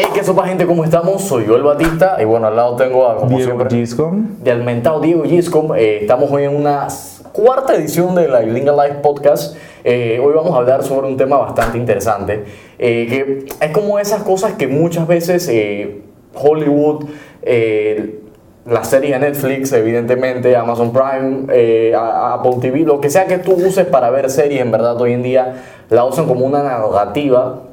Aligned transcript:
Hey, 0.00 0.06
¿qué 0.14 0.22
sopa 0.22 0.46
gente? 0.46 0.64
¿Cómo 0.64 0.84
estamos? 0.84 1.22
Soy 1.22 1.44
yo 1.46 1.56
el 1.56 1.64
Batista 1.64 2.18
y 2.20 2.24
bueno, 2.24 2.46
al 2.46 2.54
lado 2.54 2.76
tengo 2.76 3.08
a, 3.08 3.16
como 3.16 3.36
Diego 3.36 3.56
siempre, 3.56 3.76
Giscom. 3.76 4.28
de 4.44 4.52
Almentado 4.52 5.00
Diego 5.00 5.24
Giscom. 5.24 5.74
Eh, 5.74 6.02
estamos 6.02 6.30
hoy 6.30 6.44
en 6.44 6.54
una 6.54 6.86
cuarta 7.32 7.74
edición 7.74 8.14
de 8.14 8.28
la 8.28 8.40
Linga 8.42 8.70
Live 8.70 9.00
Podcast. 9.02 9.56
Eh, 9.82 10.22
hoy 10.24 10.34
vamos 10.34 10.54
a 10.54 10.58
hablar 10.58 10.84
sobre 10.84 11.08
un 11.08 11.16
tema 11.16 11.38
bastante 11.38 11.78
interesante, 11.78 12.44
eh, 12.78 13.06
que 13.08 13.46
es 13.60 13.72
como 13.72 13.98
esas 13.98 14.22
cosas 14.22 14.52
que 14.52 14.68
muchas 14.68 15.08
veces 15.08 15.48
eh, 15.48 16.02
Hollywood, 16.32 17.06
eh, 17.42 18.20
la 18.66 18.84
serie 18.84 19.14
de 19.14 19.18
Netflix, 19.18 19.72
evidentemente, 19.72 20.54
Amazon 20.54 20.92
Prime, 20.92 21.46
eh, 21.52 21.92
Apple 21.98 22.58
TV, 22.60 22.82
lo 22.82 23.00
que 23.00 23.10
sea 23.10 23.26
que 23.26 23.38
tú 23.38 23.54
uses 23.54 23.86
para 23.86 24.10
ver 24.10 24.30
series, 24.30 24.60
en 24.60 24.70
verdad, 24.70 25.00
hoy 25.00 25.14
en 25.14 25.24
día 25.24 25.56
la 25.90 26.04
usan 26.04 26.26
como 26.26 26.46
una 26.46 26.62
narrativa 26.62 27.64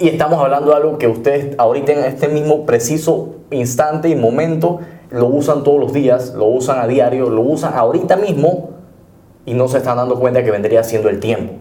y 0.00 0.08
estamos 0.08 0.40
hablando 0.40 0.70
de 0.70 0.76
algo 0.78 0.96
que 0.96 1.06
ustedes 1.06 1.54
ahorita 1.58 1.92
en 1.92 2.04
este 2.04 2.26
mismo 2.28 2.64
preciso 2.64 3.34
instante 3.50 4.08
y 4.08 4.16
momento 4.16 4.80
lo 5.10 5.26
usan 5.26 5.62
todos 5.62 5.78
los 5.78 5.92
días, 5.92 6.32
lo 6.34 6.46
usan 6.46 6.78
a 6.78 6.86
diario, 6.86 7.28
lo 7.28 7.42
usan 7.42 7.74
ahorita 7.74 8.16
mismo 8.16 8.70
y 9.44 9.52
no 9.52 9.68
se 9.68 9.76
están 9.76 9.98
dando 9.98 10.18
cuenta 10.18 10.42
que 10.42 10.50
vendría 10.50 10.82
siendo 10.84 11.10
el 11.10 11.20
tiempo. 11.20 11.52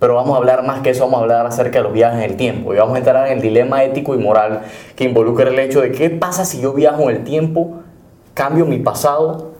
Pero 0.00 0.16
vamos 0.16 0.34
a 0.34 0.38
hablar 0.38 0.64
más 0.64 0.80
que 0.80 0.90
eso, 0.90 1.04
vamos 1.04 1.20
a 1.20 1.22
hablar 1.22 1.46
acerca 1.46 1.78
de 1.78 1.84
los 1.84 1.92
viajes 1.92 2.24
en 2.24 2.28
el 2.28 2.36
tiempo 2.36 2.74
y 2.74 2.76
vamos 2.76 2.96
a 2.96 2.98
entrar 2.98 3.28
en 3.28 3.34
el 3.34 3.40
dilema 3.40 3.84
ético 3.84 4.16
y 4.16 4.18
moral 4.18 4.62
que 4.96 5.04
involucra 5.04 5.48
el 5.48 5.58
hecho 5.60 5.80
de 5.80 5.92
qué 5.92 6.10
pasa 6.10 6.44
si 6.44 6.60
yo 6.60 6.72
viajo 6.72 7.08
en 7.08 7.16
el 7.16 7.24
tiempo, 7.24 7.82
cambio 8.34 8.66
mi 8.66 8.80
pasado, 8.80 9.52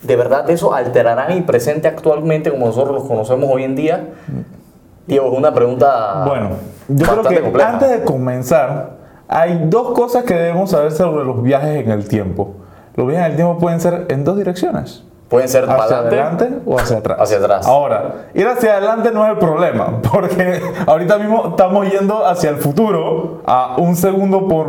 ¿de 0.00 0.16
verdad 0.16 0.48
eso 0.48 0.72
alterará 0.72 1.28
mi 1.28 1.42
presente 1.42 1.88
actualmente 1.88 2.50
como 2.50 2.68
nosotros 2.68 2.94
los 2.94 3.04
conocemos 3.04 3.50
hoy 3.52 3.64
en 3.64 3.76
día? 3.76 4.08
Diego, 5.06 5.32
es 5.32 5.38
una 5.38 5.54
pregunta 5.54 6.24
Bueno, 6.26 6.50
yo 6.88 7.06
creo 7.06 7.22
que 7.22 7.40
compleja. 7.40 7.68
antes 7.70 7.90
de 7.90 8.04
comenzar, 8.04 8.96
hay 9.28 9.66
dos 9.66 9.92
cosas 9.92 10.24
que 10.24 10.34
debemos 10.34 10.70
saber 10.70 10.92
sobre 10.92 11.24
los 11.24 11.42
viajes 11.42 11.84
en 11.84 11.90
el 11.90 12.08
tiempo. 12.08 12.54
Los 12.94 13.06
viajes 13.06 13.26
en 13.26 13.30
el 13.32 13.36
tiempo 13.36 13.58
pueden 13.58 13.80
ser 13.80 14.06
en 14.08 14.24
dos 14.24 14.36
direcciones. 14.36 15.04
Pueden 15.28 15.48
ser 15.48 15.66
para 15.66 15.84
Hacia 15.84 15.98
adelante, 15.98 16.44
adelante 16.44 16.70
o 16.70 16.78
hacia 16.78 16.98
atrás. 16.98 17.18
Hacia 17.20 17.38
atrás. 17.38 17.66
Ahora, 17.66 18.26
ir 18.34 18.46
hacia 18.46 18.76
adelante 18.76 19.10
no 19.10 19.24
es 19.24 19.32
el 19.32 19.38
problema, 19.38 20.00
porque 20.12 20.60
ahorita 20.86 21.18
mismo 21.18 21.48
estamos 21.50 21.90
yendo 21.90 22.24
hacia 22.24 22.50
el 22.50 22.56
futuro 22.56 23.42
a 23.44 23.74
un 23.78 23.96
segundo 23.96 24.46
por 24.46 24.68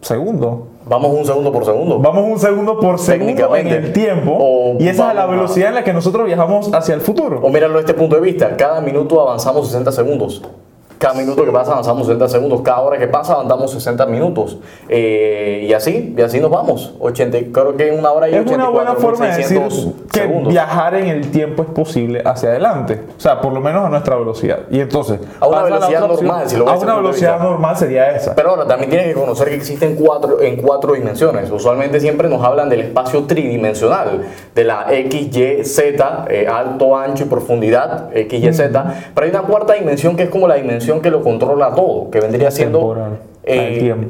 segundo. 0.00 0.68
Vamos 0.88 1.12
un 1.12 1.24
segundo 1.26 1.52
por 1.52 1.64
segundo. 1.64 1.98
Vamos 1.98 2.24
un 2.30 2.38
segundo 2.38 2.78
por 2.78 2.98
segundo 2.98 3.56
en 3.56 3.66
el 3.68 3.92
tiempo. 3.92 4.36
O 4.38 4.76
y 4.78 4.86
esa 4.88 5.08
es 5.10 5.14
la 5.16 5.22
vamos 5.26 5.34
a- 5.34 5.36
velocidad 5.36 5.68
en 5.70 5.74
la 5.74 5.84
que 5.84 5.92
nosotros 5.92 6.26
viajamos 6.26 6.72
hacia 6.72 6.94
el 6.94 7.00
futuro. 7.00 7.40
O 7.42 7.48
míralo 7.48 7.74
desde 7.78 7.90
este 7.90 7.94
punto 8.00 8.14
de 8.16 8.22
vista, 8.22 8.56
cada 8.56 8.80
minuto 8.80 9.20
avanzamos 9.20 9.66
60 9.66 9.90
segundos. 9.92 10.42
Cada 10.98 11.14
minuto 11.14 11.44
que 11.44 11.50
pasa 11.52 11.72
avanzamos 11.72 12.06
60 12.06 12.28
segundos. 12.28 12.60
Cada 12.62 12.80
hora 12.80 12.98
que 12.98 13.06
pasa 13.08 13.34
avanzamos 13.34 13.70
60 13.72 14.06
minutos. 14.06 14.58
Eh, 14.88 15.66
y 15.68 15.72
así, 15.72 16.14
y 16.16 16.20
así 16.20 16.40
nos 16.40 16.50
vamos. 16.50 16.94
80, 16.98 17.38
creo 17.52 17.76
que 17.76 17.88
en 17.88 17.98
una 17.98 18.12
hora 18.12 18.28
y 18.28 18.34
Es 18.34 18.46
una 18.46 18.68
buena 18.68 18.92
84, 18.92 19.00
forma 19.00 19.24
de 19.26 19.30
decir 19.36 19.58
600 19.58 19.94
que 20.10 20.20
segundos. 20.20 20.52
viajar 20.52 20.94
en 20.94 21.08
el 21.08 21.30
tiempo 21.30 21.62
es 21.62 21.68
posible 21.68 22.22
hacia 22.24 22.48
adelante. 22.50 23.00
O 23.16 23.20
sea, 23.20 23.40
por 23.40 23.52
lo 23.52 23.60
menos 23.60 23.84
a 23.84 23.88
nuestra 23.88 24.16
velocidad. 24.16 24.60
Y 24.70 24.80
entonces, 24.80 25.20
A 25.40 25.46
una 25.46 25.62
velocidad 25.62 26.02
opción. 26.04 26.26
normal, 26.26 26.48
si 26.48 26.56
lo 26.56 26.68
A 26.68 26.76
una 26.76 26.96
velocidad 26.96 27.40
normal 27.40 27.76
sería 27.76 28.10
esa. 28.12 28.34
Pero 28.34 28.50
ahora 28.50 28.66
también 28.66 28.90
tienes 28.90 29.08
que 29.08 29.14
conocer 29.14 29.48
que 29.48 29.56
existen 29.56 29.96
cuatro, 29.96 30.40
en 30.40 30.56
cuatro 30.56 30.94
dimensiones. 30.94 31.50
Usualmente 31.50 32.00
siempre 32.00 32.28
nos 32.28 32.42
hablan 32.42 32.68
del 32.68 32.80
espacio 32.80 33.24
tridimensional, 33.24 34.22
de 34.54 34.64
la 34.64 34.86
X, 34.90 35.36
Y, 35.36 35.64
Z, 35.64 36.24
eh, 36.30 36.46
alto, 36.48 36.96
ancho 36.96 37.24
y 37.24 37.26
profundidad, 37.26 38.08
X, 38.16 38.42
Y, 38.44 38.52
Z. 38.52 38.94
Pero 39.14 39.24
hay 39.24 39.30
una 39.30 39.42
cuarta 39.42 39.74
dimensión 39.74 40.16
que 40.16 40.24
es 40.24 40.30
como 40.30 40.48
la 40.48 40.54
dimensión 40.54 40.85
que 41.02 41.10
lo 41.10 41.22
controla 41.22 41.74
todo, 41.74 42.10
que 42.10 42.20
vendría 42.20 42.50
siendo 42.50 43.18
eh, 43.44 43.68
el 43.74 43.78
tiempo. 43.78 44.08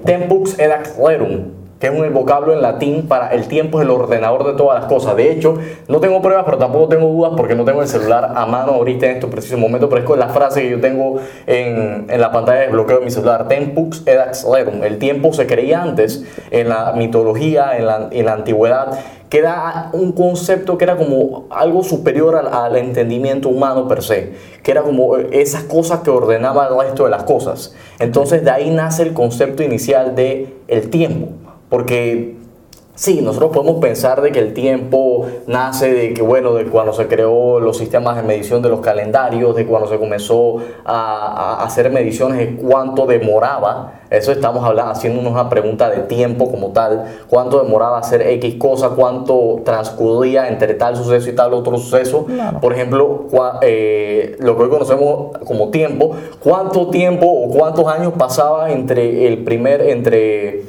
Que 1.79 1.89
es 1.89 1.93
un 1.93 2.15
vocablo 2.15 2.55
en 2.55 2.63
latín 2.63 3.07
para 3.07 3.29
el 3.35 3.49
tiempo 3.49 3.79
es 3.79 3.85
el 3.85 3.91
ordenador 3.91 4.47
de 4.47 4.55
todas 4.55 4.81
las 4.81 4.89
cosas. 4.89 5.15
De 5.15 5.31
hecho, 5.31 5.57
no 5.89 6.01
tengo 6.01 6.23
pruebas, 6.23 6.45
pero 6.47 6.57
tampoco 6.57 6.89
tengo 6.89 7.09
dudas 7.09 7.33
porque 7.37 7.55
no 7.55 7.65
tengo 7.65 7.83
el 7.83 7.89
celular 7.89 8.33
a 8.35 8.47
mano 8.47 8.73
ahorita 8.73 9.07
en 9.07 9.13
estos 9.17 9.31
precisos 9.31 9.59
momentos, 9.59 9.91
pero 9.91 10.01
es 10.01 10.07
con 10.07 10.19
la 10.19 10.29
frase 10.29 10.63
que 10.63 10.71
yo 10.71 10.81
tengo 10.81 11.19
en, 11.47 12.07
en 12.09 12.21
la 12.21 12.33
pantalla 12.33 12.61
de 12.61 12.69
bloqueo 12.69 13.01
de 13.01 13.05
mi 13.05 13.11
celular, 13.11 13.47
Tempus 13.49 14.03
edax 14.07 14.47
rerum. 14.51 14.83
El 14.85 14.99
tiempo 14.99 15.33
se 15.35 15.47
creía 15.47 15.83
antes 15.83 16.25
en 16.51 16.69
la 16.71 16.93
mitología, 16.93 17.77
en 17.77 17.87
la, 17.87 18.09
en 18.11 18.25
la 18.25 18.33
antigüedad, 18.33 18.99
que 19.29 19.39
era 19.39 19.91
un 19.93 20.13
concepto 20.13 20.79
que 20.79 20.85
era 20.85 20.97
como 20.97 21.47
algo 21.51 21.83
superior 21.83 22.37
al, 22.37 22.47
al 22.47 22.77
entendimiento 22.77 23.49
humano 23.49 23.89
per 23.89 24.03
se, 24.03 24.33
que 24.63 24.71
era 24.71 24.83
como 24.83 25.17
esas 25.17 25.65
cosas 25.65 26.01
que 26.01 26.11
ordenaban 26.11 26.73
el 26.73 26.81
resto 26.81 27.05
de 27.05 27.11
las 27.11 27.25
cosas. 27.25 27.75
Entonces 27.99 28.45
de 28.45 28.51
ahí 28.51 28.71
nace 28.71 29.03
el 29.03 29.13
concepto 29.13 29.63
inicial 29.63 30.15
de 30.15 30.55
el 30.69 30.91
tiempo, 30.91 31.29
porque 31.69 32.37
sí, 32.95 33.21
nosotros 33.21 33.51
podemos 33.53 33.77
pensar 33.81 34.23
de 34.23 34.33
que 34.33 34.39
el 34.39 34.55
tiempo 34.55 35.27
nace 35.47 35.93
de 35.93 36.15
que, 36.15 36.23
bueno, 36.23 36.55
de 36.55 36.65
cuando 36.65 36.93
se 36.95 37.07
creó 37.09 37.61
los 37.61 37.77
sistemas 37.77 38.17
de 38.17 38.23
medición 38.23 38.63
de 38.63 38.71
los 38.71 38.81
calendarios, 38.81 39.55
de 39.55 39.67
cuando 39.67 39.87
se 39.89 39.99
comenzó 39.99 40.59
a, 40.85 41.57
a 41.61 41.65
hacer 41.65 41.91
mediciones 41.91 42.39
de 42.39 42.57
cuánto 42.57 43.05
demoraba, 43.07 43.93
eso 44.09 44.31
estamos 44.33 44.65
hablando, 44.65 44.93
haciéndonos 44.93 45.33
una 45.33 45.49
pregunta 45.51 45.91
de 45.91 45.99
tiempo 46.05 46.49
como 46.51 46.69
tal, 46.69 47.05
cuánto 47.29 47.63
demoraba 47.63 47.99
hacer 47.99 48.23
X 48.23 48.55
cosa, 48.55 48.91
cuánto 48.91 49.61
transcurría 49.65 50.49
entre 50.49 50.75
tal 50.75 50.97
suceso 50.97 51.29
y 51.29 51.35
tal 51.35 51.53
otro 51.53 51.77
suceso. 51.77 52.25
Claro. 52.25 52.61
Por 52.61 52.73
ejemplo, 52.73 53.25
cua- 53.31 53.59
eh, 53.63 54.37
lo 54.39 54.57
que 54.57 54.63
hoy 54.63 54.69
conocemos 54.71 55.37
como 55.45 55.69
tiempo, 55.71 56.13
cuánto 56.41 56.87
tiempo 56.89 57.27
o 57.27 57.51
cuántos 57.51 57.87
años 57.89 58.13
pasaba 58.17 58.71
entre 58.71 59.27
el 59.27 59.43
primer, 59.45 59.83
entre 59.83 60.63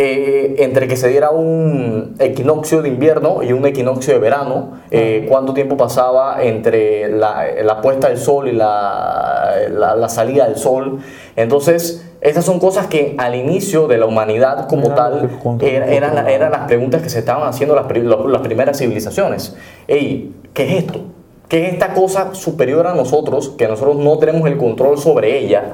eh, 0.00 0.54
entre 0.60 0.86
que 0.86 0.96
se 0.96 1.08
diera 1.08 1.30
un 1.30 2.14
equinoccio 2.20 2.82
de 2.82 2.88
invierno 2.88 3.42
y 3.42 3.52
un 3.52 3.66
equinoccio 3.66 4.14
de 4.14 4.20
verano, 4.20 4.78
eh, 4.92 5.26
cuánto 5.28 5.54
tiempo 5.54 5.76
pasaba 5.76 6.42
entre 6.44 7.08
la, 7.08 7.44
la 7.64 7.80
puesta 7.80 8.08
del 8.08 8.18
sol 8.18 8.48
y 8.48 8.52
la, 8.52 9.54
la- 9.70 9.96
la 9.96 10.08
salida 10.08 10.46
del 10.46 10.56
sol. 10.56 11.00
Entonces, 11.34 12.04
esas 12.20 12.44
son 12.44 12.58
cosas 12.60 12.86
que 12.86 13.14
al 13.18 13.34
inicio 13.34 13.88
de 13.88 13.98
la 13.98 14.06
humanidad 14.06 14.68
como 14.68 14.86
Era 14.86 14.94
tal 14.94 15.30
era- 15.60 15.86
eran, 15.92 16.28
eran 16.28 16.52
las 16.52 16.62
preguntas 16.68 17.02
que 17.02 17.08
se 17.10 17.18
estaban 17.18 17.48
haciendo 17.48 17.74
las, 17.74 17.86
las 18.28 18.42
primeras 18.42 18.78
civilizaciones. 18.78 19.56
Ey, 19.88 20.32
¿qué 20.54 20.64
es 20.64 20.84
esto? 20.84 21.00
¿Qué 21.48 21.66
es 21.66 21.72
esta 21.72 21.94
cosa 21.94 22.34
superior 22.34 22.86
a 22.86 22.94
nosotros 22.94 23.48
que 23.56 23.66
nosotros 23.66 23.96
no 23.96 24.18
tenemos 24.18 24.46
el 24.48 24.58
control 24.58 24.98
sobre 24.98 25.38
ella? 25.38 25.72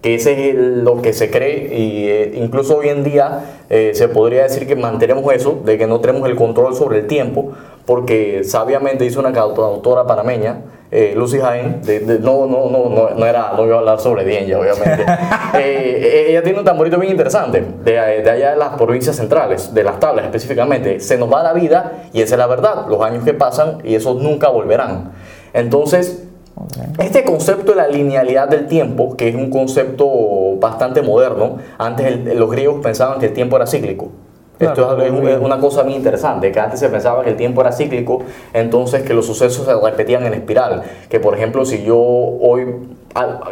Que 0.00 0.14
ese 0.14 0.50
es 0.50 0.54
lo 0.56 1.02
que 1.02 1.12
se 1.12 1.28
cree 1.30 1.74
y 1.74 2.08
eh, 2.08 2.32
incluso 2.36 2.76
hoy 2.78 2.88
en 2.88 3.02
día 3.02 3.40
eh, 3.68 3.90
se 3.94 4.08
podría 4.08 4.44
decir 4.44 4.66
que 4.66 4.76
mantenemos 4.76 5.32
eso, 5.34 5.60
de 5.64 5.76
que 5.76 5.86
no 5.88 6.00
tenemos 6.00 6.28
el 6.28 6.36
control 6.36 6.74
sobre 6.76 7.00
el 7.00 7.06
tiempo, 7.08 7.50
porque 7.84 8.44
sabiamente 8.44 9.04
hizo 9.04 9.18
una 9.20 9.30
autora 9.40 10.06
panameña, 10.06 10.60
eh, 10.90 11.14
Lucy 11.16 11.38
Jaén, 11.38 11.82
de- 11.82 12.00
de- 12.00 12.18
no, 12.20 12.46
no, 12.46 12.70
no, 12.70 12.88
no, 12.88 13.10
no 13.10 13.26
era, 13.26 13.52
no 13.56 13.66
iba 13.66 13.76
a 13.76 13.78
hablar 13.80 13.98
sobre 14.00 14.22
ella, 14.42 14.58
obviamente. 14.60 15.04
Eh, 15.54 16.26
ella 16.28 16.42
tiene 16.42 16.58
un 16.58 16.64
tamborito 16.64 16.98
bien 16.98 17.10
interesante, 17.12 17.64
de, 17.82 17.92
de 17.92 18.30
allá 18.30 18.50
de 18.52 18.56
las 18.56 18.74
provincias 18.76 19.16
centrales, 19.16 19.72
de 19.74 19.82
las 19.82 19.98
tablas 19.98 20.26
específicamente. 20.26 21.00
Se 21.00 21.16
nos 21.16 21.32
va 21.32 21.42
la 21.42 21.52
vida 21.54 22.04
y 22.12 22.20
esa 22.20 22.34
es 22.34 22.38
la 22.38 22.46
verdad, 22.46 22.86
los 22.88 23.00
años 23.02 23.24
que 23.24 23.32
pasan 23.34 23.78
y 23.82 23.94
esos 23.94 24.16
nunca 24.22 24.48
volverán. 24.50 25.12
Entonces, 25.54 26.27
este 26.98 27.24
concepto 27.24 27.72
de 27.72 27.76
la 27.76 27.88
linealidad 27.88 28.48
del 28.48 28.66
tiempo, 28.66 29.16
que 29.16 29.28
es 29.28 29.34
un 29.34 29.50
concepto 29.50 30.08
bastante 30.60 31.02
moderno, 31.02 31.58
antes 31.78 32.06
el- 32.06 32.38
los 32.38 32.50
griegos 32.50 32.80
pensaban 32.82 33.18
que 33.18 33.26
el 33.26 33.32
tiempo 33.32 33.56
era 33.56 33.66
cíclico. 33.66 34.08
Claro, 34.58 34.98
Esto 35.00 35.28
es, 35.28 35.38
una 35.40 35.60
cosa 35.60 35.84
muy 35.84 35.94
interesante, 35.94 36.50
que 36.50 36.58
antes 36.58 36.80
se 36.80 36.88
pensaba 36.88 37.22
que 37.22 37.30
el 37.30 37.36
tiempo 37.36 37.60
era 37.60 37.70
cíclico, 37.70 38.22
entonces 38.52 39.02
que 39.04 39.14
los 39.14 39.24
sucesos 39.24 39.64
se 39.64 39.72
repetían 39.72 40.26
en 40.26 40.34
espiral. 40.34 40.82
Que 41.08 41.20
por 41.20 41.36
ejemplo, 41.36 41.64
si 41.64 41.84
yo 41.84 41.96
hoy, 41.96 42.66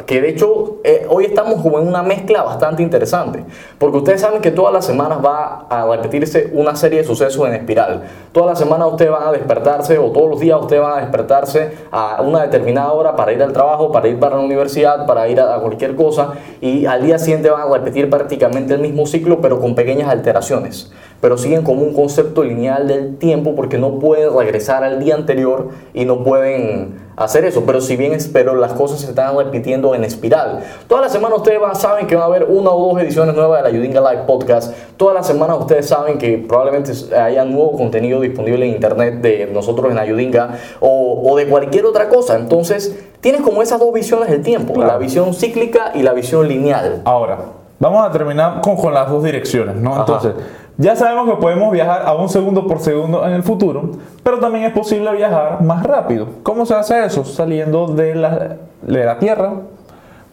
que 0.07 0.21
de 0.21 0.29
hecho 0.29 0.79
eh, 0.85 1.07
hoy 1.09 1.25
estamos 1.25 1.63
como 1.63 1.79
en 1.79 1.89
una 1.89 2.03
mezcla 2.03 2.43
bastante 2.43 2.83
interesante, 2.83 3.45
porque 3.79 3.99
ustedes 3.99 4.21
saben 4.21 4.41
que 4.41 4.51
todas 4.51 4.73
las 4.73 4.85
semanas 4.85 5.19
va 5.25 5.67
a 5.69 5.87
repetirse 5.97 6.51
una 6.53 6.77
serie 6.77 7.01
de 7.01 7.05
sucesos 7.05 7.47
en 7.49 7.55
espiral. 7.55 8.05
Todas 8.33 8.51
las 8.51 8.59
semanas 8.59 8.89
ustedes 8.91 9.11
van 9.11 9.27
a 9.27 9.33
despertarse, 9.33 9.99
o 9.99 10.11
todos 10.11 10.31
los 10.31 10.41
días 10.41 10.61
ustedes 10.61 10.83
van 10.83 10.99
a 10.99 11.01
despertarse 11.01 11.73
a 11.91 12.23
una 12.23 12.43
determinada 12.43 12.93
hora 12.93 13.17
para 13.17 13.33
ir 13.33 13.43
al 13.43 13.53
trabajo, 13.53 13.91
para 13.91 14.09
ir 14.09 14.19
para 14.19 14.37
la 14.37 14.43
universidad, 14.43 15.07
para 15.07 15.29
ir 15.29 15.41
a, 15.41 15.55
a 15.55 15.61
cualquier 15.61 15.97
cosa, 15.97 16.35
y 16.61 16.87
al 16.87 17.03
día 17.03 17.19
siguiente 17.19 17.51
van 17.51 17.63
a 17.63 17.73
repetir 17.73 18.09
prácticamente 18.09 18.75
el 18.75 18.81
mismo 18.81 19.07
ciclo, 19.07 19.41
pero 19.41 19.61
con 19.61 19.75
pequeñas 19.75 20.09
alteraciones. 20.09 20.93
Pero 21.21 21.39
siguen 21.39 21.63
como 21.63 21.83
un 21.83 21.95
concepto 21.95 22.45
lineal 22.45 22.87
del 22.87 23.17
tiempo 23.17 23.55
porque 23.55 23.79
no 23.79 23.99
pueden 23.99 24.37
regresar 24.37 24.85
al 24.85 25.01
día 25.01 25.15
anterior 25.15 25.69
y 25.95 26.05
no 26.05 26.23
pueden 26.23 27.06
hacer 27.17 27.45
eso. 27.45 27.63
Pero 27.67 27.81
si 27.81 27.97
bien 27.97 28.17
pero 28.33 28.55
las 28.55 28.73
cosas 28.73 29.01
se 29.01 29.09
están 29.09 29.37
repitiendo 29.37 29.95
en 29.95 30.05
espiral. 30.05 30.61
Toda 30.89 31.01
la 31.03 31.09
semana 31.09 31.35
ustedes 31.35 31.61
van- 31.61 31.75
saben 31.77 32.07
que 32.07 32.17
va 32.17 32.23
a 32.23 32.27
haber 32.27 32.45
una 32.45 32.71
o 32.71 32.93
dos 32.93 33.03
ediciones 33.03 33.35
nuevas 33.35 33.63
de 33.63 33.71
la 33.71 33.77
Yudinga 33.77 34.01
Live 34.01 34.23
Podcast. 34.27 34.75
Toda 34.97 35.15
la 35.15 35.23
semana 35.23 35.55
ustedes 35.55 35.87
saben 35.89 36.19
que 36.19 36.39
probablemente 36.39 36.93
haya 37.17 37.45
nuevo 37.45 37.73
contenido 37.77 38.21
disponible 38.21 38.67
en 38.67 38.73
internet 38.75 39.15
de 39.21 39.47
nosotros 39.53 39.91
en 39.91 39.99
Ayudinga 39.99 40.51
o, 40.81 41.23
o 41.31 41.37
de 41.37 41.47
cualquier 41.49 41.87
otra 41.87 42.09
cosa. 42.09 42.37
Entonces, 42.37 42.99
tienes 43.21 43.41
como 43.43 43.63
esas 43.63 43.81
dos 43.81 43.93
visiones 43.93 44.29
del 44.31 44.43
tiempo, 44.43 44.75
Claro. 44.75 44.93
la 44.93 44.99
visión 44.99 45.33
cíclica 45.35 45.93
y 45.95 46.03
la 46.03 46.13
visión 46.13 46.47
lineal. 46.49 47.03
Ahora, 47.05 47.39
vamos 47.79 48.07
a 48.07 48.11
terminar 48.13 48.61
con, 48.61 48.77
con 48.77 48.95
las 48.95 49.11
dos 49.11 49.23
direcciones, 49.25 49.77
¿no? 49.77 49.93
Ajá. 49.93 50.01
Entonces, 50.01 50.33
ya 50.79 50.95
sabemos 50.95 51.29
que 51.29 51.41
podemos 51.41 51.73
viajar 51.73 52.03
a 52.05 52.15
un 52.15 52.29
segundo 52.29 52.67
por 52.67 52.81
segundo 52.81 53.27
en 53.27 53.33
el 53.33 53.43
futuro, 53.43 53.93
pero 54.23 54.39
también 54.39 54.67
es 54.67 54.73
posible 54.73 55.11
viajar 55.13 55.63
más 55.63 55.83
rápido. 55.83 56.29
¿Cómo 56.43 56.67
se 56.67 56.75
hace 56.75 57.05
eso? 57.05 57.25
Saliendo 57.25 57.87
de 57.87 58.15
la, 58.15 58.57
de 58.83 59.05
la 59.05 59.19
Tierra. 59.19 59.55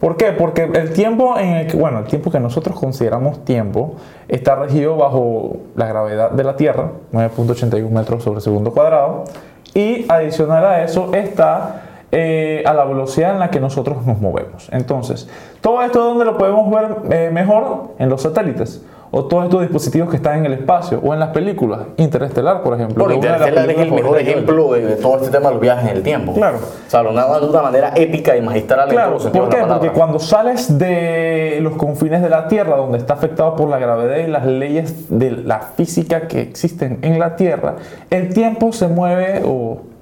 ¿Por 0.00 0.18
qué? 0.18 0.32
Porque 0.32 0.64
el 0.64 0.92
tiempo 0.92 1.34
que, 1.36 1.76
bueno, 1.78 2.00
el 2.00 2.04
tiempo 2.04 2.30
que 2.30 2.40
nosotros 2.40 2.78
consideramos 2.78 3.42
tiempo 3.46 3.94
está 4.28 4.54
regido 4.54 4.98
bajo 4.98 5.56
la 5.76 5.86
gravedad 5.86 6.30
de 6.30 6.44
la 6.44 6.56
Tierra, 6.56 6.90
9.81 7.12 7.88
metros 7.88 8.22
sobre 8.22 8.42
segundo 8.42 8.72
cuadrado, 8.72 9.24
y 9.72 10.04
adicional 10.10 10.64
a 10.66 10.84
eso 10.84 11.14
está 11.14 11.84
eh, 12.12 12.62
a 12.66 12.74
la 12.74 12.84
velocidad 12.84 13.32
en 13.32 13.38
la 13.38 13.50
que 13.50 13.60
nosotros 13.60 14.04
nos 14.04 14.20
movemos. 14.20 14.68
Entonces, 14.72 15.26
todo 15.62 15.82
esto 15.82 16.04
donde 16.04 16.26
lo 16.26 16.36
podemos 16.36 16.70
ver 16.70 16.96
eh, 17.10 17.30
mejor 17.32 17.94
en 17.98 18.10
los 18.10 18.20
satélites 18.20 18.84
o 19.16 19.26
todos 19.26 19.44
estos 19.44 19.60
dispositivos 19.60 20.10
que 20.10 20.16
están 20.16 20.40
en 20.40 20.46
el 20.46 20.54
espacio 20.54 20.98
o 21.00 21.14
en 21.14 21.20
las 21.20 21.28
películas, 21.28 21.82
Interestelar, 21.98 22.64
por 22.64 22.74
ejemplo. 22.74 23.04
Bueno, 23.04 23.20
que 23.20 23.28
es 23.28 23.78
el 23.78 23.92
mejor 23.92 24.18
ejemplo 24.18 24.72
de, 24.72 24.84
de 24.84 24.96
todo 24.96 25.18
este 25.18 25.28
tema 25.28 25.48
de 25.48 25.54
los 25.54 25.60
viajes 25.60 25.88
en 25.88 25.96
el 25.98 26.02
tiempo. 26.02 26.34
Claro. 26.34 26.58
O 26.58 26.90
sea, 26.90 27.04
lo 27.04 27.12
narran 27.12 27.40
de 27.40 27.46
una 27.46 27.62
manera 27.62 27.92
épica 27.94 28.36
y 28.36 28.42
magistral 28.42 28.88
Claro, 28.88 29.18
¿por 29.18 29.48
qué? 29.50 29.58
Porque 29.68 29.90
cuando 29.90 30.18
sales 30.18 30.78
de 30.78 31.60
los 31.62 31.76
confines 31.76 32.22
de 32.22 32.28
la 32.28 32.48
Tierra, 32.48 32.76
donde 32.76 32.98
está 32.98 33.14
afectado 33.14 33.54
por 33.54 33.68
la 33.68 33.78
gravedad 33.78 34.16
y 34.16 34.26
las 34.26 34.46
leyes 34.46 35.06
de 35.08 35.30
la 35.30 35.60
física 35.60 36.26
que 36.26 36.40
existen 36.40 36.98
en 37.02 37.20
la 37.20 37.36
Tierra, 37.36 37.76
el 38.10 38.34
tiempo 38.34 38.72
se 38.72 38.88
mueve 38.88 39.42
o 39.46 39.93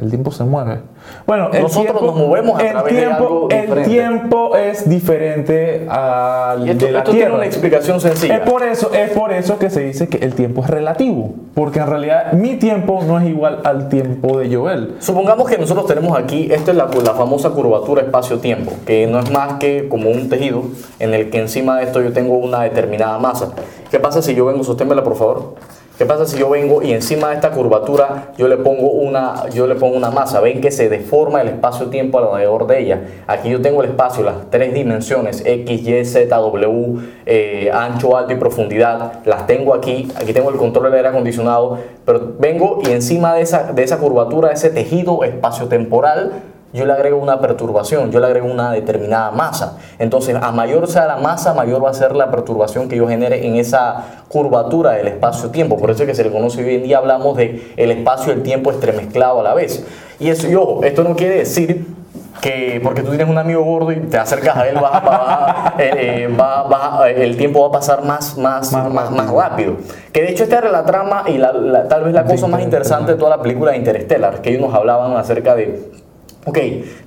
el 0.00 0.10
tiempo 0.10 0.30
se 0.30 0.44
mueve. 0.44 0.80
Bueno, 1.26 1.50
el 1.52 1.62
Nosotros 1.62 1.96
tiempo, 1.96 2.06
nos 2.06 2.16
movemos 2.16 2.58
a 2.60 2.62
el 2.62 2.72
través 2.72 2.94
de 2.94 3.00
tiempo, 3.00 3.24
algo 3.24 3.48
el 3.50 3.82
tiempo 3.84 4.56
es 4.56 4.88
diferente 4.88 5.86
al 5.88 6.68
esto, 6.68 6.86
de 6.86 6.92
la 6.92 6.98
esto 6.98 7.10
tiene 7.10 7.26
Tierra. 7.26 7.34
una 7.36 7.46
explicación 7.46 8.00
sencilla. 8.00 8.36
Es 8.36 8.50
por 8.50 8.62
eso, 8.62 8.92
es 8.92 9.10
por 9.10 9.32
eso 9.32 9.58
que 9.58 9.70
se 9.70 9.80
dice 9.80 10.08
que 10.08 10.18
el 10.18 10.34
tiempo 10.34 10.62
es 10.62 10.70
relativo, 10.70 11.34
porque 11.54 11.78
en 11.78 11.86
realidad 11.86 12.32
mi 12.32 12.56
tiempo 12.56 13.00
no 13.06 13.18
es 13.18 13.28
igual 13.28 13.60
al 13.64 13.88
tiempo 13.88 14.38
de 14.38 14.54
Joel. 14.54 14.96
Supongamos 14.98 15.48
que 15.48 15.56
nosotros 15.58 15.86
tenemos 15.86 16.18
aquí, 16.18 16.48
esta 16.52 16.72
es 16.72 16.76
la, 16.76 16.86
la 16.86 17.14
famosa 17.14 17.50
curvatura 17.50 18.02
espacio-tiempo, 18.02 18.72
que 18.86 19.06
no 19.06 19.20
es 19.20 19.30
más 19.30 19.54
que 19.54 19.88
como 19.88 20.10
un 20.10 20.28
tejido 20.28 20.64
en 20.98 21.14
el 21.14 21.30
que 21.30 21.38
encima 21.38 21.78
de 21.78 21.84
esto 21.84 22.02
yo 22.02 22.12
tengo 22.12 22.36
una 22.36 22.62
determinada 22.62 23.18
masa. 23.18 23.52
¿Qué 23.90 23.98
pasa 23.98 24.20
si 24.20 24.34
yo 24.34 24.44
vengo, 24.44 24.62
sosténmela 24.64 25.02
por 25.02 25.16
favor? 25.16 25.54
¿Qué 25.98 26.06
pasa 26.06 26.26
si 26.26 26.38
yo 26.38 26.48
vengo 26.48 26.80
y 26.80 26.92
encima 26.92 27.30
de 27.30 27.34
esta 27.34 27.50
curvatura 27.50 28.28
yo 28.38 28.46
le 28.46 28.56
pongo 28.56 28.88
una, 28.88 29.48
yo 29.48 29.66
le 29.66 29.74
pongo 29.74 29.96
una 29.96 30.12
masa? 30.12 30.40
Ven 30.40 30.60
que 30.60 30.70
se 30.70 30.88
deforma 30.88 31.42
el 31.42 31.48
espacio-tiempo 31.48 32.20
alrededor 32.20 32.68
de 32.68 32.78
ella. 32.78 33.02
Aquí 33.26 33.50
yo 33.50 33.60
tengo 33.60 33.82
el 33.82 33.90
espacio, 33.90 34.22
las 34.22 34.48
tres 34.48 34.72
dimensiones, 34.72 35.42
X, 35.44 35.88
Y, 35.88 36.04
Z, 36.04 36.36
W, 36.36 37.00
eh, 37.26 37.72
ancho, 37.74 38.16
alto 38.16 38.32
y 38.32 38.36
profundidad. 38.36 39.24
Las 39.24 39.48
tengo 39.48 39.74
aquí. 39.74 40.08
Aquí 40.14 40.32
tengo 40.32 40.50
el 40.50 40.56
control 40.56 40.84
del 40.84 40.94
aire 40.94 41.08
acondicionado. 41.08 41.78
Pero 42.04 42.34
vengo 42.38 42.78
y 42.84 42.92
encima 42.92 43.34
de 43.34 43.42
esa, 43.42 43.72
de 43.72 43.82
esa 43.82 43.98
curvatura, 43.98 44.52
ese 44.52 44.70
tejido 44.70 45.24
espacio-temporal, 45.24 46.30
yo 46.72 46.84
le 46.86 46.92
agrego 46.92 47.16
una 47.18 47.40
perturbación, 47.40 48.10
yo 48.10 48.20
le 48.20 48.26
agrego 48.26 48.46
una 48.46 48.72
determinada 48.72 49.30
masa. 49.30 49.78
Entonces, 49.98 50.36
a 50.40 50.52
mayor 50.52 50.86
sea 50.88 51.06
la 51.06 51.16
masa, 51.16 51.54
mayor 51.54 51.82
va 51.84 51.90
a 51.90 51.94
ser 51.94 52.14
la 52.14 52.30
perturbación 52.30 52.88
que 52.88 52.96
yo 52.96 53.08
genere 53.08 53.46
en 53.46 53.56
esa 53.56 54.22
curvatura 54.28 54.92
del 54.92 55.08
espacio-tiempo. 55.08 55.76
Por 55.78 55.90
eso 55.90 56.02
es 56.02 56.08
que 56.08 56.14
se 56.14 56.24
le 56.24 56.30
conoce 56.30 56.62
hoy 56.64 56.74
en 56.76 56.82
día, 56.82 56.98
hablamos 56.98 57.36
de 57.36 57.72
el 57.76 57.90
espacio 57.90 58.32
y 58.32 58.36
el 58.36 58.42
tiempo 58.42 58.70
entremezclado 58.70 59.40
a 59.40 59.42
la 59.42 59.54
vez. 59.54 59.84
Y 60.20 60.28
eso, 60.28 60.48
y 60.48 60.54
ojo, 60.54 60.84
esto 60.84 61.04
no 61.04 61.16
quiere 61.16 61.36
decir 61.36 61.86
que 62.42 62.80
porque 62.84 63.02
tú 63.02 63.08
tienes 63.08 63.28
un 63.28 63.36
amigo 63.38 63.64
gordo 63.64 63.90
y 63.90 63.96
te 63.96 64.16
acercas 64.16 64.56
a 64.56 64.68
él, 64.68 64.76
va- 64.76 65.74
eh, 65.78 65.90
eh, 65.96 66.36
va- 66.40 66.62
va- 66.64 67.10
el 67.10 67.36
tiempo 67.36 67.62
va 67.62 67.68
a 67.68 67.72
pasar 67.72 68.04
más, 68.04 68.36
más, 68.38 68.72
Más 68.72 68.92
más, 68.92 69.10
más 69.10 69.30
rápido. 69.30 69.76
Que 70.12 70.22
de 70.22 70.30
hecho 70.30 70.44
esta 70.44 70.58
era 70.58 70.70
la 70.70 70.84
trama 70.84 71.24
y 71.26 71.38
la- 71.38 71.52
la- 71.52 71.88
tal 71.88 72.04
vez 72.04 72.12
la 72.14 72.24
cosa 72.24 72.46
más 72.46 72.62
interesante 72.62 73.12
de 73.12 73.18
toda 73.18 73.36
la 73.36 73.42
película 73.42 73.72
de 73.72 73.78
Interstellar, 73.78 74.40
que 74.40 74.50
ellos 74.50 74.60
nos 74.62 74.72
hablaban 74.74 75.16
acerca 75.16 75.56
de 75.56 75.90
Ok, 76.48 76.58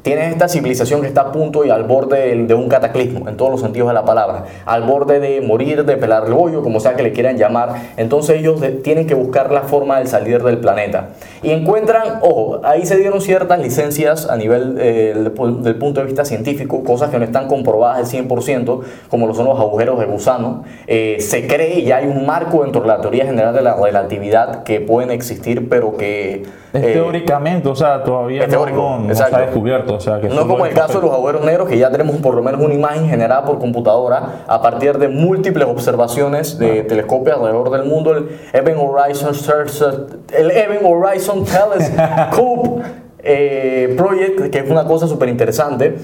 tienes 0.03 0.31
esta 0.31 0.47
civilización 0.47 1.01
que 1.01 1.07
está 1.07 1.21
a 1.21 1.31
punto 1.31 1.65
y 1.65 1.71
al 1.71 1.85
borde 1.85 2.45
de 2.45 2.53
un 2.53 2.69
cataclismo, 2.69 3.27
en 3.27 3.37
todos 3.37 3.49
los 3.49 3.61
sentidos 3.61 3.87
de 3.87 3.95
la 3.95 4.05
palabra, 4.05 4.45
al 4.67 4.83
borde 4.83 5.19
de 5.19 5.41
morir, 5.41 5.83
de 5.83 5.97
pelar 5.97 6.27
el 6.27 6.33
bollo, 6.33 6.61
como 6.61 6.79
sea 6.79 6.95
que 6.95 7.01
le 7.01 7.11
quieran 7.11 7.39
llamar. 7.39 7.73
Entonces 7.97 8.39
ellos 8.39 8.61
tienen 8.83 9.07
que 9.07 9.15
buscar 9.15 9.51
la 9.51 9.63
forma 9.63 9.99
de 9.99 10.05
salir 10.05 10.43
del 10.43 10.59
planeta. 10.59 11.09
Y 11.41 11.49
encuentran, 11.49 12.19
ojo, 12.21 12.61
ahí 12.63 12.85
se 12.85 12.97
dieron 12.97 13.19
ciertas 13.19 13.59
licencias 13.59 14.29
a 14.29 14.37
nivel 14.37 14.77
eh, 14.79 15.15
del, 15.15 15.63
del 15.63 15.75
punto 15.77 16.01
de 16.01 16.05
vista 16.05 16.23
científico, 16.23 16.83
cosas 16.83 17.09
que 17.09 17.17
no 17.17 17.25
están 17.25 17.47
comprobadas 17.47 17.97
al 17.97 18.27
100%, 18.27 18.81
como 19.09 19.25
lo 19.25 19.33
son 19.33 19.47
los 19.47 19.59
agujeros 19.59 19.99
de 19.99 20.05
gusano. 20.05 20.65
Eh, 20.85 21.17
se 21.19 21.47
cree 21.47 21.79
y 21.79 21.91
hay 21.91 22.05
un 22.05 22.27
marco 22.27 22.61
dentro 22.61 22.81
de 22.81 22.89
la 22.89 23.01
teoría 23.01 23.25
general 23.25 23.55
de 23.55 23.63
la 23.63 23.75
relatividad 23.75 24.61
que 24.61 24.81
pueden 24.81 25.09
existir, 25.09 25.67
pero 25.67 25.97
que... 25.97 26.60
Es 26.73 26.83
eh, 26.83 26.93
teóricamente, 26.93 27.67
o 27.67 27.75
sea, 27.75 28.01
todavía 28.01 28.47
no, 28.47 28.65
no, 28.65 28.99
no 28.99 29.15
se 29.15 29.23
ha 29.23 29.39
descubierto. 29.39 29.95
O 29.95 29.99
sea, 29.99 30.21
que 30.21 30.29
No 30.29 30.47
como 30.47 30.65
el 30.65 30.73
caso 30.73 30.99
de 30.99 31.07
los 31.07 31.13
agujeros 31.13 31.43
negros, 31.43 31.67
que 31.67 31.77
ya 31.77 31.91
tenemos 31.91 32.15
por 32.17 32.33
lo 32.33 32.41
menos 32.41 32.61
una 32.61 32.73
imagen 32.73 33.09
generada 33.09 33.43
por 33.43 33.59
computadora 33.59 34.43
a 34.47 34.61
partir 34.61 34.97
de 34.97 35.09
múltiples 35.09 35.67
observaciones 35.67 36.57
de 36.57 36.83
telescopios 36.83 37.35
alrededor 37.35 37.71
del 37.71 37.83
mundo. 37.83 38.15
El 38.15 38.29
Event 38.53 38.79
Horizon, 38.79 39.35
el 40.33 40.51
Event 40.51 40.83
Horizon 40.83 41.43
Telescope 41.43 42.81
eh, 43.19 43.93
Project, 43.97 44.49
que 44.49 44.59
es 44.59 44.69
una 44.69 44.85
cosa 44.85 45.07
súper 45.07 45.27
interesante. 45.27 45.97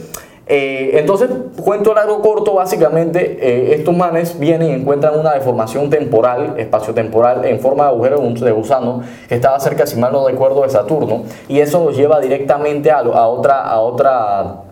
Eh, 0.49 0.91
entonces, 0.93 1.29
cuento 1.61 1.93
largo 1.93 2.21
corto, 2.21 2.53
básicamente, 2.53 3.37
eh, 3.41 3.75
estos 3.75 3.95
manes 3.95 4.39
vienen 4.39 4.69
y 4.69 4.73
encuentran 4.73 5.19
una 5.19 5.33
deformación 5.33 5.89
temporal, 5.89 6.55
espacio-temporal, 6.57 7.43
en 7.45 7.59
forma 7.59 7.83
de 7.83 7.89
agujero 7.89 8.21
de 8.21 8.51
gusano, 8.51 9.01
que 9.27 9.35
estaba 9.35 9.59
cerca, 9.59 9.85
si 9.85 9.99
mal 9.99 10.13
no 10.13 10.27
recuerdo, 10.27 10.61
de 10.63 10.69
Saturno, 10.69 11.23
y 11.49 11.59
eso 11.59 11.83
nos 11.83 11.97
lleva 11.97 12.21
directamente 12.21 12.91
a, 12.91 12.99
a 12.99 13.27
otra, 13.27 13.61
a 13.61 13.79
otra 13.81 14.66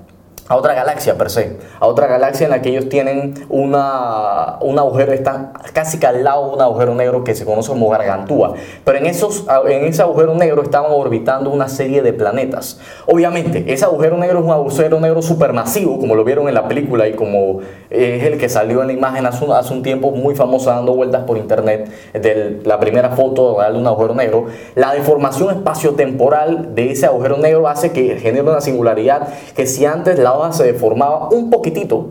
a 0.48 0.56
otra 0.56 0.76
galaxia 0.76 1.18
per 1.18 1.32
se, 1.32 1.58
a 1.80 1.88
otra 1.88 2.06
galaxia 2.06 2.46
en 2.46 2.52
la 2.52 2.62
que 2.62 2.70
ellos 2.70 2.88
tienen 2.88 3.34
una, 3.50 4.58
un 4.62 4.78
agujero, 4.78 5.12
están 5.12 5.54
casi 5.74 6.00
que 6.00 6.06
al 6.06 6.24
lado 6.24 6.50
de 6.50 6.56
un 6.56 6.62
agujero 6.62 6.94
negro 6.94 7.24
que 7.24 7.34
se 7.34 7.46
conoce 7.46 7.70
como 7.70 7.90
Gargantúa. 7.90 8.54
Pero 8.84 8.98
en, 9.00 9.08
esos, 9.08 9.46
en 9.68 9.86
ese 9.86 10.04
agujero 10.04 10.36
negro 10.36 10.62
estaban 10.62 10.92
orbitando 10.92 11.50
una 11.50 11.68
serie 11.68 12.04
de 12.04 12.14
planetas. 12.14 12.80
Obviamente, 13.08 13.66
ese 13.74 13.86
agujero 13.86 14.18
negro 14.18 14.40
es 14.40 14.46
un 14.46 14.52
agujero 14.52 15.00
negro 15.00 15.24
supermasivo, 15.24 16.00
como 16.00 16.14
lo 16.14 16.24
vieron 16.24 16.48
en 16.48 16.54
la 16.54 16.68
película 16.68 17.08
y 17.08 17.14
como 17.14 17.62
es 17.90 18.24
el 18.24 18.38
que 18.38 18.48
salió 18.48 18.82
en 18.82 18.88
la 18.88 18.94
imagen 18.94 19.26
hace 19.26 19.44
un, 19.44 19.52
hace 19.52 19.74
un 19.74 19.82
tiempo 19.82 20.12
muy 20.12 20.36
famosa 20.36 20.76
dando 20.76 20.94
vueltas 20.94 21.24
por 21.24 21.38
internet 21.38 21.90
de 22.14 22.62
la 22.66 22.80
primera 22.80 23.10
foto 23.12 23.58
de 23.62 23.78
un 23.80 23.88
agujero 23.88 24.14
negro. 24.14 24.46
La 24.76 24.94
deformación 24.94 25.56
espaciotemporal 25.56 26.76
de 26.76 26.92
ese 26.92 27.08
agujero 27.08 27.38
negro 27.38 27.68
hace 27.68 27.92
que 27.92 28.20
genere 28.20 28.48
una 28.48 28.62
singularidad 28.62 29.28
que 29.56 29.66
si 29.66 29.86
antes 29.86 30.20
la 30.20 30.35
hoja 30.38 30.52
se 30.54 30.64
deformaba 30.64 31.30
un 31.30 31.50
poquitito, 31.50 32.08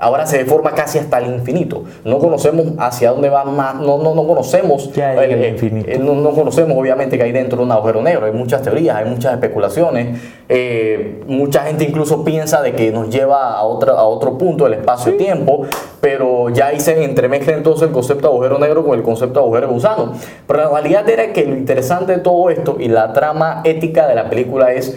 ahora 0.00 0.26
se 0.26 0.38
deforma 0.38 0.72
casi 0.74 0.98
hasta 0.98 1.18
el 1.18 1.34
infinito. 1.34 1.82
No 2.04 2.18
conocemos 2.20 2.66
hacia 2.78 3.10
dónde 3.10 3.30
va 3.30 3.44
más, 3.44 3.74
no, 3.74 3.98
no, 3.98 4.14
no 4.14 4.26
conocemos, 4.28 4.90
¿Qué 4.94 5.02
hay 5.02 5.32
el 5.32 5.42
eh, 5.42 5.48
infinito? 5.48 5.90
eh, 5.90 5.98
no, 5.98 6.14
no 6.14 6.30
conocemos 6.30 6.78
obviamente 6.78 7.18
que 7.18 7.24
hay 7.24 7.32
dentro 7.32 7.58
de 7.58 7.64
un 7.64 7.72
agujero 7.72 8.00
negro. 8.00 8.26
Hay 8.26 8.32
muchas 8.32 8.62
teorías, 8.62 8.94
hay 8.94 9.06
muchas 9.06 9.32
especulaciones. 9.32 10.20
eh, 10.48 11.24
mucha 11.26 11.62
gente 11.64 11.82
incluso 11.82 12.24
piensa 12.24 12.62
de 12.62 12.74
que 12.74 12.92
nos 12.92 13.10
lleva 13.10 13.54
a, 13.54 13.64
otra, 13.64 13.94
a 13.94 14.04
otro 14.04 14.38
punto 14.38 14.64
del 14.64 14.74
espacio-tiempo, 14.74 15.62
pero 16.00 16.48
ya 16.50 16.68
ahí 16.68 16.78
se 16.78 17.02
entremezcla 17.02 17.54
entonces 17.54 17.88
el 17.88 17.92
concepto 17.92 18.28
de 18.28 18.34
agujero 18.34 18.58
negro 18.60 18.84
con 18.84 18.96
el 18.96 19.02
concepto 19.02 19.40
de 19.40 19.46
agujero 19.46 19.68
gusano. 19.68 20.12
Pero 20.46 20.60
la 20.60 20.70
realidad 20.70 21.08
era 21.08 21.32
que 21.32 21.44
lo 21.44 21.56
interesante 21.56 22.12
de 22.12 22.18
todo 22.18 22.50
esto 22.50 22.76
y 22.78 22.86
la 22.86 23.12
trama 23.12 23.62
ética 23.64 24.06
de 24.06 24.14
la 24.14 24.30
película 24.30 24.72
es, 24.72 24.96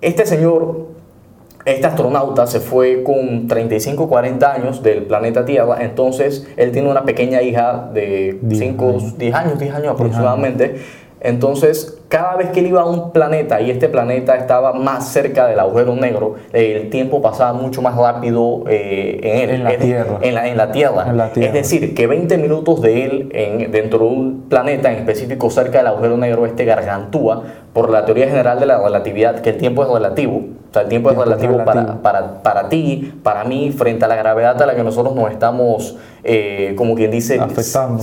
este 0.00 0.26
señor 0.26 0.96
este 1.68 1.86
astronauta 1.86 2.46
se 2.46 2.60
fue 2.60 3.02
con 3.02 3.46
35 3.46 4.08
40 4.08 4.52
años 4.52 4.82
del 4.82 5.04
planeta 5.04 5.44
Tierra, 5.44 5.78
entonces 5.80 6.46
él 6.56 6.72
tiene 6.72 6.90
una 6.90 7.04
pequeña 7.04 7.42
hija 7.42 7.90
de 7.92 8.38
10 8.42 8.58
5, 8.60 8.88
años. 8.88 9.18
10 9.18 9.34
años, 9.34 9.58
10 9.58 9.74
años 9.74 9.92
aproximadamente. 9.92 10.76
Entonces, 11.20 11.98
cada 12.08 12.36
vez 12.36 12.50
que 12.50 12.60
él 12.60 12.68
iba 12.68 12.82
a 12.82 12.86
un 12.86 13.10
planeta 13.10 13.60
y 13.60 13.72
este 13.72 13.88
planeta 13.88 14.36
estaba 14.36 14.72
más 14.72 15.08
cerca 15.08 15.48
del 15.48 15.58
agujero 15.58 15.96
negro, 15.96 16.36
el 16.52 16.90
tiempo 16.90 17.20
pasaba 17.20 17.52
mucho 17.54 17.82
más 17.82 17.96
rápido 17.96 18.62
eh, 18.68 19.18
en 19.24 19.36
él. 19.38 19.50
En 19.56 19.64
la. 19.64 19.70
En 20.22 20.34
la, 20.34 20.48
en 20.48 20.56
la 20.56 20.70
Tierra. 20.70 21.06
En 21.10 21.16
la 21.16 21.32
Tierra. 21.32 21.48
Es 21.48 21.54
decir, 21.54 21.92
que 21.94 22.06
20 22.06 22.38
minutos 22.38 22.80
de 22.82 23.04
él 23.04 23.28
en- 23.32 23.72
dentro 23.72 23.98
de 23.98 24.04
un 24.04 24.44
planeta 24.48 24.92
en 24.92 24.98
específico 24.98 25.50
cerca 25.50 25.78
del 25.78 25.88
agujero 25.88 26.16
negro, 26.16 26.46
este 26.46 26.64
gargantúa, 26.64 27.42
por 27.72 27.90
la 27.90 28.04
teoría 28.04 28.28
general 28.28 28.60
de 28.60 28.66
la 28.66 28.80
relatividad, 28.80 29.40
que 29.40 29.50
el 29.50 29.56
tiempo 29.58 29.82
es 29.82 29.88
relativo, 29.90 30.42
O 30.70 30.72
sea, 30.74 30.82
el 30.82 30.88
tiempo, 30.88 31.08
Tiempo 31.08 31.22
es 31.24 31.28
relativo, 31.28 31.58
relativo. 31.58 31.96
Para, 32.02 32.02
para, 32.02 32.42
para 32.42 32.68
ti, 32.68 33.14
para 33.22 33.44
mí, 33.44 33.72
frente 33.72 34.04
a 34.04 34.08
la 34.08 34.16
gravedad 34.16 34.60
a 34.60 34.66
la 34.66 34.74
que 34.76 34.82
nosotros 34.84 35.14
nos 35.14 35.30
estamos, 35.30 35.96
eh, 36.24 36.74
como 36.76 36.94
quien 36.94 37.10
dice, 37.10 37.38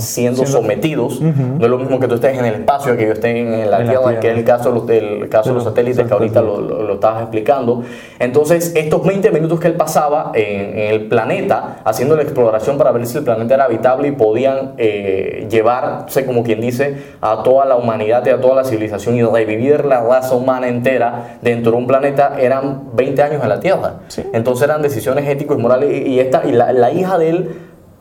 Siendo- 0.00 0.46
sometidos. 0.46 1.20
No 1.20 1.64
es 1.64 1.70
lo 1.70 1.78
mismo 1.78 2.00
que 2.00 2.08
tú 2.08 2.16
estés 2.16 2.36
en 2.36 2.44
el 2.44 2.54
espacio 2.54 2.96
que 2.96 3.06
yo 3.06 3.12
esté 3.12 3.30
en 3.38 3.70
la, 3.70 3.78
En 3.80 3.86
la 3.86 3.92
Tierra, 3.92 4.14
que 4.14 4.18
Tierra. 4.20 4.34
es 4.34 4.38
el 4.40 4.44
caso, 4.44 4.86
el 4.88 5.28
caso 5.28 5.50
de 5.50 5.54
los 5.54 5.64
satélites 5.64 6.06
que 6.06 6.12
ahorita 6.12 6.42
lo, 6.42 6.60
lo- 6.60 6.82
lo 6.82 6.94
estabas 6.94 7.22
explicando. 7.22 7.84
Entonces, 8.18 8.72
estos 8.74 9.04
20 9.06 9.30
minutos 9.30 9.60
que 9.60 9.68
él 9.68 9.74
pasaba 9.74 10.32
en, 10.34 10.78
en 10.78 10.90
el 10.94 11.06
planeta, 11.06 11.76
haciendo 11.84 12.16
la 12.16 12.22
exploración 12.22 12.78
para 12.78 12.90
ver 12.90 13.06
si 13.06 13.16
el 13.18 13.24
planeta 13.24 13.54
era 13.54 13.64
habitable 13.64 14.08
y 14.08 14.12
podían 14.12 14.72
eh, 14.78 15.46
llevarse, 15.50 16.24
como 16.26 16.42
quien 16.42 16.60
dice, 16.60 16.96
a 17.20 17.42
toda 17.44 17.64
la 17.64 17.76
humanidad 17.76 18.24
y 18.26 18.30
a 18.30 18.40
toda 18.40 18.56
la 18.56 18.64
civilización 18.64 19.14
y 19.16 19.22
revivir 19.22 19.84
la 19.84 20.00
raza 20.00 20.34
humana 20.34 20.66
entera 20.68 21.38
dentro 21.42 21.72
de 21.72 21.78
un 21.78 21.86
planeta, 21.86 22.34
eran 22.58 22.90
20 22.94 23.22
años 23.22 23.42
en 23.42 23.48
la 23.48 23.60
Tierra. 23.60 23.94
Sí. 24.08 24.22
Entonces 24.32 24.64
eran 24.64 24.82
decisiones 24.82 25.28
éticos 25.28 25.58
y 25.58 25.60
morales. 25.60 26.06
Y, 26.06 26.20
esta, 26.20 26.42
y 26.44 26.52
la, 26.52 26.72
la 26.72 26.92
hija 26.92 27.18
de 27.18 27.30
él 27.30 27.56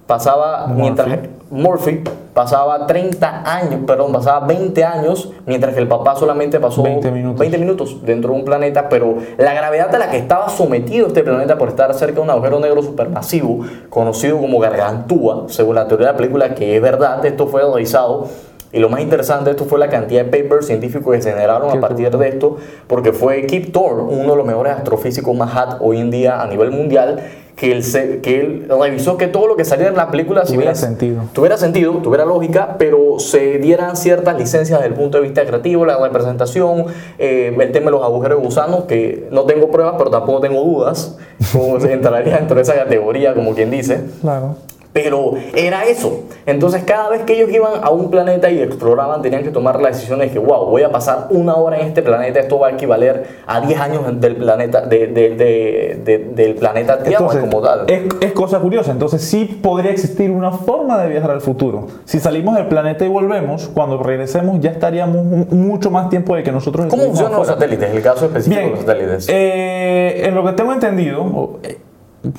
pasaba, 0.08 0.68
Murphy. 0.68 0.82
mientras 0.82 1.20
Murphy 1.50 2.04
pasaba 2.34 2.86
30 2.86 3.44
años, 3.46 3.80
perdón, 3.88 4.12
pasaba 4.12 4.46
20 4.46 4.84
años, 4.84 5.32
mientras 5.46 5.74
que 5.74 5.80
el 5.80 5.88
papá 5.88 6.16
solamente 6.16 6.60
pasó 6.60 6.84
20 6.84 7.12
minutos. 7.12 7.40
20 7.40 7.58
minutos 7.58 8.06
dentro 8.06 8.34
de 8.34 8.40
un 8.40 8.46
planeta, 8.46 8.90
pero 8.90 9.16
la 9.38 9.54
gravedad 9.54 9.94
a 9.96 9.98
la 9.98 10.12
que 10.12 10.18
estaba 10.18 10.50
sometido 10.50 11.08
este 11.08 11.24
planeta 11.24 11.58
por 11.58 11.70
estar 11.70 11.94
cerca 11.94 12.16
de 12.16 12.22
un 12.22 12.30
agujero 12.30 12.60
negro 12.60 12.84
supermasivo, 12.84 13.66
conocido 13.90 14.38
como 14.38 14.60
Gargantúa, 14.60 15.46
según 15.48 15.76
la 15.76 15.88
teoría 15.88 16.08
de 16.08 16.14
la 16.14 16.18
película, 16.18 16.56
que 16.56 16.76
es 16.76 16.82
verdad, 16.82 17.26
esto 17.26 17.48
fue 17.48 17.62
realizado. 17.62 18.28
Y 18.76 18.80
lo 18.80 18.90
más 18.90 19.00
interesante 19.02 19.46
de 19.46 19.52
esto 19.52 19.64
fue 19.66 19.80
la 19.80 19.88
cantidad 19.90 20.26
de 20.26 20.44
papers 20.44 20.68
científicos 20.68 21.16
que 21.16 21.22
se 21.22 21.32
generaron 21.32 21.76
a 21.76 21.80
partir 21.80 22.12
de 22.16 22.28
esto, 22.28 22.58
porque 22.88 23.14
fue 23.14 23.46
Kip 23.48 23.72
Thorne, 23.72 24.04
uno 24.04 24.32
de 24.32 24.36
los 24.38 24.46
mejores 24.46 24.74
astrofísicos 24.74 25.36
más 25.36 25.54
hot 25.54 25.78
hoy 25.80 25.98
en 26.00 26.12
día 26.12 26.42
a 26.42 26.48
nivel 26.48 26.72
mundial, 26.72 27.22
que 27.56 27.72
él, 27.72 27.84
se- 27.86 28.20
que 28.20 28.42
él 28.42 28.66
revisó 28.68 29.16
que 29.16 29.28
todo 29.28 29.48
lo 29.48 29.56
que 29.56 29.64
salía 29.64 29.88
en 29.88 29.96
la 29.96 30.12
película 30.12 30.42
si 30.46 30.56
Tuviera 30.56 30.74
bien- 30.74 30.76
sentido. 30.84 31.22
tuviera 31.32 31.56
sentido, 31.56 31.94
tuviera 32.04 32.26
lógica, 32.26 32.76
pero 32.78 33.18
se 33.18 33.60
dieran 33.60 33.96
ciertas 33.96 34.38
licencias 34.38 34.78
desde 34.82 34.94
el 34.94 35.00
punto 35.00 35.20
de 35.20 35.24
vista 35.24 35.46
creativo, 35.46 35.86
la 35.86 35.98
representación, 35.98 36.88
eh, 37.18 37.56
el 37.58 37.72
tema 37.72 37.86
de 37.86 37.92
los 37.92 38.04
agujeros 38.04 38.40
de 38.40 38.46
gusano, 38.46 38.88
que 38.88 39.30
no 39.32 39.44
tengo 39.44 39.72
pruebas, 39.72 39.96
pero 39.98 40.10
tampoco 40.10 40.42
tengo 40.42 40.62
dudas, 40.62 41.18
como 41.54 41.80
se 41.80 41.94
entraría 41.94 42.36
dentro 42.36 42.58
de 42.58 42.64
esa 42.64 42.76
categoría, 42.76 43.34
como 43.34 43.54
quien 43.56 43.72
dice. 43.72 44.02
Claro. 44.20 44.58
Pero 44.96 45.34
era 45.54 45.84
eso. 45.84 46.22
Entonces, 46.46 46.84
cada 46.86 47.10
vez 47.10 47.24
que 47.24 47.34
ellos 47.34 47.50
iban 47.52 47.84
a 47.84 47.90
un 47.90 48.10
planeta 48.10 48.50
y 48.50 48.62
exploraban, 48.62 49.22
tenían 49.22 49.44
que 49.44 49.50
tomar 49.50 49.82
la 49.82 49.90
decisión 49.90 50.20
de 50.20 50.30
que, 50.32 50.40
wow, 50.40 50.68
voy 50.70 50.84
a 50.84 50.90
pasar 50.92 51.28
una 51.32 51.56
hora 51.56 51.80
en 51.82 51.88
este 51.88 52.02
planeta, 52.02 52.40
esto 52.40 52.58
va 52.60 52.68
a 52.68 52.72
equivaler 52.72 53.26
a 53.46 53.60
10 53.60 53.78
años 53.78 54.04
del 54.22 54.38
planeta, 54.38 54.80
de- 54.86 55.08
de- 55.08 55.30
de- 55.36 56.02
de- 56.02 56.18
del 56.34 56.56
planeta 56.56 57.04
Tierra 57.04 57.28
como 57.42 57.62
tal. 57.62 57.82
Es, 57.88 58.04
es 58.22 58.32
cosa 58.32 58.60
curiosa. 58.60 58.94
Entonces, 58.94 59.22
sí 59.22 59.60
podría 59.62 59.92
existir 59.92 60.32
una 60.32 60.54
forma 60.54 60.98
de 61.04 61.10
viajar 61.10 61.32
al 61.32 61.42
futuro. 61.42 61.88
Si 62.06 62.20
salimos 62.22 62.56
del 62.56 62.68
planeta 62.68 63.04
y 63.04 63.10
volvemos, 63.10 63.68
cuando 63.74 63.98
regresemos 64.02 64.62
ya 64.62 64.72
estaríamos 64.72 65.26
mu- 65.26 65.46
mucho 65.50 65.92
más 65.92 66.08
tiempo 66.10 66.38
de 66.38 66.44
que 66.44 66.54
nosotros 66.54 66.86
¿Cómo 66.90 67.04
funcionan 67.04 67.38
los 67.40 67.48
satélites? 67.48 67.94
El 67.94 68.02
caso 68.02 68.28
específico 68.28 68.62
de 68.64 68.70
los 68.70 68.80
satélites. 68.80 69.28
eh, 69.30 70.22
en 70.26 70.34
lo 70.36 70.46
que 70.46 70.54
tengo 70.54 70.72
entendido, 70.72 71.60
eh, 71.64 71.80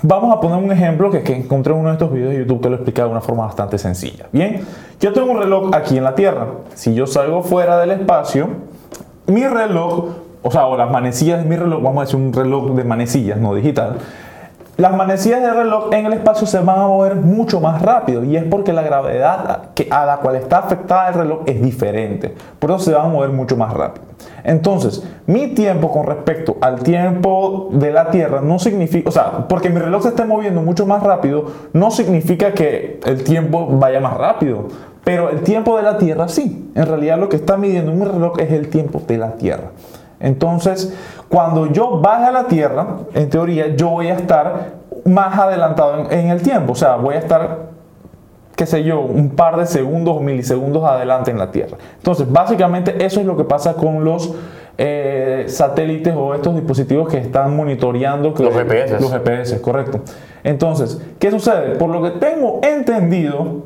vamos 0.02 0.36
a 0.36 0.40
poner 0.40 0.62
un 0.62 0.72
ejemplo 0.72 1.10
que, 1.10 1.22
que 1.22 1.36
encontré 1.36 1.72
en 1.72 1.80
uno 1.80 1.88
de 1.88 1.94
estos 1.94 2.12
videos 2.12 2.32
de 2.32 2.38
YouTube 2.38 2.62
que 2.62 2.68
lo 2.68 2.76
explica 2.76 3.04
de 3.04 3.10
una 3.10 3.20
forma 3.20 3.46
bastante 3.46 3.78
sencilla. 3.78 4.26
Bien, 4.32 4.60
yo 5.00 5.12
tengo 5.12 5.30
un 5.30 5.38
reloj 5.38 5.70
aquí 5.74 5.98
en 5.98 6.04
la 6.04 6.14
Tierra. 6.14 6.46
Si 6.74 6.94
yo 6.94 7.06
salgo 7.06 7.42
fuera 7.42 7.78
del 7.78 7.90
espacio, 7.92 8.48
mi 9.26 9.46
reloj, 9.46 10.06
o 10.42 10.50
sea, 10.50 10.66
o 10.66 10.76
las 10.76 10.90
manecillas 10.90 11.42
de 11.42 11.48
mi 11.48 11.56
reloj, 11.56 11.82
vamos 11.82 11.98
a 11.98 12.04
decir 12.04 12.16
un 12.16 12.32
reloj 12.32 12.74
de 12.74 12.84
manecillas, 12.84 13.38
no 13.38 13.54
digital. 13.54 13.96
Las 14.76 14.94
manecillas 14.94 15.40
del 15.40 15.54
reloj 15.54 15.90
en 15.94 16.04
el 16.04 16.12
espacio 16.12 16.46
se 16.46 16.58
van 16.58 16.78
a 16.78 16.86
mover 16.86 17.16
mucho 17.16 17.60
más 17.60 17.80
rápido 17.80 18.22
y 18.24 18.36
es 18.36 18.44
porque 18.44 18.74
la 18.74 18.82
gravedad 18.82 19.70
a 19.90 20.04
la 20.04 20.16
cual 20.18 20.36
está 20.36 20.58
afectada 20.58 21.08
el 21.08 21.14
reloj 21.14 21.44
es 21.46 21.62
diferente. 21.62 22.34
Por 22.58 22.70
eso 22.70 22.80
se 22.80 22.92
van 22.92 23.06
a 23.06 23.08
mover 23.08 23.30
mucho 23.30 23.56
más 23.56 23.72
rápido. 23.72 24.04
Entonces, 24.44 25.02
mi 25.26 25.48
tiempo 25.54 25.90
con 25.90 26.04
respecto 26.04 26.58
al 26.60 26.82
tiempo 26.82 27.70
de 27.72 27.90
la 27.90 28.10
Tierra 28.10 28.42
no 28.42 28.58
significa, 28.58 29.08
o 29.08 29.12
sea, 29.12 29.48
porque 29.48 29.70
mi 29.70 29.78
reloj 29.78 30.02
se 30.02 30.08
esté 30.08 30.26
moviendo 30.26 30.60
mucho 30.60 30.84
más 30.84 31.02
rápido, 31.02 31.46
no 31.72 31.90
significa 31.90 32.52
que 32.52 33.00
el 33.06 33.24
tiempo 33.24 33.66
vaya 33.66 34.00
más 34.00 34.18
rápido. 34.18 34.68
Pero 35.04 35.30
el 35.30 35.40
tiempo 35.40 35.76
de 35.78 35.84
la 35.84 35.96
Tierra 35.96 36.28
sí. 36.28 36.70
En 36.74 36.84
realidad 36.84 37.18
lo 37.18 37.30
que 37.30 37.36
está 37.36 37.56
midiendo 37.56 37.92
mi 37.92 38.04
reloj 38.04 38.40
es 38.40 38.52
el 38.52 38.68
tiempo 38.68 39.00
de 39.06 39.16
la 39.16 39.36
Tierra. 39.36 39.70
Entonces, 40.20 40.94
cuando 41.28 41.66
yo 41.72 42.00
baje 42.00 42.24
a 42.26 42.32
la 42.32 42.44
Tierra, 42.44 42.86
en 43.14 43.28
teoría, 43.30 43.74
yo 43.76 43.90
voy 43.90 44.08
a 44.08 44.14
estar 44.14 44.72
más 45.04 45.38
adelantado 45.38 45.98
en, 46.10 46.12
en 46.18 46.30
el 46.30 46.42
tiempo. 46.42 46.72
O 46.72 46.76
sea, 46.76 46.96
voy 46.96 47.14
a 47.16 47.18
estar, 47.18 47.58
qué 48.56 48.66
sé 48.66 48.82
yo, 48.84 49.00
un 49.00 49.30
par 49.30 49.56
de 49.56 49.66
segundos 49.66 50.16
o 50.16 50.20
milisegundos 50.20 50.84
adelante 50.84 51.30
en 51.30 51.38
la 51.38 51.50
Tierra. 51.50 51.76
Entonces, 51.98 52.30
básicamente 52.30 53.04
eso 53.04 53.20
es 53.20 53.26
lo 53.26 53.36
que 53.36 53.44
pasa 53.44 53.74
con 53.74 54.04
los 54.04 54.32
eh, 54.78 55.44
satélites 55.48 56.14
o 56.16 56.34
estos 56.34 56.54
dispositivos 56.54 57.08
que 57.08 57.18
están 57.18 57.54
monitoreando. 57.56 58.34
que- 58.34 58.42
Los 58.42 58.54
GPS. 58.54 59.00
Los 59.00 59.12
GPS, 59.12 59.60
correcto. 59.60 60.00
Entonces, 60.44 61.00
¿qué 61.18 61.30
sucede? 61.30 61.76
Por 61.76 61.90
lo 61.90 62.02
que 62.02 62.10
tengo 62.18 62.60
entendido, 62.62 63.62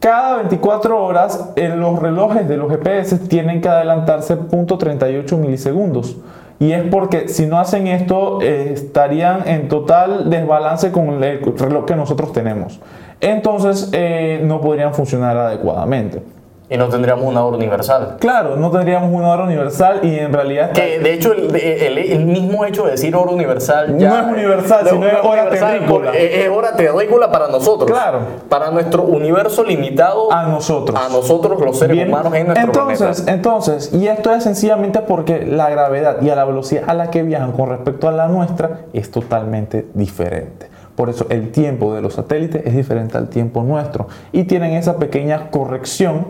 cada 0.00 0.36
24 0.36 1.04
horas 1.04 1.50
eh, 1.56 1.68
los 1.74 1.98
relojes 1.98 2.48
de 2.48 2.56
los 2.56 2.70
GPS 2.70 3.18
tienen 3.18 3.60
que 3.60 3.68
adelantarse 3.68 4.38
0.38 4.38 5.36
milisegundos. 5.36 6.16
Y 6.60 6.72
es 6.72 6.82
porque 6.90 7.28
si 7.28 7.46
no 7.46 7.58
hacen 7.58 7.86
esto 7.86 8.40
eh, 8.42 8.72
estarían 8.74 9.46
en 9.48 9.68
total 9.68 10.28
desbalance 10.28 10.90
con 10.90 11.22
el 11.22 11.40
reloj 11.56 11.84
que 11.84 11.96
nosotros 11.96 12.32
tenemos. 12.32 12.80
Entonces 13.20 13.90
eh, 13.92 14.40
no 14.44 14.60
podrían 14.60 14.94
funcionar 14.94 15.36
adecuadamente. 15.36 16.22
Y 16.70 16.76
no 16.76 16.88
tendríamos 16.90 17.24
una 17.24 17.42
hora 17.44 17.56
universal. 17.56 18.16
Claro, 18.20 18.56
no 18.56 18.70
tendríamos 18.70 19.10
una 19.10 19.28
hora 19.30 19.44
universal 19.44 20.00
y 20.02 20.18
en 20.18 20.34
realidad... 20.34 20.72
Que 20.72 20.98
de 20.98 21.14
hecho, 21.14 21.32
el, 21.32 21.56
el- 21.56 21.96
el 21.98 22.26
mismo 22.26 22.64
hecho 22.66 22.84
de 22.84 22.90
decir 22.90 23.16
hora 23.16 23.30
universal 23.30 23.96
ya. 23.96 24.08
No 24.10 24.18
es 24.18 24.36
universal, 24.38 24.86
sino 24.90 25.06
es 25.06 25.14
hora 25.22 25.48
terrícola. 25.48 26.12
Es, 26.12 26.44
es 26.44 26.48
hora 26.50 26.76
terrícola 26.76 27.30
para 27.32 27.48
nosotros. 27.48 27.90
Claro. 27.90 28.18
Para 28.50 28.70
nuestro 28.70 29.04
universo 29.04 29.64
limitado. 29.64 30.30
a 30.30 30.42
nosotros. 30.46 30.98
A 30.98 31.08
nosotros, 31.08 31.58
los 31.58 31.78
seres 31.78 31.96
Bien, 31.96 32.08
humanos 32.08 32.34
en 32.34 32.46
nuestro 32.48 32.66
entonces, 32.66 32.98
planeta. 33.22 33.32
entonces, 33.32 33.94
y 33.94 34.06
esto 34.06 34.34
es 34.34 34.44
sencillamente 34.44 35.00
porque 35.00 35.46
la 35.46 35.70
gravedad 35.70 36.20
y 36.20 36.28
a 36.28 36.36
la 36.36 36.44
velocidad 36.44 36.84
a 36.86 36.92
la 36.92 37.10
que 37.10 37.22
viajan 37.22 37.52
con 37.52 37.70
respecto 37.70 38.08
a 38.08 38.12
la 38.12 38.28
nuestra 38.28 38.80
es 38.92 39.10
totalmente 39.10 39.86
diferente. 39.94 40.68
Por 40.96 41.08
eso 41.08 41.26
el 41.30 41.50
tiempo 41.52 41.94
de 41.94 42.02
los 42.02 42.14
satélites 42.14 42.62
es 42.66 42.74
diferente 42.76 43.16
al 43.16 43.28
tiempo 43.28 43.62
nuestro 43.62 44.08
y 44.32 44.44
tienen 44.44 44.72
esa 44.72 44.96
pequeña 44.96 45.48
corrección 45.50 46.26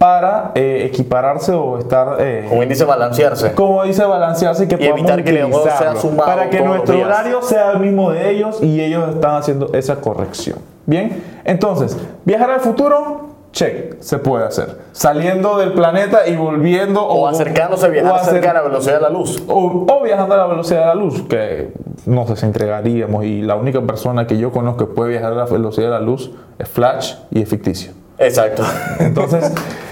para 0.00 0.52
eh, 0.54 0.84
equipararse 0.86 1.52
o 1.52 1.76
estar, 1.78 2.16
eh, 2.20 2.46
Como 2.48 2.62
dice 2.64 2.86
balancearse. 2.86 3.52
como 3.52 3.84
dice, 3.84 4.02
balancearse 4.02 4.66
que 4.66 4.76
Y 4.76 4.78
podamos 4.78 4.98
evitar 5.00 5.22
que 5.24 5.30
el 5.42 5.52
sea 5.52 5.94
sumado 5.96 6.24
para 6.24 6.48
que 6.48 6.62
nuestro 6.62 6.94
días. 6.94 7.06
horario 7.06 7.42
sea 7.42 7.72
el 7.72 7.80
mismo 7.80 8.10
de 8.10 8.30
ellos 8.30 8.62
y 8.62 8.80
ellos 8.80 9.10
están 9.14 9.34
haciendo 9.34 9.68
esa 9.74 9.96
corrección. 9.96 10.58
Bien, 10.86 11.22
entonces, 11.44 11.98
viajar 12.24 12.50
al 12.50 12.60
futuro, 12.60 13.26
check, 13.52 14.00
se 14.00 14.16
puede 14.16 14.46
hacer. 14.46 14.78
Saliendo 14.92 15.58
del 15.58 15.74
planeta 15.74 16.26
y 16.26 16.34
volviendo 16.34 17.04
O 17.04 17.28
acercándose 17.28 17.84
a 17.84 17.88
viajar 17.90 18.12
o 18.12 18.14
acer- 18.16 18.30
cerca 18.30 18.48
de 18.48 18.54
la 18.54 18.62
velocidad 18.62 18.94
de 18.94 19.00
la 19.02 19.10
luz. 19.10 19.42
o, 19.48 19.84
o 19.86 20.02
viajando 20.02 20.34
a 20.34 20.38
la 20.38 20.46
velocidad 20.46 20.80
de 20.80 20.86
la 20.86 20.94
luz, 20.94 21.20
que 21.28 21.74
no 22.06 22.26
si 22.34 22.46
entregaríamos. 22.46 23.22
Y 23.26 23.42
la 23.42 23.56
única 23.56 23.82
persona 23.82 24.26
que 24.26 24.38
yo 24.38 24.50
conozco 24.50 24.86
que 24.88 24.94
puede 24.94 25.10
viajar 25.10 25.32
a 25.34 25.36
la 25.36 25.44
velocidad 25.44 25.88
de 25.88 25.92
la 25.92 26.00
luz 26.00 26.30
es 26.58 26.66
Flash 26.70 27.16
y 27.30 27.42
es 27.42 27.48
ficticio. 27.50 27.92
Exacto. 28.18 28.62
Entonces, 28.98 29.52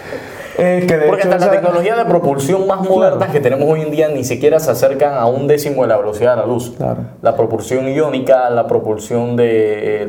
eh, 0.59 0.85
que 0.87 0.97
de 0.99 1.07
Porque 1.07 1.23
hecho 1.23 1.33
hasta 1.35 1.47
la 1.47 1.53
tecnología 1.53 1.97
de 1.97 2.05
propulsión 2.05 2.67
más 2.67 2.81
moderna 2.81 3.17
Claro. 3.19 3.33
que 3.33 3.41
tenemos 3.41 3.69
hoy 3.69 3.83
en 3.83 3.91
día 3.91 4.09
ni 4.09 4.25
siquiera 4.25 4.59
se 4.61 4.71
acercan 4.71 5.15
a 5.15 5.27
un 5.27 5.47
décimo 5.47 5.83
de 5.83 5.89
la 5.89 5.97
velocidad 5.97 6.33
de 6.37 6.43
la 6.43 6.47
luz. 6.47 6.75
Claro. 6.77 6.99
La 7.23 7.37
propulsión 7.37 7.89
iónica, 7.89 8.51
la 8.51 8.67
propulsión 8.67 9.37
de, 9.37 10.07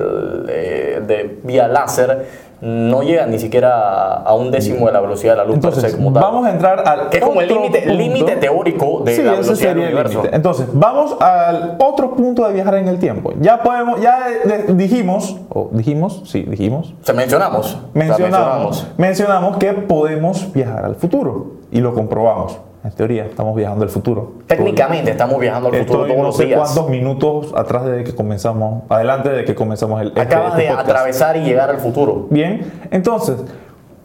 eh, 0.49 1.01
de 1.05 1.39
vía 1.43 1.67
láser, 1.67 2.25
no 2.61 3.03
llega 3.03 3.25
ni 3.25 3.39
siquiera 3.39 4.13
a, 4.17 4.33
un 4.35 4.51
décimo 4.51 4.87
de 4.87 4.91
la 4.91 4.99
velocidad 5.01 5.33
de 5.33 5.37
la 5.37 5.43
luz 5.45 5.55
per 5.59 5.65
Entonces, 5.69 5.91
se 5.91 5.97
como 5.97 6.11
tal. 6.13 6.23
vamos 6.23 6.45
a 6.45 6.51
entrar 6.51 6.87
al 6.87 7.09
Que 7.09 7.17
es 7.17 7.23
como 7.23 7.41
el 7.41 7.51
otro 7.51 7.63
límite- 7.93 8.35
teórico 8.37 9.01
de 9.05 9.15
Sí, 9.15 9.23
la 9.23 9.31
velocidad 9.31 9.69
del 9.75 9.79
universo. 9.85 10.23
Entonces, 10.31 10.67
vamos 10.73 11.15
al 11.21 11.77
otro 11.79 12.15
punto 12.15 12.45
de 12.47 12.53
viajar 12.53 12.75
en 12.75 12.87
el 12.87 12.99
tiempo. 12.99 13.31
Ya 13.39 13.61
podemos, 13.63 14.01
ya 14.01 14.27
de- 14.45 14.73
dijimos, 14.73 15.37
o 15.49 15.69
dijimos, 15.71 16.21
sí, 16.25 16.41
dijimos, 16.43 16.93
O 17.01 17.05
sea, 17.05 17.15
mencionamos. 17.15 17.65
O 17.65 17.69
sea, 17.69 17.79
mencionamos, 17.93 18.87
mencionamos 18.97 19.57
que 19.57 19.73
podemos 19.73 20.51
viajar 20.53 20.85
al 20.85 20.95
futuro 20.95 21.53
y 21.71 21.79
lo 21.81 21.93
comprobamos. 21.93 22.57
En 22.83 22.91
teoría, 22.91 23.25
estamos 23.25 23.55
viajando 23.55 23.83
al 23.83 23.89
futuro. 23.89 24.33
Técnicamente 24.47 25.11
estamos 25.11 25.37
viajando 25.39 25.67
al 25.67 25.75
futuro 25.75 26.03
Estoy 26.03 26.11
todos 26.11 26.17
no 26.21 26.27
los 26.27 26.37
sé 26.37 26.45
días. 26.45 26.59
cuántos 26.61 26.89
minutos 26.89 27.53
atrás 27.55 27.83
de 27.85 28.03
que 28.05 28.15
comenzamos, 28.15 28.83
adelante 28.89 29.29
de 29.29 29.43
que 29.43 29.53
comenzamos 29.53 30.01
el 30.01 30.07
este- 30.09 30.21
Acabas 30.21 30.51
este 30.53 30.61
de 30.63 30.67
podcast. 30.69 30.89
atravesar 30.89 31.37
y 31.37 31.41
llegar 31.41 31.69
al 31.69 31.77
futuro. 31.79 32.27
Bien, 32.29 32.71
entonces, 32.91 33.35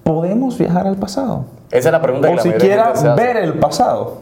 ¿podemos 0.03 0.59
viajar 0.59 0.89
al 0.89 0.97
pasado? 0.97 1.45
Esa 1.71 1.89
es 1.89 1.93
la 1.93 2.03
pregunta 2.03 2.27
que 2.27 2.35
O 2.35 2.37
la 2.37 2.43
mayoría 2.43 2.53
de 2.59 2.61
siquiera 2.61 2.85
gente 2.87 3.01
se 3.01 3.09
hace. 3.09 3.23
ver 3.23 3.37
el 3.37 3.55
pasado. 3.55 4.17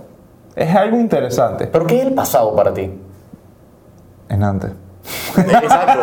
Es 0.55 0.75
algo 0.77 0.99
interesante. 0.99 1.67
¿Pero 1.67 1.87
qué 1.87 2.01
es 2.01 2.07
el 2.07 2.13
pasado 2.13 2.55
para 2.55 2.75
ti? 2.75 2.91
En 4.29 4.43
antes. 4.43 4.71
Exacto. 5.37 6.01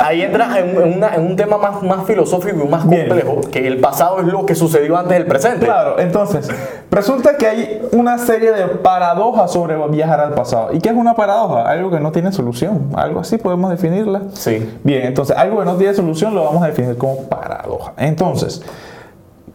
Ahí 0.00 0.22
entras 0.22 0.56
en, 0.58 0.70
en 0.70 0.96
una- 0.98 1.14
en 1.14 1.26
un 1.26 1.36
tema 1.36 1.58
más, 1.58 1.82
más 1.82 2.06
filosófico 2.06 2.64
y 2.64 2.68
más 2.68 2.88
Bien. 2.88 3.08
complejo, 3.08 3.40
que 3.50 3.66
el 3.66 3.78
pasado 3.80 4.20
es 4.20 4.26
lo 4.26 4.46
que 4.46 4.54
sucedió 4.54 4.96
antes 4.96 5.18
del 5.18 5.26
presente. 5.26 5.66
Claro, 5.66 5.98
entonces, 5.98 6.48
resulta 6.90 7.36
que 7.36 7.46
hay 7.46 7.82
una 7.92 8.18
serie 8.18 8.52
de 8.52 8.64
paradojas 8.66 9.52
sobre 9.52 9.76
viajar 9.88 10.20
al 10.20 10.34
pasado. 10.34 10.72
¿Y 10.72 10.78
qué 10.78 10.90
es 10.90 10.94
una 10.94 11.14
paradoja? 11.14 11.68
Algo 11.68 11.90
que 11.90 12.00
no 12.00 12.12
tiene 12.12 12.32
solución. 12.32 12.90
Algo 12.94 13.20
así 13.20 13.38
podemos 13.38 13.70
definirla. 13.70 14.22
Sí. 14.34 14.78
Bien, 14.84 15.06
entonces, 15.06 15.36
algo 15.36 15.58
que 15.58 15.64
no 15.64 15.74
tiene 15.76 15.94
solución 15.94 16.34
lo 16.34 16.44
vamos 16.44 16.62
a 16.62 16.66
definir 16.68 16.96
como 16.96 17.22
paradoja. 17.24 17.92
Entonces, 17.96 18.62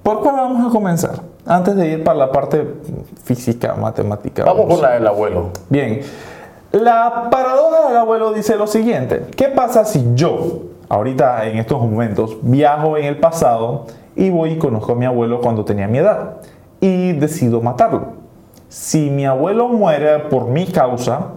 ¿por 0.03 0.19
cuál 0.21 0.35
vamos 0.35 0.67
a 0.67 0.71
comenzar? 0.71 1.15
Antes 1.45 1.75
de 1.75 1.87
ir 1.87 2.03
para 2.03 2.17
la 2.19 2.31
parte 2.31 2.65
física, 3.23 3.73
matemática. 3.75 4.43
Vamos 4.45 4.65
con 4.67 4.81
la 4.81 4.91
del 4.91 5.05
abuelo. 5.07 5.49
Bien, 5.69 6.01
la 6.73 7.29
paradoja 7.29 7.87
del 7.87 7.97
abuelo 7.97 8.33
dice 8.33 8.55
lo 8.55 8.65
siguiente. 8.67 9.27
¿Qué 9.37 9.47
pasa 9.47 9.85
si 9.85 10.03
yo, 10.15 10.63
ahorita 10.89 11.45
en 11.45 11.59
estos 11.59 11.79
momentos, 11.79 12.37
viajo 12.41 12.97
en 12.97 13.05
el 13.05 13.17
pasado 13.17 13.85
y 14.15 14.31
voy 14.31 14.53
y 14.53 14.57
conozco 14.57 14.93
a 14.93 14.95
mi 14.95 15.05
abuelo 15.05 15.39
cuando 15.39 15.63
tenía 15.63 15.87
mi 15.87 15.99
edad 15.99 16.37
y 16.81 17.11
decido 17.13 17.61
matarlo? 17.61 18.13
Si 18.69 19.11
mi 19.11 19.23
abuelo 19.25 19.67
muere 19.67 20.17
por 20.17 20.47
mi 20.47 20.65
causa, 20.65 21.33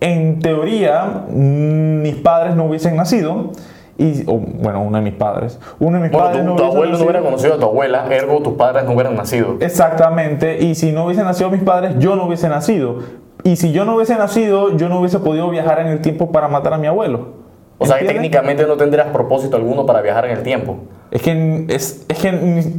en 0.00 0.40
teoría 0.40 1.26
mm, 1.28 2.00
mis 2.00 2.16
padres 2.16 2.56
no 2.56 2.64
hubiesen 2.64 2.96
nacido. 2.96 3.50
Y, 3.96 4.24
o, 4.26 4.38
bueno, 4.38 4.82
uno 4.82 4.98
de 4.98 5.04
mis 5.04 5.14
padres. 5.14 5.60
Uno 5.78 5.98
de 5.98 6.04
mis 6.04 6.12
Bueno, 6.12 6.26
padres 6.26 6.44
tu, 6.44 6.50
no 6.50 6.56
tu 6.56 6.64
abuelo 6.64 6.98
no 6.98 7.04
hubiera 7.04 7.20
conocido 7.20 7.54
a 7.54 7.58
tu 7.58 7.66
abuela, 7.66 8.06
ergo 8.10 8.40
tus 8.40 8.54
padres 8.54 8.84
no 8.84 8.92
hubieran 8.92 9.14
nacido. 9.16 9.56
Exactamente, 9.60 10.58
y 10.64 10.74
si 10.74 10.92
no 10.92 11.04
hubiesen 11.04 11.24
nacido 11.24 11.50
mis 11.50 11.62
padres, 11.62 11.96
yo 11.98 12.16
no 12.16 12.26
hubiese 12.26 12.48
nacido. 12.48 12.98
Y 13.44 13.56
si 13.56 13.72
yo 13.72 13.84
no 13.84 13.96
hubiese 13.96 14.16
nacido, 14.16 14.76
yo 14.76 14.88
no 14.88 14.98
hubiese 14.98 15.18
podido 15.18 15.48
viajar 15.50 15.78
en 15.80 15.88
el 15.88 16.00
tiempo 16.00 16.32
para 16.32 16.48
matar 16.48 16.74
a 16.74 16.78
mi 16.78 16.86
abuelo. 16.86 17.44
O 17.78 17.86
sea 17.86 17.98
que 17.98 18.06
técnicamente 18.06 18.66
no 18.66 18.76
tendrías 18.76 19.08
propósito 19.08 19.56
alguno 19.56 19.84
para 19.84 20.00
viajar 20.00 20.24
en 20.26 20.38
el 20.38 20.42
tiempo. 20.42 20.78
Es 21.10 21.22
que 21.22 21.66
es, 21.68 22.06
es 22.08 22.18
que 22.18 22.72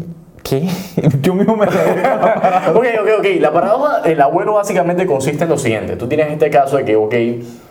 ¿qué? 0.46 0.68
Yo 1.22 1.34
mismo 1.34 1.58
me 1.58 1.66
ok, 1.68 2.86
ok, 3.02 3.10
ok. 3.20 3.26
La 3.40 3.52
paradoja 3.52 4.02
del 4.02 4.22
abuelo 4.22 4.54
básicamente 4.54 5.06
consiste 5.06 5.44
en 5.44 5.50
lo 5.50 5.58
siguiente. 5.58 5.98
Tú 5.98 6.08
tienes 6.08 6.32
este 6.32 6.50
caso 6.50 6.78
de 6.78 6.86
que, 6.86 6.96
ok, 6.96 7.16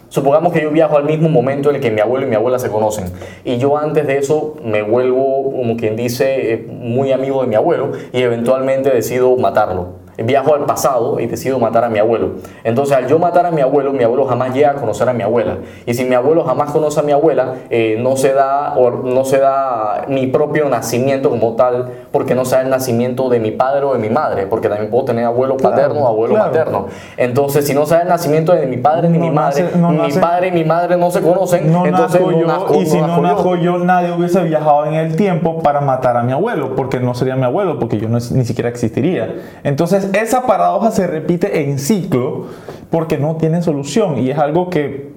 supongamos 0.09 0.53
que 0.53 0.63
yo 0.63 0.71
viajo 0.71 0.97
al 0.97 1.05
mismo 1.05 1.29
momento 1.29 1.71
en 1.71 1.77
el 1.77 1.83
que 1.83 1.91
mi 1.91 2.01
abuelo 2.01 2.27
y 2.27 2.29
mi 2.29 2.37
abuela 2.37 2.59
se 2.59 2.69
conocen. 2.69 3.07
Y 3.45 3.59
yo 3.59 3.79
antes 3.79 4.07
de 4.07 4.19
eso 4.19 4.57
me 4.65 4.83
vuelvo, 4.83 5.53
como 5.53 5.77
quien 5.77 5.97
dice, 5.97 6.53
eh, 6.53 6.67
muy 6.69 7.13
amigo 7.13 7.41
de 7.43 7.49
mi 7.49 7.55
abuelo 7.55 7.93
y 8.13 8.21
eventualmente 8.21 8.91
decido 8.91 9.37
matarlo. 9.37 10.04
Viajo 10.17 10.55
al 10.55 10.65
pasado 10.65 11.19
y 11.21 11.27
decido 11.27 11.59
matar 11.59 11.85
a 11.85 11.89
mi 11.89 11.99
abuelo. 11.99 12.35
Entonces, 12.63 12.97
al 12.97 13.07
yo 13.09 13.19
matar 13.19 13.47
a 13.47 13.51
mi 13.51 13.61
abuelo, 13.61 13.93
mi 13.93 14.05
abuelo 14.05 14.27
jamás 14.27 14.55
llega 14.55 14.71
a 14.71 14.75
conocer 14.75 15.09
a 15.09 15.13
mi 15.13 15.23
abuela. 15.23 15.57
Y 15.87 15.95
si 15.95 16.05
mi 16.05 16.15
abuelo 16.15 16.45
jamás 16.45 16.71
conoce 16.71 17.01
a 17.01 17.03
mi 17.03 17.13
abuela, 17.13 17.55
eh, 17.71 17.97
no, 18.01 18.17
se 18.17 18.33
da, 18.33 18.75
o 18.77 18.91
no 18.91 19.25
se 19.25 19.39
da 19.39 20.05
mi 20.09 20.27
propio 20.29 20.69
nacimiento 20.69 21.31
como 21.31 21.55
tal, 21.57 21.89
porque 22.13 22.35
no 22.35 22.45
se 22.45 22.57
da 22.57 22.63
el 22.63 22.71
nacimiento 22.71 23.29
de 23.29 23.41
mi 23.41 23.51
padre 23.51 23.85
o 23.85 23.93
de 23.93 23.99
mi 23.99 24.09
madre, 24.11 24.47
porque 24.47 24.69
también 24.69 24.91
puedo 24.91 25.05
tener 25.05 25.25
abuelo 25.25 25.57
Claro, 25.57 25.75
paterno 25.77 26.01
o 26.05 26.07
abuelo 26.09 26.35
claro. 26.35 26.51
materno. 26.51 26.87
Entonces, 27.17 27.67
si 27.67 27.75
no 27.75 27.87
se 27.87 27.95
da 27.95 28.03
el 28.03 28.09
nacimiento 28.09 28.53
de 28.53 28.67
mi 28.67 28.77
padre 28.77 29.09
ni 29.09 29.19
No 29.19 29.25
mi 29.27 29.31
madre, 29.31 29.65
nace- 29.65 29.79
no 29.79 29.91
mi 29.91 29.97
nace- 29.99 30.21
padre 30.21 30.49
y 30.49 30.53
mi 30.53 30.65
madre 30.65 30.97
no 30.97 31.11
se 31.11 31.21
conocen, 31.23 31.73
No 31.73 31.87
entonces 31.87 32.21
nazco 32.21 32.31
yo, 32.41 32.47
nazco- 32.47 32.75
y 32.83 32.87
si 32.87 33.01
no 33.01 33.21
nazco 33.21 33.57
yo. 33.57 33.63
yo, 33.63 33.79
nadie 33.79 34.13
hubiese 34.13 34.43
viajado 34.45 34.87
en 34.87 34.95
el 34.95 35.17
tiempo 35.17 35.61
para 35.63 35.81
matar 35.81 36.17
a 36.17 36.23
mi 36.23 36.33
abuelo, 36.33 36.75
porque 36.77 37.01
no 37.01 37.15
sería 37.15 37.37
mi 37.37 37.45
abuelo, 37.45 37.79
porque 37.79 37.99
yo 37.99 38.09
ni 38.09 38.45
siquiera 38.45 38.69
existiría. 38.69 39.35
Entonces, 39.65 40.04
esa 40.13 40.47
paradoja 40.47 40.91
se 40.91 41.07
repite 41.07 41.63
en 41.63 41.79
ciclo 41.79 42.47
porque 42.91 43.19
no 43.19 43.37
tiene 43.37 43.63
solución 43.63 44.19
y 44.19 44.31
es 44.31 44.39
algo 44.39 44.71
que 44.71 45.15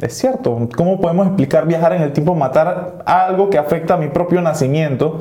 es 0.00 0.16
cierto. 0.16 0.68
¿Cómo 0.76 1.00
podemos 1.00 1.26
explicar 1.28 1.66
viajar 1.66 1.92
en 1.92 2.02
el 2.02 2.12
tiempo, 2.12 2.34
matar 2.34 3.02
algo 3.06 3.50
que 3.50 3.58
afecta 3.58 3.94
a 3.94 3.96
mi 3.96 4.08
propio 4.08 4.40
nacimiento? 4.42 5.20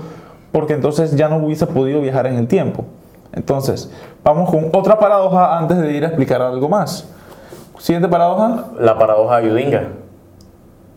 Porque 0.51 0.73
entonces 0.73 1.15
ya 1.15 1.29
no 1.29 1.37
hubiese 1.37 1.67
podido 1.67 2.01
viajar 2.01 2.27
en 2.27 2.35
el 2.35 2.47
tiempo. 2.47 2.85
Entonces, 3.33 3.91
vamos 4.23 4.49
con 4.49 4.69
otra 4.73 4.99
paradoja 4.99 5.57
antes 5.57 5.77
de 5.77 5.91
ir 5.93 6.03
a 6.03 6.07
explicar 6.07 6.41
algo 6.41 6.69
más. 6.69 7.07
Siguiente 7.79 8.07
paradoja. 8.07 8.65
La 8.79 8.97
paradoja 8.97 9.41
de 9.41 9.49
Yudinga. 9.49 9.89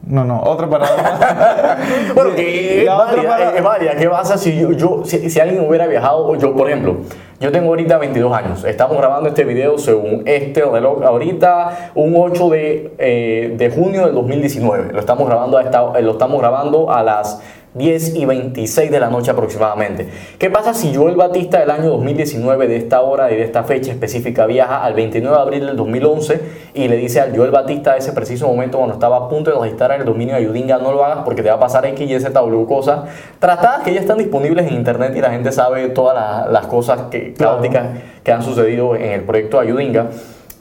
No, 0.09 0.25
no, 0.25 0.41
otra 0.43 0.67
paradoja. 0.71 1.77
Bueno, 2.15 2.35
que 2.35 2.83
es 2.83 2.89
válida, 2.89 3.29
para- 3.29 3.57
es- 3.57 3.63
válida. 3.63 3.95
¿Qué 3.97 4.09
pasa 4.09 4.39
si, 4.39 4.59
yo, 4.59 4.73
yo- 4.73 5.03
si, 5.05 5.29
si 5.29 5.39
alguien 5.39 5.67
hubiera 5.69 5.87
viajado, 5.87 6.35
yo, 6.37 6.55
por 6.57 6.69
ejemplo, 6.71 6.97
yo 7.41 7.53
tengo 7.53 7.69
ahorita 7.69 7.99
22 7.99 8.33
años, 8.33 8.65
estamos 8.65 8.97
grabando 8.97 9.29
este 9.29 9.45
video 9.45 9.77
según 9.79 10.23
este 10.27 10.63
reloj, 10.65 11.03
ahorita 11.05 11.91
un 11.95 12.15
8 12.17 12.49
de, 12.49 12.95
eh, 12.99 13.55
de 13.57 13.71
junio 13.71 14.07
del 14.07 14.15
2019, 14.15 14.93
lo 14.93 14.99
estamos, 15.01 15.29
grabando 15.29 15.59
a 15.59 15.63
esta- 15.63 15.93
eh, 15.97 16.03
lo 16.03 16.13
estamos 16.13 16.41
grabando 16.41 16.91
a 16.91 17.03
las 17.03 17.41
10 17.79 18.15
y 18.17 18.27
26 18.27 18.91
de 18.91 19.01
la 19.01 19.09
noche 19.09 19.31
aproximadamente. 19.31 20.09
¿Qué 20.39 20.51
pasa 20.51 20.75
si 20.75 20.95
Joel 20.95 21.15
Batista 21.17 21.61
del 21.61 21.71
año 21.71 21.89
2019, 21.91 22.67
de 22.69 22.77
esta 22.77 23.01
hora 23.01 23.31
y 23.33 23.37
de 23.37 23.45
esta 23.45 23.65
fecha 23.65 23.93
específica, 23.93 24.45
viaja 24.47 24.83
al 24.85 24.95
29 24.95 25.35
de 25.37 25.43
abril 25.43 25.67
del 25.67 25.77
2011 25.77 26.41
y 26.75 26.89
le 26.89 26.97
dice 26.97 27.21
al 27.21 27.35
Joel 27.37 27.51
Batista 27.53 27.93
de 27.93 27.99
ese 28.01 28.13
preciso 28.13 28.47
momento 28.49 28.79
cuando 28.79 28.95
estaba 28.95 29.17
a 29.17 29.29
punto 29.29 29.51
de 29.53 29.59
registrar 29.59 29.93
el 29.93 30.05
dominio 30.05 30.35
de 30.35 30.41
Ayudinga, 30.41 30.79
no 30.79 30.93
lo 30.93 31.05
hagas 31.05 31.21
porque 31.25 31.43
te 31.43 31.49
va 31.49 31.55
a 31.55 31.61
pasar 31.61 31.87
X, 31.87 32.11
Y, 32.11 32.21
Z, 32.21 32.39
W 32.39 32.67
cosas 32.67 33.01
tratadas 33.39 33.83
que 33.85 33.95
ya 33.95 34.01
están 34.01 34.19
disponibles 34.19 34.67
en 34.67 34.75
internet 34.75 35.15
y 35.17 35.21
la 35.21 35.31
gente 35.31 35.53
sabe 35.53 35.89
todas 35.91 36.15
la- 36.17 36.49
las 36.53 36.67
cosas 36.67 37.03
que, 37.11 37.33
Claro. 37.35 37.53
caóticas 37.55 37.87
que 38.25 38.33
han 38.33 38.43
sucedido 38.43 38.97
en 38.97 39.13
el 39.13 39.23
proyecto 39.23 39.61
de 39.61 39.67
Ayudinga? 39.69 40.09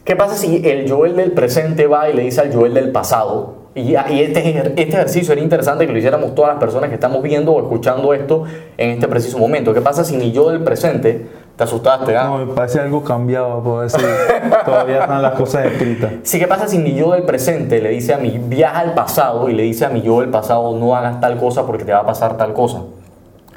¿Qué 0.03 0.15
pasa 0.15 0.35
si 0.35 0.61
el 0.65 0.89
Joel 0.89 1.15
del 1.17 1.31
presente 1.33 1.85
va 1.87 2.09
y 2.09 2.13
le 2.13 2.21
dice 2.21 2.39
al 2.41 2.53
Joel 2.53 2.73
del 2.73 2.91
pasado? 2.91 3.66
Y, 3.77 3.93
este, 3.95 4.57
este 4.57 4.81
ejercicio 4.81 5.33
era 5.33 5.41
interesante 5.41 5.85
que 5.85 5.93
lo 5.93 5.99
hiciéramos 5.99 6.33
todas 6.33 6.53
las 6.53 6.59
personas 6.59 6.89
que 6.89 6.95
estamos 6.95 7.21
viendo 7.21 7.51
o 7.53 7.61
escuchando 7.61 8.11
esto 8.11 8.45
en 8.75 8.89
este 8.89 9.07
preciso 9.07 9.37
momento. 9.37 9.71
¿Qué 9.71 9.81
pasa 9.81 10.03
si 10.03 10.17
ni 10.17 10.31
yo 10.31 10.49
del 10.49 10.63
presente, 10.63 11.27
te 11.55 11.63
asustaste, 11.63 12.17
ah? 12.17 12.23
No, 12.25 12.37
me 12.39 12.53
parece 12.55 12.79
algo 12.79 13.03
cambiado, 13.03 13.61
puedo 13.61 13.81
decir. 13.81 14.03
Todavía 14.65 15.01
están 15.01 15.21
las 15.21 15.35
cosas 15.35 15.67
escritas. 15.67 16.11
Sí, 16.23 16.39
¿qué 16.39 16.47
pasa 16.47 16.67
si 16.67 16.79
mi 16.79 16.95
yo 16.95 17.11
del 17.11 17.21
presente 17.21 17.79
le 17.79 17.89
dice 17.89 18.15
a 18.15 18.17
mi 18.17 18.39
viaja 18.39 18.79
al 18.79 18.95
pasado 18.95 19.47
y 19.47 19.53
le 19.53 19.61
dice 19.61 19.85
a 19.85 19.89
mi 19.89 20.01
yo 20.01 20.21
del 20.21 20.31
pasado 20.31 20.75
no 20.75 20.95
hagas 20.95 21.19
tal 21.19 21.37
cosa 21.37 21.67
porque 21.67 21.85
te 21.85 21.91
va 21.91 21.99
a 21.99 22.05
pasar 22.05 22.35
tal 22.35 22.53
cosa? 22.53 22.81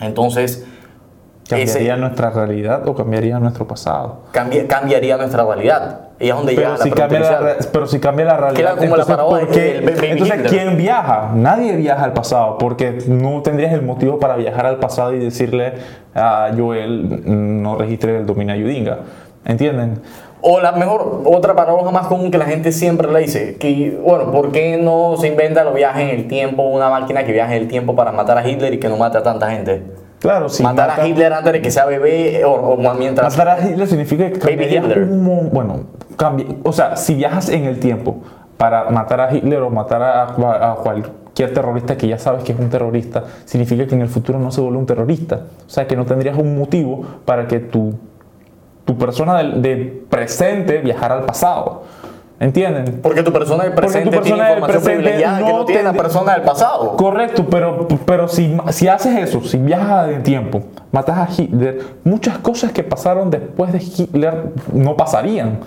Entonces, 0.00 0.66
¿Cambiaría 1.50 1.92
ese 1.94 2.00
nuestra 2.00 2.30
realidad 2.30 2.88
o 2.88 2.94
cambiaría 2.94 3.38
nuestro 3.38 3.66
pasado? 3.66 4.20
cambia- 4.32 4.66
cambiaría 4.66 5.16
nuestra 5.16 5.44
realidad. 5.44 6.00
Y 6.18 6.28
es 6.28 6.34
donde 6.36 6.54
Pero 6.54 6.68
llega 6.68 6.78
la 6.78 6.84
si, 6.84 6.90
pregunta 6.90 7.18
cambia 7.18 7.40
la, 7.40 7.56
pero 7.72 7.86
si 7.86 7.98
cambia 7.98 8.24
la 8.26 8.36
realidad, 8.36 8.70
como 8.76 8.80
la 8.80 9.02
entonces, 9.02 9.06
paradoja 9.06 9.40
¿por 9.40 9.48
qué? 9.50 9.78
el 9.78 9.88
Entonces. 9.88 10.50
¿quién 10.50 10.76
viaja? 10.76 11.30
Nadie 11.34 11.76
viaja 11.76 12.04
al 12.04 12.12
pasado 12.12 12.58
porque 12.58 12.98
no 13.08 13.40
tendrías 13.42 13.72
el 13.72 13.82
motivo 13.82 14.18
para 14.18 14.36
viajar 14.36 14.66
al 14.66 14.76
pasado 14.78 15.14
y 15.14 15.18
decirle 15.18 15.72
a 16.14 16.50
Joel 16.56 17.22
"Mm, 17.24 17.62
no 17.62 17.76
registre 17.76 18.18
el 18.18 18.26
dominio 18.26 18.54
Ayudinga. 18.54 18.98
¿Entienden? 19.46 20.00
O 20.42 20.60
la 20.60 20.72
mejor, 20.72 21.22
otra 21.26 21.54
paradoja 21.54 21.90
más 21.90 22.06
común 22.06 22.30
que 22.30 22.38
la 22.38 22.46
gente 22.46 22.72
siempre 22.72 23.10
le 23.12 23.20
dice, 23.20 23.56
que 23.58 23.98
bueno, 24.02 24.30
¿por 24.32 24.52
qué 24.52 24.78
no 24.78 25.16
se 25.18 25.28
inventa 25.28 25.64
los 25.64 25.74
viajes 25.74 26.02
en 26.02 26.18
el 26.20 26.28
tiempo, 26.28 26.62
una 26.62 26.88
máquina 26.88 27.24
que 27.24 27.32
viaje 27.32 27.56
en 27.56 27.62
el 27.62 27.68
tiempo 27.68 27.94
para 27.94 28.10
matar 28.12 28.38
a 28.38 28.46
Hitler 28.48 28.72
y 28.74 28.78
que 28.80 28.88
no 28.88 28.96
mate 28.96 29.18
a 29.18 29.22
tanta 29.22 29.50
gente? 29.50 29.82
Claro, 30.20 30.48
si 30.48 30.62
matar 30.62 30.88
mata- 30.90 31.02
a 31.02 31.08
Hitler 31.08 31.32
antes 31.32 31.52
de 31.54 31.62
que 31.62 31.70
sea 31.70 31.86
bebé 31.86 32.44
o, 32.44 32.52
o 32.52 32.94
mientras... 32.94 33.36
Matar 33.36 33.58
a 33.60 33.66
Hitler 33.68 33.86
significa 33.88 34.30
que 34.30 34.38
Baby 34.38 34.76
Hitler. 34.76 34.98
un 35.04 35.50
bueno, 35.50 35.80
cambia, 36.16 36.46
o 36.62 36.72
sea, 36.72 36.94
si 36.96 37.14
viajas 37.14 37.48
en 37.48 37.64
el 37.64 37.80
tiempo 37.80 38.18
para 38.58 38.90
matar 38.90 39.20
a 39.22 39.34
Hitler 39.34 39.62
o 39.62 39.70
matar 39.70 40.02
a, 40.02 40.72
a 40.72 40.74
cualquier 40.76 41.54
terrorista 41.54 41.96
que 41.96 42.06
ya 42.06 42.18
sabes 42.18 42.44
que 42.44 42.52
es 42.52 42.58
un 42.60 42.68
terrorista, 42.68 43.24
significa 43.46 43.86
que 43.86 43.94
en 43.94 44.02
el 44.02 44.08
futuro 44.08 44.38
no 44.38 44.52
se 44.52 44.60
vuelve 44.60 44.76
un 44.78 44.84
terrorista. 44.86 45.40
O 45.66 45.70
sea, 45.70 45.86
que 45.86 45.96
no 45.96 46.04
tendrías 46.04 46.36
un 46.36 46.58
motivo 46.58 47.02
para 47.24 47.48
que 47.48 47.58
tu, 47.60 47.94
tu 48.84 48.98
persona 48.98 49.38
del, 49.38 49.62
del 49.62 49.88
presente 50.10 50.78
viajara 50.78 51.14
al 51.14 51.22
pasado. 51.24 51.84
¿Entienden? 52.40 53.00
Porque 53.02 53.22
tu 53.22 53.34
persona 53.34 53.64
del 53.64 53.74
presente 53.74 54.08
tiene 54.08 54.22
persona 54.22 54.44
del 54.44 54.54
información 54.54 54.82
presente 54.82 55.02
privilegiada 55.02 55.38
que 55.38 55.52
no 55.52 55.58
no 55.58 55.64
tiene 55.66 55.82
la 55.82 55.92
persona 55.92 56.32
del 56.32 56.42
pasado. 56.42 56.96
Correcto, 56.96 57.46
pero, 57.50 57.86
pero 58.06 58.28
si, 58.28 58.56
si 58.70 58.88
haces 58.88 59.18
eso, 59.18 59.42
si 59.42 59.58
viajas 59.58 60.08
en 60.08 60.22
tiempo, 60.22 60.62
matas 60.90 61.18
a 61.18 61.28
Hitler, 61.30 61.80
muchas 62.02 62.38
cosas 62.38 62.72
que 62.72 62.82
pasaron 62.82 63.30
después 63.30 63.74
de 63.74 63.78
Hitler 63.78 64.52
no 64.72 64.96
pasarían. 64.96 65.58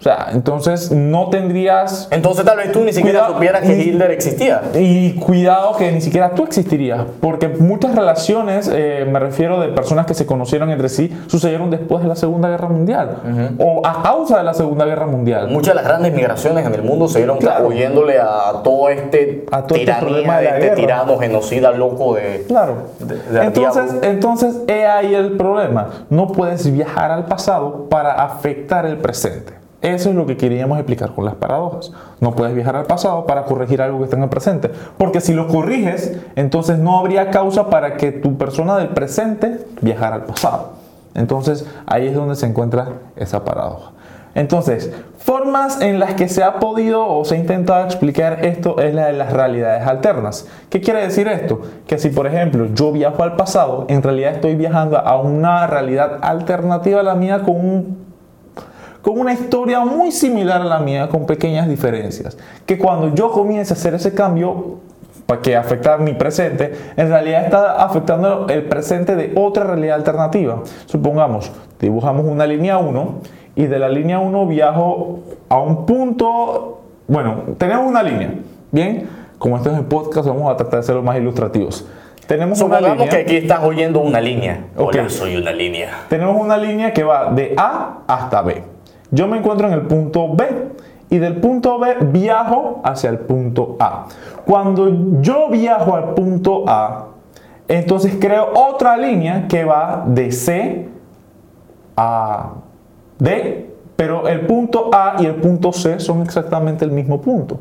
O 0.00 0.02
sea, 0.02 0.28
entonces 0.32 0.90
no 0.90 1.28
tendrías... 1.28 2.08
Entonces 2.10 2.42
tal 2.46 2.56
vez 2.56 2.72
tú 2.72 2.80
ni 2.80 2.90
siquiera 2.94 3.18
Cuidado, 3.20 3.34
supieras 3.34 3.62
que 3.62 3.82
Hitler 3.82 4.10
existía. 4.12 4.62
Y 4.74 5.12
cuidado 5.16 5.76
que 5.76 5.92
ni 5.92 6.00
siquiera 6.00 6.30
tú 6.30 6.44
existirías, 6.44 7.02
porque 7.20 7.48
muchas 7.48 7.94
relaciones, 7.94 8.70
eh, 8.72 9.06
me 9.12 9.18
refiero 9.18 9.60
de 9.60 9.68
personas 9.68 10.06
que 10.06 10.14
se 10.14 10.24
conocieron 10.24 10.70
entre 10.70 10.88
sí, 10.88 11.14
sucedieron 11.26 11.68
después 11.68 12.02
de 12.02 12.08
la 12.08 12.16
Segunda 12.16 12.48
Guerra 12.48 12.68
Mundial 12.68 13.16
o 13.58 13.82
a 13.86 14.02
causa 14.02 14.38
de 14.38 14.44
la 14.44 14.54
Segunda 14.54 14.86
Guerra 14.86 15.04
Mundial. 15.06 15.48
Muchas 15.50 15.74
de 15.74 15.82
las 15.82 15.84
grandes 15.84 16.14
migraciones 16.14 16.64
en 16.64 16.72
el 16.74 16.82
mundo 16.82 17.06
se 17.06 17.18
dieron 17.18 17.36
Claro. 17.36 17.68
huyéndole 17.68 18.18
a 18.18 18.62
todo 18.64 18.88
este 18.88 19.44
A 19.52 19.66
todo 19.66 19.74
este 19.78 19.80
tiranía 19.80 20.00
problema 20.00 20.38
de 20.38 20.46
este 20.46 20.60
guerra. 20.60 20.74
tirano 20.76 21.18
genocida 21.18 21.72
loco 21.72 22.14
de... 22.14 22.46
Claro. 22.48 22.74
De- 23.00 23.16
de 23.16 23.44
entonces, 23.44 23.94
entonces, 24.02 24.56
he 24.66 24.86
ahí 24.86 25.14
el 25.14 25.36
problema. 25.36 25.88
No 26.08 26.28
puedes 26.28 26.72
viajar 26.72 27.10
al 27.10 27.26
pasado 27.26 27.86
para 27.90 28.12
afectar 28.14 28.86
el 28.86 28.96
presente. 28.96 29.59
Eso 29.82 30.10
es 30.10 30.14
lo 30.14 30.26
que 30.26 30.36
queríamos 30.36 30.78
explicar 30.78 31.14
con 31.14 31.24
las 31.24 31.36
paradojas. 31.36 31.90
No 32.20 32.32
puedes 32.32 32.54
viajar 32.54 32.76
al 32.76 32.84
pasado 32.84 33.26
para 33.26 33.44
corregir 33.44 33.80
algo 33.80 33.98
que 33.98 34.04
está 34.04 34.16
en 34.16 34.24
el 34.24 34.28
presente. 34.28 34.70
Porque 34.98 35.20
si 35.20 35.32
lo 35.32 35.48
corriges, 35.48 36.18
entonces 36.36 36.78
no 36.78 36.98
habría 36.98 37.30
causa 37.30 37.70
para 37.70 37.96
que 37.96 38.12
tu 38.12 38.36
persona 38.36 38.76
del 38.76 38.88
presente 38.88 39.66
viajara 39.80 40.16
al 40.16 40.24
pasado. 40.24 40.72
Entonces 41.14 41.66
ahí 41.86 42.08
es 42.08 42.14
donde 42.14 42.36
se 42.36 42.46
encuentra 42.46 42.88
esa 43.16 43.44
paradoja. 43.44 43.92
Entonces, 44.34 44.92
formas 45.18 45.80
en 45.80 45.98
las 45.98 46.14
que 46.14 46.28
se 46.28 46.44
ha 46.44 46.60
podido 46.60 47.04
o 47.06 47.24
se 47.24 47.34
ha 47.34 47.38
intentado 47.38 47.84
explicar 47.84 48.44
esto 48.44 48.80
es 48.80 48.94
la 48.94 49.06
de 49.06 49.12
las 49.14 49.32
realidades 49.32 49.86
alternas. 49.86 50.46
¿Qué 50.68 50.80
quiere 50.80 51.02
decir 51.02 51.26
esto? 51.26 51.62
Que 51.88 51.98
si 51.98 52.10
por 52.10 52.28
ejemplo 52.28 52.66
yo 52.72 52.92
viajo 52.92 53.24
al 53.24 53.34
pasado, 53.34 53.86
en 53.88 54.02
realidad 54.02 54.34
estoy 54.34 54.54
viajando 54.54 54.98
a 54.98 55.20
una 55.20 55.66
realidad 55.66 56.18
alternativa 56.22 57.00
a 57.00 57.02
la 57.02 57.16
mía 57.16 57.42
con 57.42 57.56
un 57.56 57.99
con 59.02 59.18
una 59.18 59.32
historia 59.32 59.80
muy 59.80 60.12
similar 60.12 60.60
a 60.60 60.64
la 60.64 60.78
mía, 60.78 61.08
con 61.08 61.26
pequeñas 61.26 61.68
diferencias. 61.68 62.36
Que 62.66 62.78
cuando 62.78 63.14
yo 63.14 63.30
comience 63.30 63.72
a 63.72 63.76
hacer 63.76 63.94
ese 63.94 64.14
cambio, 64.14 64.78
para 65.30 65.42
que 65.42 65.54
afectar 65.54 66.00
mi 66.00 66.14
presente, 66.14 66.74
en 66.96 67.08
realidad 67.08 67.44
está 67.44 67.84
afectando 67.84 68.48
el 68.48 68.64
presente 68.64 69.14
de 69.14 69.32
otra 69.36 69.62
realidad 69.62 69.94
alternativa. 69.94 70.62
Supongamos, 70.86 71.52
dibujamos 71.78 72.26
una 72.26 72.46
línea 72.46 72.78
1 72.78 73.14
y 73.54 73.66
de 73.66 73.78
la 73.78 73.88
línea 73.88 74.18
1 74.18 74.46
viajo 74.46 75.20
a 75.48 75.60
un 75.60 75.86
punto, 75.86 76.80
bueno, 77.06 77.42
tenemos 77.58 77.86
una 77.86 78.02
línea, 78.02 78.34
¿bien? 78.72 79.08
Como 79.38 79.56
esto 79.56 79.70
es 79.70 79.78
el 79.78 79.84
podcast, 79.84 80.26
vamos 80.26 80.52
a 80.52 80.56
tratar 80.56 80.80
de 80.80 80.86
ser 80.86 80.96
lo 80.96 81.02
más 81.04 81.16
ilustrativos. 81.16 81.86
Tenemos 82.26 82.60
una 82.60 82.80
línea. 82.80 83.08
que 83.08 83.16
aquí 83.16 83.36
estás 83.36 83.62
oyendo 83.62 84.00
una 84.00 84.20
línea. 84.20 84.64
Hola, 84.76 85.08
soy 85.08 85.36
una 85.36 85.52
línea. 85.52 86.06
Tenemos 86.08 86.40
una 86.40 86.56
línea 86.56 86.92
que 86.92 87.04
va 87.04 87.30
de 87.32 87.54
A 87.56 88.00
hasta 88.06 88.42
B. 88.42 88.62
Yo 89.10 89.26
me 89.26 89.38
encuentro 89.38 89.66
en 89.66 89.74
el 89.74 89.82
punto 89.82 90.34
B 90.34 90.46
y 91.10 91.18
del 91.18 91.36
punto 91.40 91.78
B 91.78 91.96
viajo 92.12 92.80
hacia 92.84 93.10
el 93.10 93.18
punto 93.18 93.76
A. 93.80 94.06
Cuando 94.46 95.20
yo 95.20 95.48
viajo 95.50 95.96
al 95.96 96.14
punto 96.14 96.64
A, 96.66 97.06
entonces 97.66 98.16
creo 98.20 98.48
otra 98.54 98.96
línea 98.96 99.46
que 99.48 99.64
va 99.64 100.04
de 100.06 100.32
C 100.32 100.88
a 101.96 102.52
D, 103.18 103.74
pero 103.96 104.28
el 104.28 104.46
punto 104.46 104.90
A 104.92 105.16
y 105.18 105.26
el 105.26 105.34
punto 105.36 105.72
C 105.72 105.98
son 106.00 106.22
exactamente 106.22 106.84
el 106.84 106.92
mismo 106.92 107.20
punto. 107.20 107.58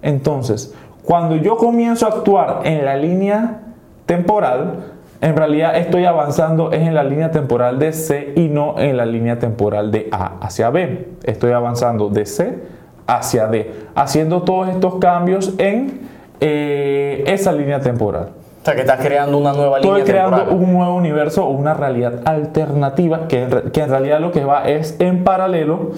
Entonces, 0.00 0.74
cuando 1.04 1.36
yo 1.36 1.56
comienzo 1.56 2.06
a 2.06 2.10
actuar 2.10 2.60
en 2.64 2.84
la 2.84 2.96
línea 2.96 3.60
temporal, 4.06 4.92
en 5.22 5.36
realidad 5.36 5.76
estoy 5.76 6.04
avanzando 6.04 6.72
en 6.72 6.94
la 6.94 7.04
línea 7.04 7.30
temporal 7.30 7.78
de 7.78 7.92
C 7.92 8.32
y 8.34 8.48
no 8.48 8.78
en 8.78 8.96
la 8.96 9.06
línea 9.06 9.38
temporal 9.38 9.92
de 9.92 10.08
A 10.10 10.38
hacia 10.40 10.68
B. 10.70 11.10
Estoy 11.22 11.52
avanzando 11.52 12.08
de 12.08 12.26
C 12.26 12.58
hacia 13.06 13.46
D, 13.46 13.72
haciendo 13.94 14.42
todos 14.42 14.68
estos 14.68 14.96
cambios 14.96 15.54
en 15.58 16.00
eh, 16.40 17.22
esa 17.28 17.52
línea 17.52 17.80
temporal. 17.80 18.30
O 18.62 18.64
sea, 18.64 18.74
que 18.74 18.80
estás 18.80 19.00
creando 19.00 19.38
una 19.38 19.52
nueva 19.52 19.78
línea 19.78 19.98
Estoy 19.98 20.12
creando 20.12 20.52
un 20.52 20.72
nuevo 20.72 20.96
universo 20.96 21.46
o 21.46 21.50
una 21.50 21.74
realidad 21.74 22.14
alternativa 22.24 23.28
que, 23.28 23.46
que 23.72 23.80
en 23.80 23.90
realidad 23.90 24.20
lo 24.20 24.32
que 24.32 24.44
va 24.44 24.68
es 24.68 24.96
en 24.98 25.22
paralelo 25.22 25.92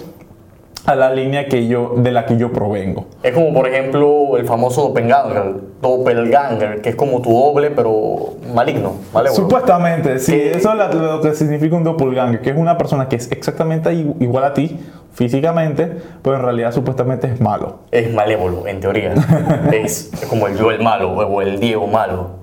a 0.85 0.95
la 0.95 1.13
línea 1.13 1.47
que 1.47 1.67
yo, 1.67 1.93
de 1.97 2.11
la 2.11 2.25
que 2.25 2.37
yo 2.37 2.51
provengo. 2.51 3.05
Es 3.23 3.33
como, 3.33 3.53
por 3.53 3.67
ejemplo, 3.67 4.37
el 4.37 4.45
famoso 4.45 4.83
doppelganger, 4.83 5.55
doppelganger, 5.81 6.81
que 6.81 6.89
es 6.89 6.95
como 6.95 7.21
tu 7.21 7.31
doble, 7.31 7.71
pero 7.71 8.35
maligno, 8.53 8.93
¿vale? 9.11 9.29
Supuestamente, 9.31 10.19
sí, 10.19 10.39
eso 10.39 10.71
es 10.73 10.95
lo 10.95 11.21
que 11.21 11.33
significa 11.33 11.75
un 11.75 11.83
doppelganger, 11.83 12.41
que 12.41 12.51
es 12.51 12.57
una 12.57 12.77
persona 12.77 13.09
que 13.09 13.15
es 13.15 13.31
exactamente 13.31 13.93
igual 13.93 14.43
a 14.43 14.53
ti 14.53 14.79
físicamente, 15.13 15.91
pero 16.21 16.35
en 16.35 16.41
realidad 16.43 16.71
supuestamente 16.71 17.27
es 17.27 17.39
malo. 17.39 17.79
Es 17.89 18.13
malévolo, 18.13 18.67
en 18.67 18.79
teoría. 18.81 19.13
es 19.71 20.11
como 20.29 20.47
el 20.47 20.57
yo 20.57 20.71
el 20.71 20.83
malo 20.83 21.11
o 21.13 21.41
el 21.41 21.59
Diego 21.59 21.87
malo. 21.87 22.34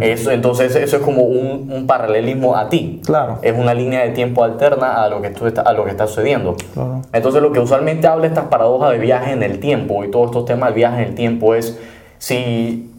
Eso, 0.00 0.30
entonces 0.30 0.74
eso 0.76 0.96
es 0.96 1.02
como 1.02 1.22
un, 1.22 1.86
paralelismo 1.86 2.56
a 2.56 2.68
ti. 2.68 3.00
Claro. 3.04 3.38
Es 3.42 3.56
una 3.56 3.74
línea 3.74 4.02
de 4.02 4.10
tiempo 4.10 4.44
alterna 4.44 5.02
a 5.02 5.08
lo 5.08 5.20
que, 5.20 5.30
tú 5.30 5.46
está, 5.46 5.62
a 5.62 5.72
lo 5.72 5.84
que 5.84 5.90
está 5.90 6.06
sucediendo. 6.06 6.56
Entonces 7.12 7.42
lo 7.42 7.52
que 7.52 7.60
usualmente 7.60 8.06
habla 8.06 8.26
estas 8.26 8.46
paradojas 8.46 8.92
de 8.92 8.98
viaje 8.98 9.32
en 9.32 9.42
el 9.42 9.60
tiempo 9.60 10.04
y 10.04 10.10
todos 10.10 10.26
estos 10.26 10.44
temas 10.46 10.70
de 10.70 10.76
viaje 10.76 11.02
en 11.02 11.08
el 11.08 11.14
tiempo 11.14 11.54
es 11.54 11.78
si 12.18 12.90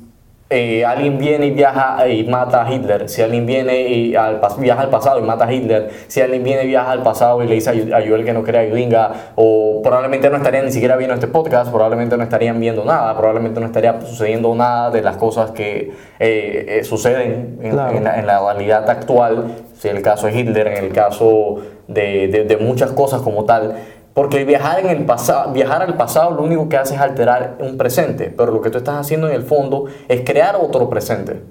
eh, 0.51 0.85
alguien 0.85 1.17
viene 1.17 1.47
y 1.47 1.51
viaja 1.51 2.07
y 2.07 2.23
mata 2.23 2.63
a 2.63 2.71
Hitler, 2.71 3.09
si 3.09 3.23
alguien 3.23 3.47
viene 3.47 3.89
y 3.89 4.15
al, 4.15 4.39
viaja 4.59 4.81
al 4.81 4.89
pasado 4.89 5.17
y 5.17 5.23
mata 5.23 5.45
a 5.45 5.51
Hitler, 5.51 5.89
si 6.07 6.21
alguien 6.21 6.43
viene 6.43 6.65
y 6.65 6.67
viaja 6.67 6.91
al 6.91 7.01
pasado 7.01 7.43
y 7.43 7.47
le 7.47 7.55
dice 7.55 7.71
a 7.71 8.01
Joel 8.07 8.23
que 8.23 8.31
no 8.31 8.43
crea 8.43 8.63
Yudinga, 8.63 9.31
o 9.33 9.81
probablemente 9.83 10.29
no 10.29 10.37
estarían 10.37 10.65
ni 10.65 10.71
siquiera 10.71 10.97
viendo 10.97 11.15
este 11.15 11.25
podcast, 11.25 11.71
probablemente 11.71 12.15
no 12.15 12.21
estarían 12.21 12.59
viendo 12.59 12.85
nada, 12.85 13.17
probablemente 13.17 13.59
no 13.59 13.65
estaría 13.65 13.99
sucediendo 14.01 14.53
nada 14.53 14.91
de 14.91 15.01
las 15.01 15.17
cosas 15.17 15.49
que 15.49 15.93
eh, 16.19 16.65
eh, 16.67 16.83
suceden 16.83 17.57
en, 17.63 17.75
la, 17.75 17.91
en, 17.91 18.03
realidad 18.03 18.87
actual, 18.87 19.55
si 19.73 19.87
el 19.87 20.03
caso 20.03 20.27
es 20.27 20.35
Hitler, 20.35 20.67
en 20.67 20.83
el 20.83 20.93
caso 20.93 21.55
de, 21.87 22.27
de, 22.27 22.43
de 22.43 22.57
muchas 22.57 22.91
cosas 22.91 23.23
como 23.23 23.45
tal. 23.45 23.77
Porque 24.15 24.45
viajar, 24.45 24.79
en 24.79 24.89
el 24.89 25.05
pasado, 25.05 25.51
viajar 25.51 25.81
al 25.81 25.97
pasado 25.97 26.31
lo 26.31 26.41
único 26.41 26.69
que 26.69 26.77
hace 26.77 26.95
es 26.95 27.01
alterar 27.01 27.57
un 27.59 27.75
presente, 27.75 28.33
pero 28.35 28.53
lo 28.53 28.61
que 28.61 28.69
tú 28.69 28.77
estás 28.77 28.95
haciendo 28.95 29.27
en 29.27 29.35
el 29.35 29.43
fondo 29.43 29.87
es 30.07 30.21
crear 30.21 30.55
otro 30.55 30.89
presente. 30.89 31.41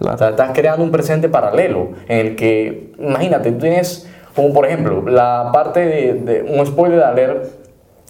O 0.00 0.16
sea, 0.16 0.30
estás 0.30 0.52
creando 0.54 0.82
un 0.82 0.90
presente 0.90 1.28
paralelo 1.28 1.90
en 2.08 2.26
el 2.26 2.34
que, 2.34 2.94
imagínate, 2.98 3.52
tú 3.52 3.58
tienes, 3.58 4.08
como 4.34 4.54
por 4.54 4.64
ejemplo, 4.64 5.02
la 5.06 5.50
parte 5.52 5.80
de, 5.80 6.14
de 6.14 6.42
un 6.42 6.66
spoiler 6.66 7.00
de 7.00 7.04
alert, 7.04 7.44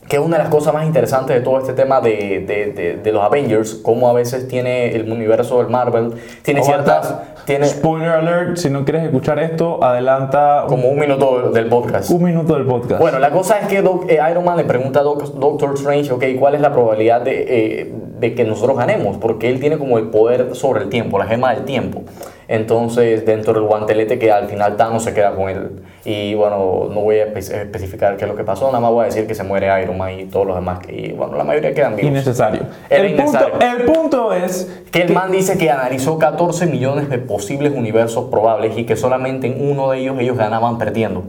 que 0.09 0.17
es 0.17 0.23
una 0.23 0.37
de 0.37 0.43
las 0.43 0.53
cosas 0.53 0.75
más 0.75 0.87
interesantes 0.87 1.35
de 1.37 1.43
todo 1.43 1.59
este 1.59 1.73
tema 1.73 2.01
de, 2.01 2.45
de, 2.47 3.01
de, 3.03 3.12
los 3.12 3.23
Avengers, 3.23 3.75
como 3.77 4.09
a 4.09 4.12
veces 4.12 4.49
tiene 4.49 4.95
el 4.95 5.11
universo 5.11 5.59
del 5.59 5.69
Marvel, 5.69 6.12
tiene 6.43 6.62
ciertas... 6.62 7.14
Tiene, 7.45 7.67
Spoiler 7.67 8.09
alert, 8.09 8.57
si 8.57 8.71
no 8.71 8.85
quieres 8.85 9.05
escuchar 9.05 9.38
esto, 9.38 9.85
adelanta... 9.85 10.64
Como 10.67 10.88
un 10.88 10.99
minuto 10.99 11.51
del 11.51 11.67
podcast. 11.67 12.11
Un 12.11 12.23
minuto 12.23 12.55
del 12.55 12.64
podcast. 12.64 12.99
Bueno, 13.01 13.19
la 13.19 13.31
cosa 13.31 13.59
es 13.61 13.69
que 13.69 13.79
eh, 13.79 14.19
Iron 14.31 14.45
Man 14.45 14.57
le 14.57 14.64
pregunta 14.64 15.01
a 15.01 15.03
Doctor 15.03 15.75
Strange, 15.75 16.11
ok, 16.11 16.25
¿cuál 16.38 16.55
es 16.55 16.62
la 16.62 16.73
probabilidad 16.73 17.21
de, 17.21 17.45
eh, 17.47 17.93
de 18.25 18.35
que 18.35 18.45
nosotros 18.45 18.77
ganemos? 18.77 19.19
Porque 19.19 19.51
él 19.51 19.61
tiene 19.61 19.77
como 19.77 19.99
el 19.99 20.09
poder 20.09 20.55
sobre 20.55 20.83
el 20.83 20.89
tiempo, 20.89 21.19
la 21.19 21.27
gema 21.27 21.55
del 21.55 21.65
tiempo. 21.65 22.03
Entonces, 22.49 23.25
dentro 23.25 23.55
del 23.55 23.63
guantelete 23.65 24.19
que 24.19 24.31
al 24.31 24.49
final 24.49 24.77
Thanos 24.77 25.05
se 25.05 25.15
queda 25.15 25.35
con 25.35 25.49
él. 25.49 25.83
Y 26.05 26.35
bueno, 26.35 26.89
no 26.91 27.01
voy 27.01 27.17
a 27.17 27.25
especificar 27.25 28.17
qué 28.17 28.25
es 28.25 28.31
lo 28.31 28.37
que 28.37 28.45
pasó, 28.45 28.67
nada 28.67 28.81
más 28.81 28.91
voy 28.91 29.03
a 29.03 29.07
decir 29.07 29.27
que 29.27 29.35
se 29.35 29.45
muere 29.45 29.83
Iron 29.83 29.97
Man 29.97 30.19
y 30.19 30.25
todos 30.27 30.47
los 30.47 30.57
demás. 30.57 30.81
Y 30.89 31.13
bueno, 31.13 31.37
la 31.37 31.45
mayoría 31.45 31.75
quedan 31.75 31.97
vivos. 31.97 32.11
Innecesario. 32.11 32.63
el, 32.91 33.15
Punto, 33.15 33.39
el 33.61 33.83
punto 33.85 34.33
es 34.33 34.83
que 34.91 35.03
el 35.03 35.13
man 35.13 35.31
dice 35.31 35.57
que 35.57 35.71
analizó 35.71 36.19
14 36.19 36.67
millones 36.67 37.09
de 37.09 37.19
posibles 37.19 37.73
universos 37.75 38.31
probables 38.31 38.77
y 38.77 38.85
que 38.85 38.97
solamente 38.97 39.47
en 39.47 39.71
uno 39.71 39.91
de 39.91 39.99
ellos 39.99 40.17
ellos 40.19 40.37
ganaban 40.37 40.79
perdiendo. 40.79 41.25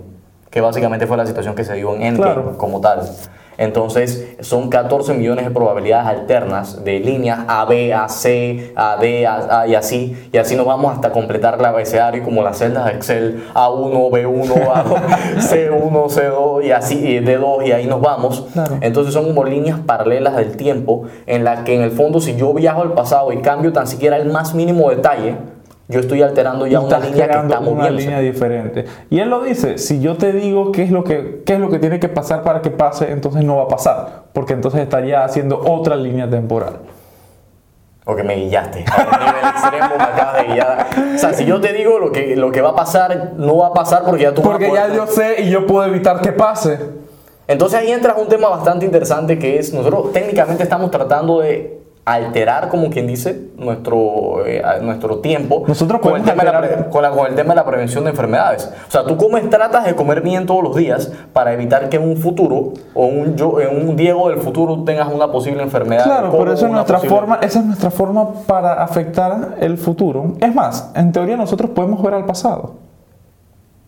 Que 0.50 0.62
básicamente 0.62 1.08
fue 1.08 1.18
la 1.18 1.26
situación 1.26 1.56
que 1.56 1.66
se 1.66 1.74
dio 1.74 1.94
en 1.96 2.02
Endgame 2.02 2.58
como 2.58 2.80
tal. 2.80 3.02
Entonces 3.58 4.36
son 4.42 4.70
14 4.70 5.14
millones 5.14 5.46
de 5.46 5.52
probabilidades 5.52 6.08
alternas 6.08 6.84
de 6.84 7.00
líneas 7.00 7.40
A, 7.48 7.66
B, 7.66 7.94
A, 7.94 8.10
C, 8.10 8.74
A, 8.76 8.98
D, 8.98 9.26
A, 9.28 9.68
y 9.68 9.76
así. 9.76 10.30
Y 10.32 10.38
así 10.38 10.56
nos 10.56 10.66
vamos 10.66 10.94
hasta 10.94 11.12
completar 11.12 11.60
el 11.60 11.66
abecedario 11.66 12.24
como 12.24 12.44
las 12.44 12.58
celdas 12.58 12.86
de 12.86 12.92
Excel 12.92 13.44
A1, 13.54 14.10
B1, 14.10 14.54
A2, 14.54 15.02
C1, 15.38 16.10
C2 16.10 16.66
y 16.66 16.72
así, 16.72 16.96
y 16.96 17.20
D2 17.20 17.68
y 17.68 17.72
ahí 17.72 17.88
nos 17.88 18.02
vamos. 18.02 18.48
Entonces 18.82 19.14
son 19.14 19.26
como 19.26 19.44
líneas 19.44 19.80
paralelas 19.86 20.36
del 20.36 20.58
tiempo 20.58 21.04
en 21.26 21.44
las 21.44 21.62
que 21.62 21.76
en 21.76 21.82
el 21.82 21.92
fondo 21.92 22.20
si 22.20 22.36
yo 22.36 22.54
viajo 22.54 22.82
al 22.82 22.94
pasado 22.94 23.32
y 23.32 23.38
cambio 23.38 23.74
tan 23.74 23.88
siquiera 23.88 24.18
el 24.18 24.30
más 24.30 24.54
mínimo 24.54 24.90
detalle, 24.90 25.36
yo 25.88 26.00
estoy 26.00 26.24
alterando 26.24 26.66
ya 26.66 26.80
una 26.80 27.00
línea 27.00 27.28
que 27.28 27.38
está 27.38 27.60
una 27.60 27.90
línea 27.90 28.20
diferente. 28.20 28.86
Y 29.10 29.20
él 29.20 29.30
lo 29.30 29.44
dice, 29.44 29.78
si 29.78 30.00
yo 30.00 30.18
te 30.18 30.32
digo 30.32 30.72
qué 30.72 30.84
es 30.84 30.92
lo 30.92 31.04
que 31.04 31.44
qué 31.46 31.54
es 31.54 31.60
lo 31.60 31.70
que 31.70 31.78
tiene 31.78 32.00
que 32.00 32.10
pasar 32.10 32.42
para 32.44 32.62
que 32.62 32.72
pase, 32.72 33.12
entonces 33.12 33.44
no 33.44 33.58
va 33.58 33.64
a 33.64 33.68
pasar, 33.68 34.24
porque 34.34 34.54
entonces 34.54 34.82
estaría 34.82 35.24
haciendo 35.24 35.60
otra 35.60 35.96
línea 35.96 36.30
temporal. 36.30 36.80
Porque 38.04 38.24
me 38.24 38.36
guillaste. 38.36 38.86
A 38.88 39.02
un 39.02 39.26
nivel 39.26 39.46
extremo 39.50 39.98
me 39.98 40.04
acabas 40.04 40.36
de 40.36 40.54
guiar. 40.54 40.88
O 41.16 41.18
sea, 41.18 41.34
si 41.34 41.46
yo 41.46 41.60
te 41.60 41.74
digo 41.74 41.98
lo 41.98 42.12
que, 42.12 42.36
lo 42.36 42.52
que 42.52 42.62
va 42.62 42.70
a 42.70 42.76
pasar, 42.76 43.34
no 43.36 43.58
va 43.58 43.68
a 43.68 43.74
pasar 43.74 44.04
porque 44.06 44.24
ya 44.24 44.34
tú 44.34 44.44
Porque 44.44 44.72
ya 44.72 44.94
yo 44.94 45.08
sé 45.08 45.42
y 45.42 45.50
yo 45.50 45.66
puedo 45.66 45.88
evitar 45.88 46.22
que 46.22 46.32
pase. 46.32 46.80
Entonces 47.48 47.80
ahí 47.80 47.92
entra 47.92 48.16
un 48.16 48.28
tema 48.28 48.50
bastante 48.50 48.86
interesante 48.86 49.38
que 49.38 49.60
es, 49.60 49.74
nosotros 49.74 50.14
técnicamente 50.14 50.64
estamos 50.64 50.90
tratando 50.92 51.40
de 51.40 51.85
alterar, 52.06 52.70
como 52.70 52.92
quien 52.92 53.08
dice, 53.08 53.50
nuestro, 53.58 54.46
eh, 54.46 54.62
nuestro 54.82 55.20
tiempo 55.20 55.64
Nosotros 55.68 56.00
con, 56.02 56.16
el 56.16 56.24
tema 56.24 56.44
de 56.44 56.52
la, 56.52 56.90
con, 56.90 57.04
el 57.26 57.36
tema 57.36 57.50
de 57.50 57.56
la 57.56 57.66
prevención 57.66 58.04
de 58.04 58.12
enfermedades. 58.12 58.72
O 58.88 58.92
sea, 58.92 59.04
tú 59.06 59.18
comes, 59.18 59.50
tratas 59.50 59.86
de 59.86 59.96
comer 59.96 60.22
bien 60.22 60.46
todos 60.46 60.64
los 60.64 60.76
días 60.76 61.12
para 61.34 61.54
evitar 61.54 61.90
que 61.90 61.98
en 61.98 62.04
un 62.04 62.18
futuro 62.18 62.74
o 62.94 63.06
un, 63.08 63.36
yo, 63.36 63.60
en 63.60 63.90
un 63.90 63.96
Diego 63.96 64.30
del 64.30 64.38
futuro 64.38 64.84
tengas 64.84 65.12
una 65.12 65.32
posible 65.32 65.64
enfermedad. 65.64 66.04
Claro, 66.04 66.32
pero 66.32 66.54
eso 66.54 66.68
es 66.68 66.72
nuestra 66.72 67.00
forma, 67.00 67.40
esa 67.42 67.60
es 67.60 67.66
nuestra 67.66 67.90
forma 67.90 68.34
para 68.46 68.84
afectar 68.84 69.56
el 69.60 69.78
futuro. 69.80 70.34
Es 70.40 70.54
más, 70.54 70.92
en 70.96 71.12
teoría 71.12 71.38
nosotros 71.38 71.72
podemos 71.72 72.04
ver 72.04 72.14
al 72.14 72.26
pasado. 72.26 72.76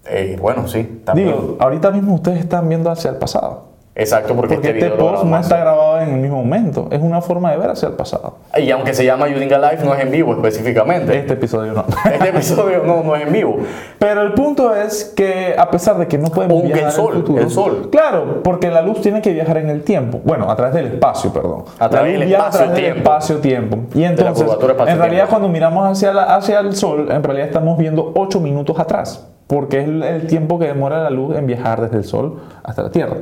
Eh, 0.09 0.37
bueno, 0.41 0.67
sí. 0.67 1.01
También. 1.05 1.27
Digo, 1.27 1.57
ahorita 1.59 1.91
mismo 1.91 2.15
ustedes 2.15 2.39
están 2.39 2.67
viendo 2.67 2.89
hacia 2.89 3.11
el 3.11 3.17
pasado. 3.17 3.76
Exacto, 3.99 4.35
porque, 4.35 4.53
Porque 4.55 4.67
este 4.69 4.79
video 4.85 4.97
post 4.97 5.23
no 5.23 5.39
está 5.39 5.57
grabado 5.57 5.99
en 6.01 6.09
el 6.11 6.19
mismo 6.19 6.37
momento. 6.37 6.87
Es 6.91 7.01
una 7.01 7.19
forma 7.19 7.49
de 7.51 7.57
ver 7.57 7.71
hacia 7.71 7.87
el 7.87 7.95
pasado. 7.95 8.35
Y 8.55 8.69
aunque 8.69 8.93
se 8.93 9.03
llama 9.03 9.25
Using 9.25 9.51
a 9.53 9.57
Live, 9.57 9.79
no 9.83 9.95
es 9.95 10.01
en 10.01 10.11
vivo 10.11 10.33
específicamente. 10.33 11.17
Este 11.17 11.33
episodio 11.33 11.73
no. 11.73 11.83
Este 12.13 12.29
episodio 12.29 12.83
no, 12.83 13.01
no 13.01 13.15
es 13.15 13.25
en 13.25 13.33
vivo. 13.33 13.57
Pero 13.97 14.21
el 14.21 14.33
punto 14.33 14.75
es 14.75 15.03
que 15.03 15.55
a 15.57 15.71
pesar 15.71 15.97
de 15.97 16.07
que 16.07 16.19
no 16.19 16.29
podemos 16.29 16.57
Aunque 16.57 16.67
el 16.73 16.73
viajar 16.75 16.91
sol, 16.93 17.07
al 17.15 17.21
futuro, 17.21 17.41
el 17.43 17.49
sol. 17.49 17.89
claro, 17.91 18.43
porque 18.43 18.69
la 18.69 18.83
luz 18.83 19.01
tiene 19.01 19.19
que 19.21 19.33
viajar 19.33 19.57
en 19.57 19.69
el 19.71 19.81
tiempo, 19.83 20.21
bueno, 20.23 20.49
a 20.51 20.55
través 20.55 20.75
del 20.75 20.85
espacio, 20.85 21.33
perdón. 21.33 21.63
A 21.79 21.89
través 21.89 22.19
del 22.19 22.31
espacio-tiempo. 22.31 22.97
espacio-tiempo. 22.99 23.77
Y 23.95 24.03
entonces, 24.03 24.43
curvatura 24.43 24.75
en 24.91 24.99
realidad 24.99 25.25
cuando 25.27 25.49
miramos 25.49 25.87
hacia, 25.89 26.13
la- 26.13 26.35
hacia 26.35 26.59
el 26.59 26.75
sol, 26.75 27.07
en 27.11 27.23
realidad 27.23 27.47
estamos 27.47 27.75
viendo 27.79 28.11
8 28.15 28.39
minutos 28.41 28.79
atrás, 28.79 29.25
porque 29.47 29.79
es 29.81 29.87
el, 29.87 30.03
el 30.03 30.27
tiempo 30.27 30.59
que 30.59 30.65
demora 30.67 31.01
la 31.01 31.09
luz 31.09 31.35
en 31.35 31.47
viajar 31.47 31.81
desde 31.81 31.97
el 31.97 32.03
sol 32.03 32.41
hasta 32.63 32.83
la 32.83 32.91
Tierra. 32.91 33.15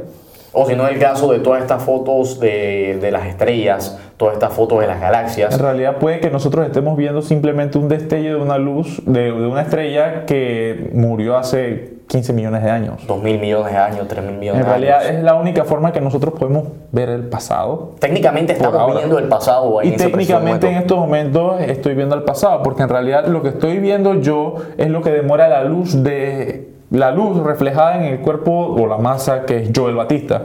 O 0.55 0.65
si 0.65 0.75
no, 0.75 0.87
el 0.87 0.97
caso 0.99 1.31
de 1.31 1.39
todas 1.39 1.61
estas 1.61 1.83
fotos 1.83 2.39
de, 2.39 2.97
de 3.01 3.11
las 3.11 3.27
estrellas, 3.27 3.99
todas 4.17 4.35
estas 4.35 4.53
fotos 4.53 4.79
de 4.79 4.87
las 4.87 4.95
En 4.95 5.01
galaxias. 5.01 5.59
realidad 5.61 5.97
puede 5.97 6.21
que 6.21 6.29
nosotros 6.31 6.65
estemos 6.65 6.95
viendo 6.95 7.21
simplemente 7.21 7.77
un 7.77 7.89
destello 7.89 8.37
de 8.37 8.41
una 8.41 8.57
luz, 8.57 9.01
de, 9.05 9.23
de 9.33 9.47
una 9.47 9.61
estrella 9.61 10.25
que 10.25 10.91
murió 10.93 11.37
hace 11.37 11.95
15 12.07 12.33
millones 12.33 12.63
de 12.63 12.69
años. 12.69 13.05
Dos 13.07 13.21
mil 13.21 13.39
millones 13.39 13.73
de 13.73 13.77
años, 13.79 14.07
tres 14.07 14.23
mil 14.23 14.35
millones 14.37 14.61
En 14.61 14.65
de 14.67 14.69
realidad 14.71 14.99
años. 15.01 15.11
es 15.17 15.23
la 15.23 15.35
única 15.35 15.65
forma 15.65 15.91
que 15.91 15.99
nosotros 15.99 16.35
podemos 16.39 16.65
ver 16.91 17.09
el 17.09 17.23
pasado. 17.27 17.95
Técnicamente 17.99 18.53
estamos 18.53 18.95
viendo 18.95 19.17
el 19.19 19.27
pasado 19.27 19.79
ahí 19.79 19.89
Y 19.89 19.91
en 19.93 19.97
técnicamente 19.97 20.69
en 20.69 20.75
estos 20.75 20.97
momentos 20.97 21.59
estoy 21.61 21.95
viendo 21.95 22.15
el 22.15 22.23
pasado, 22.23 22.61
porque 22.63 22.83
en 22.83 22.89
realidad 22.89 23.25
lo 23.27 23.41
que 23.41 23.49
estoy 23.49 23.79
viendo 23.79 24.13
yo 24.21 24.55
es 24.77 24.87
lo 24.89 25.01
que 25.01 25.09
demora 25.09 25.49
la 25.49 25.63
luz 25.63 26.01
de 26.03 26.74
la 26.91 27.11
luz 27.11 27.37
reflejada 27.43 27.97
en 27.97 28.13
el 28.13 28.19
cuerpo 28.19 28.51
o 28.51 28.87
la 28.87 28.97
masa 28.97 29.45
que 29.45 29.57
es 29.63 29.71
Joel 29.75 29.95
Batista, 29.95 30.43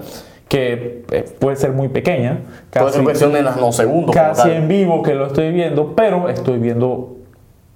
que 0.49 1.05
eh, 1.11 1.25
puede 1.39 1.57
ser 1.57 1.73
muy 1.73 1.89
pequeña, 1.89 2.41
Puede 2.73 2.87
ser 2.87 2.93
casi, 2.93 3.05
cuestión 3.05 3.33
de 3.33 3.43
nanosegundos. 3.43 4.15
casi 4.15 4.51
en 4.51 4.67
vivo 4.69 5.03
que 5.03 5.15
lo 5.15 5.27
estoy 5.27 5.53
viendo, 5.53 5.95
pero 5.95 6.29
estoy 6.29 6.59
viendo 6.59 7.17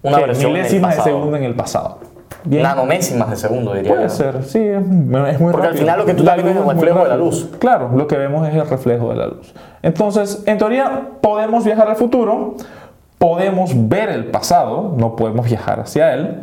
Una 0.02 0.18
versión 0.18 0.52
milésimas 0.52 0.96
de 0.96 1.02
segundo 1.02 1.36
en 1.36 1.44
el 1.44 1.54
pasado. 1.54 1.98
Bien. 2.46 2.62
Nanomésimas 2.62 3.30
de 3.30 3.36
segundo, 3.36 3.72
diría 3.72 3.90
Puede 3.92 4.02
yo. 4.04 4.08
ser, 4.10 4.42
sí, 4.44 4.58
es, 4.58 4.76
es 4.82 4.86
muy 4.86 5.06
Porque 5.16 5.28
al 5.46 5.52
rápido. 5.52 5.76
final 5.78 5.98
lo 6.00 6.04
que 6.04 6.14
tú 6.14 6.24
La 6.24 6.34
viendo 6.34 6.50
es 6.62 6.68
el 6.68 6.74
reflejo 6.74 7.02
de 7.04 7.08
la 7.08 7.16
luz. 7.16 7.48
Claro, 7.58 7.90
lo 7.94 8.06
que 8.06 8.18
vemos 8.18 8.46
es 8.46 8.54
el 8.54 8.68
reflejo 8.68 9.08
de 9.10 9.16
la 9.16 9.26
luz. 9.28 9.54
Entonces, 9.82 10.42
en 10.46 10.58
teoría, 10.58 11.08
podemos 11.22 11.64
viajar 11.64 11.88
al 11.88 11.96
futuro, 11.96 12.56
podemos 13.18 13.70
ver 13.88 14.10
el 14.10 14.26
pasado, 14.26 14.92
no 14.98 15.16
podemos 15.16 15.46
viajar 15.46 15.80
hacia 15.80 16.12
él. 16.12 16.42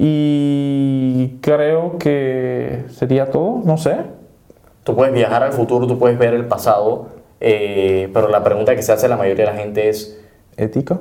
Y 0.00 1.38
creo 1.40 1.98
que 1.98 2.84
sería 2.88 3.32
todo, 3.32 3.62
no 3.64 3.76
sé. 3.78 3.96
Tú 4.84 4.94
puedes 4.94 5.12
viajar 5.12 5.42
al 5.42 5.52
futuro, 5.52 5.88
tú 5.88 5.98
puedes 5.98 6.16
ver 6.16 6.34
el 6.34 6.46
pasado, 6.46 7.08
eh, 7.40 8.08
pero 8.14 8.28
la 8.28 8.44
pregunta 8.44 8.76
que 8.76 8.82
se 8.82 8.92
hace 8.92 9.08
la 9.08 9.16
mayoría 9.16 9.44
de 9.46 9.50
la 9.50 9.58
gente 9.58 9.88
es, 9.88 10.20
Ética. 10.56 11.00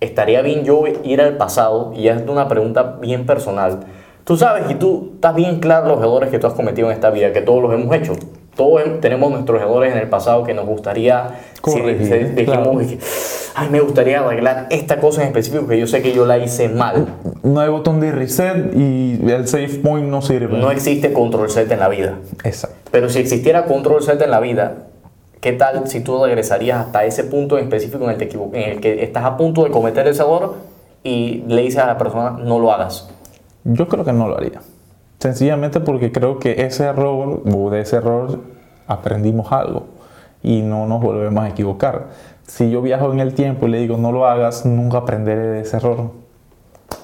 ¿estaría 0.00 0.42
bien 0.42 0.64
yo 0.64 0.84
ir 1.04 1.20
al 1.20 1.36
pasado? 1.36 1.92
Y 1.94 2.08
es 2.08 2.20
una 2.26 2.48
pregunta 2.48 2.96
bien 3.00 3.26
personal. 3.26 3.80
Tú 4.24 4.36
sabes 4.36 4.68
y 4.68 4.74
tú 4.74 5.12
estás 5.14 5.36
bien 5.36 5.60
claro 5.60 5.88
los 5.88 6.00
errores 6.00 6.30
que 6.30 6.40
tú 6.40 6.48
has 6.48 6.54
cometido 6.54 6.88
en 6.88 6.94
esta 6.94 7.10
vida, 7.10 7.32
que 7.32 7.42
todos 7.42 7.62
los 7.62 7.72
hemos 7.72 7.94
hecho. 7.94 8.14
Todos 8.56 9.00
tenemos 9.00 9.30
nuestros 9.30 9.60
errores 9.62 9.92
en 9.92 9.98
el 10.00 10.08
pasado 10.08 10.44
que 10.44 10.52
nos 10.54 10.66
gustaría 10.66 11.38
si- 11.54 11.60
Corregir, 11.60 12.06
si 12.06 12.12
dijimos 12.34 12.44
claro. 12.64 12.78
que, 12.78 12.98
ay, 13.54 13.68
me 13.70 13.80
gustaría 13.80 14.20
arreglar 14.20 14.66
esta 14.70 14.98
cosa 15.00 15.22
en 15.22 15.28
específico 15.28 15.66
que 15.66 15.78
yo 15.78 15.86
sé 15.86 16.02
que 16.02 16.12
yo 16.12 16.26
la 16.26 16.36
hice 16.38 16.68
mal. 16.68 17.06
No 17.42 17.60
hay 17.60 17.68
botón 17.70 18.00
de 18.00 18.12
reset 18.12 18.74
y 18.76 19.18
el 19.30 19.46
save 19.48 19.68
point 19.82 20.08
no 20.08 20.20
sirve. 20.20 20.58
No 20.58 20.70
existe 20.70 21.12
control 21.12 21.50
Z 21.50 21.72
en 21.72 21.80
la 21.80 21.88
vida. 21.88 22.16
Exacto. 22.44 22.76
Pero 22.90 23.08
si 23.08 23.20
existiera 23.20 23.64
control 23.66 24.02
Z 24.02 24.22
en 24.24 24.30
la 24.30 24.40
vida, 24.40 24.86
¿qué 25.40 25.52
tal 25.52 25.86
si 25.86 26.00
tú 26.00 26.22
regresarías 26.24 26.86
hasta 26.86 27.04
ese 27.04 27.24
punto 27.24 27.56
en 27.56 27.64
específico 27.64 28.04
en 28.04 28.10
el, 28.10 28.16
te 28.18 28.28
en 28.30 28.70
el 28.72 28.80
que 28.80 29.02
estás 29.04 29.24
a 29.24 29.36
punto 29.36 29.64
de 29.64 29.70
cometer 29.70 30.06
ese 30.08 30.22
error 30.22 30.56
y 31.02 31.44
le 31.46 31.62
dices 31.62 31.78
a 31.80 31.86
la 31.86 31.96
persona 31.96 32.32
no 32.42 32.58
lo 32.58 32.72
hagas? 32.72 33.08
Yo 33.64 33.88
creo 33.88 34.04
que 34.04 34.12
no 34.12 34.26
lo 34.28 34.36
haría. 34.36 34.60
Sencillamente 35.20 35.80
porque 35.80 36.10
creo 36.12 36.38
que 36.38 36.64
ese 36.64 36.84
error, 36.84 37.42
o 37.54 37.70
de 37.70 37.80
ese 37.82 37.96
error, 37.96 38.40
aprendimos 38.88 39.52
algo 39.52 39.84
y 40.42 40.62
no 40.62 40.86
nos 40.86 41.00
volvemos 41.02 41.44
a 41.44 41.48
equivocar. 41.48 42.06
Si 42.46 42.70
yo 42.70 42.80
viajo 42.82 43.12
en 43.12 43.20
el 43.20 43.34
tiempo 43.34 43.66
y 43.66 43.70
le 43.70 43.78
digo 43.78 43.96
no 43.98 44.12
lo 44.12 44.26
hagas, 44.26 44.64
nunca 44.66 44.98
aprenderé 44.98 45.46
de 45.46 45.60
ese 45.60 45.76
error. 45.76 46.10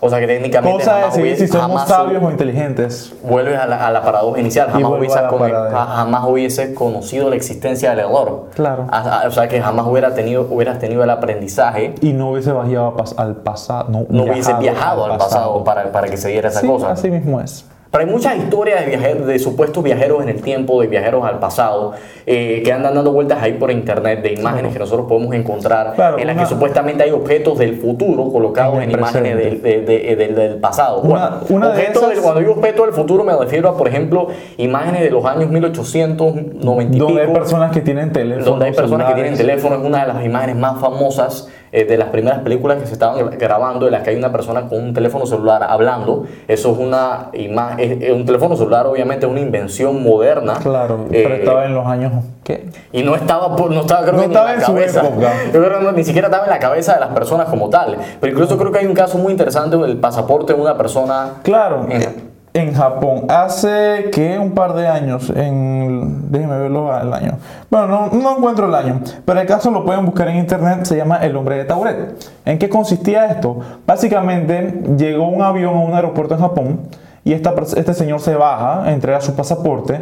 O 0.00 0.08
sea 0.10 0.18
que 0.18 0.26
técnicamente 0.26 0.78
Cosa 0.78 0.94
de 0.96 1.00
jamás, 1.02 1.14
decidir 1.16 1.36
si 1.36 1.42
hubiese- 1.44 1.52
somos 1.58 1.82
jamás 1.82 1.88
sabios 1.88 2.22
o 2.22 2.30
inteligentes. 2.30 3.14
vuelves 3.22 3.56
a 3.58 3.66
la, 3.66 3.86
a 3.86 3.90
la 3.92 4.02
paradoja 4.02 4.40
inicial, 4.40 4.68
jamás 4.70 5.14
la 5.14 5.28
con- 5.28 5.50
jamás 5.50 6.24
hubieses 6.26 6.74
conocido 6.74 7.28
la 7.30 7.36
existencia 7.36 7.90
del 7.90 8.00
error. 8.00 8.46
Claro. 8.54 8.86
O 9.26 9.30
sea 9.30 9.46
que 9.46 9.60
jamás 9.60 9.86
hubiera 9.86 10.12
tenido, 10.14 10.48
hubieras 10.50 10.78
tenido 10.80 11.04
el 11.04 11.10
aprendizaje, 11.10 11.94
Y 12.00 12.14
no 12.14 12.30
hubiese 12.30 12.50
viajado 12.52 12.96
al 13.18 13.36
pasado. 13.36 13.88
No, 13.90 14.06
no 14.08 14.24
hubieses 14.24 14.58
viajado 14.58 15.04
al 15.04 15.18
pasado 15.18 15.62
para, 15.62 15.92
para 15.92 16.08
que 16.08 16.16
se 16.16 16.28
diera 16.30 16.48
esa 16.48 16.60
Sí, 16.62 16.66
cosa. 16.66 16.90
así 16.92 17.10
mismo 17.10 17.40
es. 17.40 17.64
Pero 17.96 18.08
hay 18.08 18.12
muchas 18.12 18.36
historias 18.36 18.80
de, 18.80 18.86
viajeros, 18.90 19.26
de 19.26 19.38
supuestos 19.38 19.82
viajeros 19.82 20.22
en 20.22 20.28
el 20.28 20.42
tiempo, 20.42 20.82
de 20.82 20.86
viajeros 20.86 21.24
al 21.24 21.38
pasado, 21.38 21.92
eh, 22.26 22.60
que 22.62 22.70
andan 22.70 22.94
dando 22.94 23.10
vueltas 23.10 23.42
ahí 23.42 23.54
por 23.54 23.70
internet, 23.70 24.20
de 24.20 24.34
imágenes 24.34 24.74
que 24.74 24.78
nosotros 24.78 25.06
podemos 25.08 25.34
encontrar, 25.34 25.94
Claro, 25.94 26.18
en 26.18 26.26
las 26.26 26.36
una- 26.36 26.42
que 26.44 26.48
supuestamente 26.50 27.04
hay 27.04 27.10
objetos 27.12 27.56
del 27.58 27.76
futuro 27.76 28.30
colocados 28.30 28.82
En 28.82 28.90
imágenes 28.90 29.38
del, 29.38 29.62
de- 29.62 29.80
de- 29.80 30.14
del- 30.34 30.56
pasado. 30.56 31.00
Una- 31.00 31.08
Bueno, 31.08 31.36
una 31.48 31.66
de 31.68 31.72
objetos 31.72 32.02
esas- 32.02 32.10
del- 32.16 32.20
cuando 32.22 32.40
digo 32.40 32.52
objetos 32.52 32.84
del 32.84 32.94
futuro 32.94 33.24
me 33.24 33.34
refiero 33.34 33.70
a, 33.70 33.76
por 33.78 33.88
ejemplo, 33.88 34.26
imágenes 34.58 35.00
de 35.00 35.10
los 35.10 35.24
años 35.24 35.48
1890 35.48 36.96
y 36.96 36.98
Donde 36.98 37.20
hay 37.22 37.26
pico, 37.28 37.38
personas 37.38 37.72
que 37.72 37.80
tienen 37.80 38.12
teléfonos. 38.12 38.44
donde 38.44 38.66
hay 38.66 38.72
personas 38.74 39.06
que 39.08 39.14
tienen 39.14 39.36
celulares. 39.36 39.62
teléfono, 39.62 39.82
es 39.82 39.88
una 39.88 40.00
de 40.06 40.12
las 40.12 40.22
imágenes 40.24 40.56
más 40.56 40.78
famosas 40.80 41.48
eh, 41.72 41.84
de 41.84 41.96
las 41.98 42.08
primeras 42.08 42.40
películas 42.40 42.78
que 42.78 42.86
se 42.86 42.92
estaban 42.94 43.18
gra- 43.18 43.36
grabando, 43.38 43.86
en 43.86 43.92
las 43.92 44.02
que 44.02 44.10
hay 44.10 44.16
una 44.16 44.32
persona 44.32 44.62
con 44.68 44.78
un 44.82 44.94
teléfono 44.94 45.26
celular 45.26 45.62
hablando. 45.62 46.24
Eso 46.48 46.72
es 46.72 46.78
una 46.78 47.28
imagen, 47.32 48.02
un 48.14 48.24
teléfono 48.24 48.56
celular 48.56 48.86
obviamente 48.86 49.26
es 49.26 49.30
una 49.32 49.40
invención 49.40 50.02
moderna. 50.02 50.54
Claro, 50.62 51.06
eh, 51.10 51.22
pero 51.24 51.34
estaba 51.34 51.64
en 51.66 51.74
los 51.74 51.86
años. 51.86 52.12
¿Qué? 52.44 52.64
y 52.92 53.02
no 53.02 53.16
estaba, 53.16 53.56
por- 53.56 53.72
no 53.72 53.80
estaba 53.80 54.02
creo 54.02 54.12
No 54.14 54.20
que 54.20 54.28
ni 54.28 54.32
estaba 54.34 54.50
en 54.50 54.54
en 54.54 54.60
la 54.60 54.66
su 54.66 54.72
cabeza. 54.74 55.00
época. 55.06 55.32
Yo 55.52 55.64
creo 55.64 55.78
que 55.78 55.84
no- 55.84 55.92
ni 55.92 56.04
siquiera 56.04 56.28
estaba 56.28 56.44
en 56.44 56.50
la 56.50 56.58
cabeza 56.60 56.94
de 56.94 57.00
las 57.00 57.08
personas 57.10 57.48
como 57.48 57.68
tal. 57.70 57.96
Pero 58.20 58.32
incluso 58.32 58.56
creo 58.56 58.70
que 58.70 58.78
hay 58.78 58.86
un 58.86 58.94
caso 58.94 59.18
muy 59.18 59.32
interesante 59.32 59.76
del 59.76 59.96
pasaporte 59.98 60.54
de 60.54 60.60
una 60.60 60.76
persona. 60.76 61.30
Claro, 61.42 61.86
En- 61.90 62.25
en, 62.56 62.74
Japón, 62.74 63.26
hace 63.28 64.10
que 64.12 64.38
un 64.38 64.52
par 64.52 64.74
de 64.74 64.88
años, 64.88 65.30
en, 65.30 66.30
déjenme 66.30 66.58
verlo 66.58 66.96
el 67.00 67.12
año. 67.12 67.38
Bueno, 67.70 67.86
no, 67.86 68.08
no 68.18 68.38
encuentro 68.38 68.66
el 68.66 68.74
año, 68.74 69.00
pero 69.24 69.40
el 69.40 69.46
caso 69.46 69.70
lo 69.70 69.84
pueden 69.84 70.04
buscar 70.04 70.28
en 70.28 70.36
internet, 70.36 70.84
se 70.84 70.96
llama 70.96 71.18
El 71.18 71.36
hombre 71.36 71.56
de 71.56 71.64
Tauret. 71.64 72.24
¿En 72.44 72.58
qué 72.58 72.68
consistía 72.68 73.26
esto? 73.26 73.58
Básicamente 73.86 74.82
llegó 74.96 75.28
un 75.28 75.42
avión 75.42 75.74
a 75.74 75.80
un 75.80 75.94
aeropuerto 75.94 76.34
en 76.34 76.40
Japón 76.40 76.80
y 77.24 77.32
este 77.32 77.94
señor 77.94 78.20
se 78.20 78.36
baja, 78.36 78.90
entrega 78.92 79.20
su 79.20 79.34
pasaporte 79.34 80.00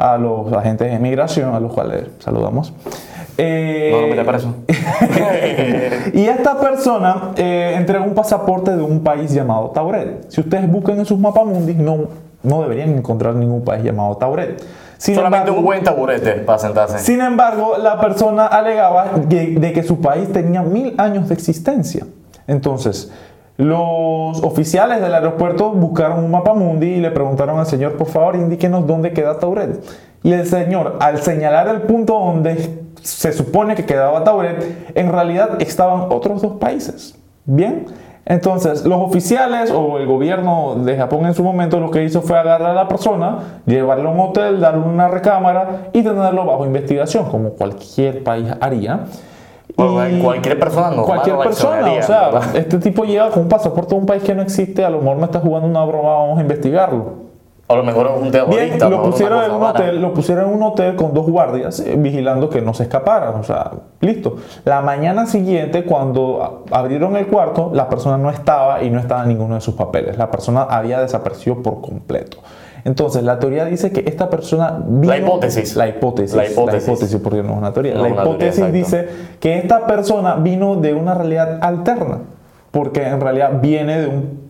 a 0.00 0.16
los 0.18 0.52
agentes 0.52 0.90
de 0.90 0.98
migración, 0.98 1.54
a 1.54 1.60
los 1.60 1.72
cuales 1.72 2.04
saludamos. 2.18 2.72
Eh, 3.38 4.10
No, 4.10 4.22
no 4.22 4.26
preso. 4.28 4.54
y 6.12 6.26
esta 6.26 6.60
persona 6.60 7.32
eh, 7.36 7.74
entregó 7.76 8.04
un 8.04 8.14
pasaporte 8.14 8.76
de 8.76 8.82
un 8.82 9.02
país 9.02 9.32
llamado 9.32 9.70
Tauret. 9.70 10.26
Si 10.30 10.40
ustedes 10.40 10.70
buscan 10.70 10.98
en 10.98 11.06
sus 11.06 11.18
mapamundis, 11.18 11.76
no, 11.76 12.08
no 12.42 12.62
deberían 12.62 12.90
encontrar 12.90 13.34
ningún 13.34 13.64
país 13.64 13.82
llamado 13.84 14.16
Tauret. 14.16 14.62
Sin 14.98 15.14
Solamente 15.14 15.48
embargo, 15.48 15.60
un 15.60 15.64
buen 15.64 15.82
taburete 15.82 16.32
para 16.32 16.58
sentarse. 16.58 16.98
sin 16.98 17.22
embargo, 17.22 17.76
la 17.78 17.98
persona 17.98 18.46
alegaba 18.46 19.12
de 19.26 19.72
que 19.72 19.82
su 19.82 20.00
país 20.00 20.30
tenía 20.30 20.60
mil 20.62 20.94
años 20.98 21.28
de 21.28 21.34
existencia. 21.34 22.06
Entonces, 22.46 23.10
los 23.60 24.42
oficiales 24.42 25.02
del 25.02 25.12
aeropuerto 25.12 25.70
buscaron 25.70 26.24
un 26.24 26.30
mapa 26.30 26.54
mundi 26.54 26.86
y 26.86 27.00
le 27.00 27.10
preguntaron 27.10 27.58
al 27.58 27.66
señor, 27.66 27.98
por 27.98 28.06
favor, 28.06 28.34
indíquenos 28.34 28.86
dónde 28.86 29.12
queda 29.12 29.38
Tauret. 29.38 29.84
Y 30.22 30.32
el 30.32 30.46
señor, 30.46 30.96
al 30.98 31.20
señalar 31.20 31.68
el 31.68 31.82
punto 31.82 32.14
donde 32.14 32.86
se 33.02 33.32
supone 33.34 33.74
que 33.74 33.84
quedaba 33.84 34.24
Tauret, 34.24 34.92
en 34.94 35.12
realidad 35.12 35.60
estaban 35.60 36.06
otros 36.10 36.40
dos 36.40 36.54
países. 36.54 37.18
Bien, 37.44 37.84
entonces 38.24 38.86
los 38.86 38.98
oficiales 38.98 39.70
o 39.70 39.98
el 39.98 40.06
gobierno 40.06 40.76
de 40.76 40.96
Japón 40.96 41.26
en 41.26 41.34
su 41.34 41.44
momento 41.44 41.80
lo 41.80 41.90
que 41.90 42.02
hizo 42.02 42.22
fue 42.22 42.38
agarrar 42.38 42.70
a 42.70 42.74
la 42.74 42.88
persona, 42.88 43.60
llevarlo 43.66 44.08
a 44.08 44.12
un 44.12 44.20
hotel, 44.20 44.58
darle 44.58 44.86
una 44.86 45.08
recámara 45.08 45.90
y 45.92 46.02
tenerlo 46.02 46.46
bajo 46.46 46.64
investigación, 46.64 47.26
como 47.30 47.50
cualquier 47.50 48.24
país 48.24 48.46
haría. 48.58 49.04
Bueno, 49.76 50.16
Y 50.16 50.20
cualquier 50.20 50.58
persona 50.58 50.88
normal 50.88 51.06
Cualquier 51.06 51.38
persona, 51.38 51.92
o 51.92 52.02
sea, 52.02 52.30
¿verdad? 52.30 52.56
este 52.56 52.78
tipo 52.78 53.04
llega 53.04 53.30
con 53.30 53.42
un 53.42 53.48
pasaporte 53.48 53.94
de 53.94 54.00
un 54.00 54.06
país 54.06 54.22
que 54.22 54.34
no 54.34 54.42
existe, 54.42 54.84
a 54.84 54.90
lo 54.90 55.00
mejor 55.00 55.16
me 55.18 55.24
está 55.24 55.40
jugando 55.40 55.68
una 55.68 55.84
broma, 55.84 56.14
vamos 56.14 56.38
a 56.38 56.42
investigarlo. 56.42 57.30
A 57.70 57.76
lo 57.76 57.84
mejor 57.84 58.10
es 58.16 58.20
un 58.20 58.32
terrorista. 58.32 58.88
Bien, 58.88 58.90
lo 58.90 59.02
pusieron, 59.04 59.44
en 59.44 59.52
un 59.52 59.62
hotel, 59.62 60.02
lo 60.02 60.12
pusieron 60.12 60.48
en 60.48 60.56
un 60.56 60.62
hotel 60.64 60.96
con 60.96 61.14
dos 61.14 61.24
guardias 61.30 61.78
eh, 61.78 61.94
vigilando 61.96 62.50
que 62.50 62.60
no 62.60 62.74
se 62.74 62.82
escaparan. 62.82 63.36
O 63.36 63.44
sea, 63.44 63.70
listo. 64.00 64.38
La 64.64 64.80
mañana 64.80 65.26
siguiente, 65.26 65.84
cuando 65.84 66.64
abrieron 66.72 67.14
el 67.16 67.28
cuarto, 67.28 67.70
la 67.72 67.88
persona 67.88 68.18
no 68.18 68.28
estaba 68.28 68.82
y 68.82 68.90
no 68.90 68.98
estaba 68.98 69.22
en 69.22 69.28
ninguno 69.28 69.54
de 69.54 69.60
sus 69.60 69.76
papeles. 69.76 70.18
La 70.18 70.32
persona 70.32 70.62
había 70.62 71.00
desaparecido 71.00 71.62
por 71.62 71.80
completo. 71.80 72.38
Entonces, 72.84 73.22
la 73.22 73.38
teoría 73.38 73.64
dice 73.64 73.92
que 73.92 74.04
esta 74.06 74.30
persona 74.30 74.80
vino... 74.86 75.12
La 75.12 75.18
hipótesis. 75.18 75.76
La 75.76 75.88
hipótesis. 75.88 76.36
La 76.36 76.46
hipótesis. 76.46 76.86
La 76.86 76.92
hipótesis, 76.94 77.20
porque 77.22 77.42
no 77.42 77.52
es 77.52 77.58
una 77.58 77.72
teoría. 77.72 77.94
No 77.94 78.02
la 78.02 78.08
teoría, 78.08 78.22
hipótesis 78.24 78.72
dice 78.72 79.08
que 79.40 79.58
esta 79.58 79.86
persona 79.86 80.36
vino 80.36 80.76
de 80.76 80.94
una 80.94 81.14
realidad 81.14 81.58
alterna, 81.62 82.18
porque 82.70 83.06
en 83.06 83.20
realidad 83.20 83.60
viene 83.60 83.98
de 84.00 84.06
un 84.08 84.40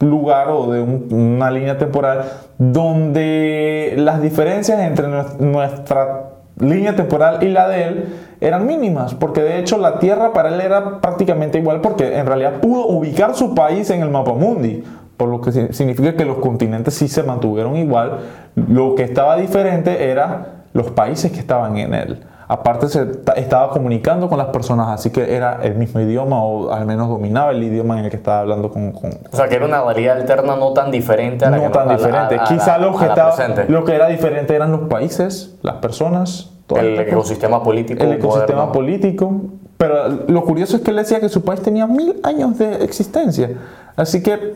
lugar 0.00 0.48
o 0.48 0.70
de 0.72 0.80
un- 0.80 1.08
una 1.10 1.50
línea 1.50 1.76
temporal 1.76 2.24
donde 2.58 3.94
las 3.98 4.20
diferencias 4.22 4.80
entre 4.80 5.06
nues- 5.08 5.38
nuestra 5.38 6.30
línea 6.58 6.94
temporal 6.96 7.42
y 7.42 7.48
la 7.48 7.68
de 7.68 7.84
él 7.84 8.04
eran 8.40 8.66
mínimas, 8.66 9.14
porque 9.14 9.42
de 9.42 9.58
hecho 9.58 9.78
la 9.78 9.98
Tierra 9.98 10.32
para 10.32 10.48
él 10.50 10.60
era 10.60 11.00
prácticamente 11.00 11.58
igual, 11.58 11.80
porque 11.80 12.18
en 12.18 12.26
realidad 12.26 12.60
pudo 12.60 12.86
ubicar 12.86 13.34
su 13.34 13.54
país 13.54 13.90
en 13.90 14.02
el 14.02 14.10
mapa 14.10 14.32
mundi, 14.32 14.82
por 15.20 15.28
lo 15.28 15.42
que 15.42 15.52
si- 15.52 15.70
significa 15.74 16.14
que 16.16 16.24
los 16.24 16.38
continentes 16.38 16.94
sí 16.94 17.06
se 17.06 17.22
mantuvieron 17.22 17.76
igual, 17.76 18.20
lo 18.56 18.94
que 18.94 19.02
estaba 19.02 19.36
diferente 19.36 20.10
era 20.10 20.62
los 20.72 20.90
países 20.92 21.30
que 21.30 21.38
estaban 21.40 21.76
en 21.76 21.92
él. 21.92 22.24
Aparte 22.48 22.88
se 22.88 23.04
ta- 23.04 23.34
estaba 23.34 23.68
comunicando 23.70 24.30
con 24.30 24.38
las 24.38 24.46
personas, 24.46 24.88
así 24.88 25.10
que 25.10 25.36
era 25.36 25.60
el 25.62 25.74
mismo 25.74 26.00
idioma 26.00 26.42
o 26.42 26.72
al 26.72 26.86
menos 26.86 27.08
dominaba 27.10 27.50
el 27.50 27.62
idioma 27.62 27.98
en 27.98 28.06
el 28.06 28.10
que 28.10 28.16
estaba 28.16 28.40
hablando 28.40 28.70
con, 28.70 28.92
con- 28.92 29.10
O 29.30 29.36
sea, 29.36 29.46
que 29.46 29.56
era 29.56 29.66
una 29.66 29.84
realidad 29.84 30.16
alterna 30.18 30.56
no 30.56 30.72
tan 30.72 30.90
diferente 30.90 31.44
a 31.44 31.50
la 31.50 31.58
no 31.58 31.64
que 31.64 31.68
tan 31.68 31.86
nos- 31.86 31.94
a 32.02 32.06
diferente. 32.06 32.34
a 32.36 32.38
la- 32.38 32.44
Quizá 32.48 32.78
lo 32.78 32.96
que, 32.96 33.04
a 33.04 33.08
estaba- 33.08 33.64
lo 33.68 33.84
que 33.84 33.94
era 33.94 34.06
diferente 34.08 34.56
eran 34.56 34.72
los 34.72 34.80
países, 34.88 35.54
las 35.60 35.74
personas, 35.76 36.50
el 36.76 36.98
ecosistema 37.00 37.62
político. 37.62 38.02
el 38.02 38.12
ecosistema 38.14 38.60
moderno. 38.66 38.72
político. 38.72 39.32
Pero 39.76 40.08
lo 40.28 40.44
curioso 40.44 40.76
es 40.76 40.82
que 40.82 40.90
él 40.90 40.96
decía 40.96 41.20
que 41.20 41.28
su 41.28 41.42
país 41.42 41.60
tenía 41.60 41.86
mil 41.86 42.16
años 42.22 42.58
de 42.58 42.82
existencia. 42.84 43.50
Así 43.96 44.22
que, 44.22 44.54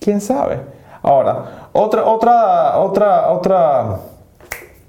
quién 0.00 0.20
sabe. 0.20 0.60
Ahora, 1.02 1.68
otra, 1.72 2.04
otra, 2.04 2.78
otra, 2.78 3.30
otra, 3.30 3.98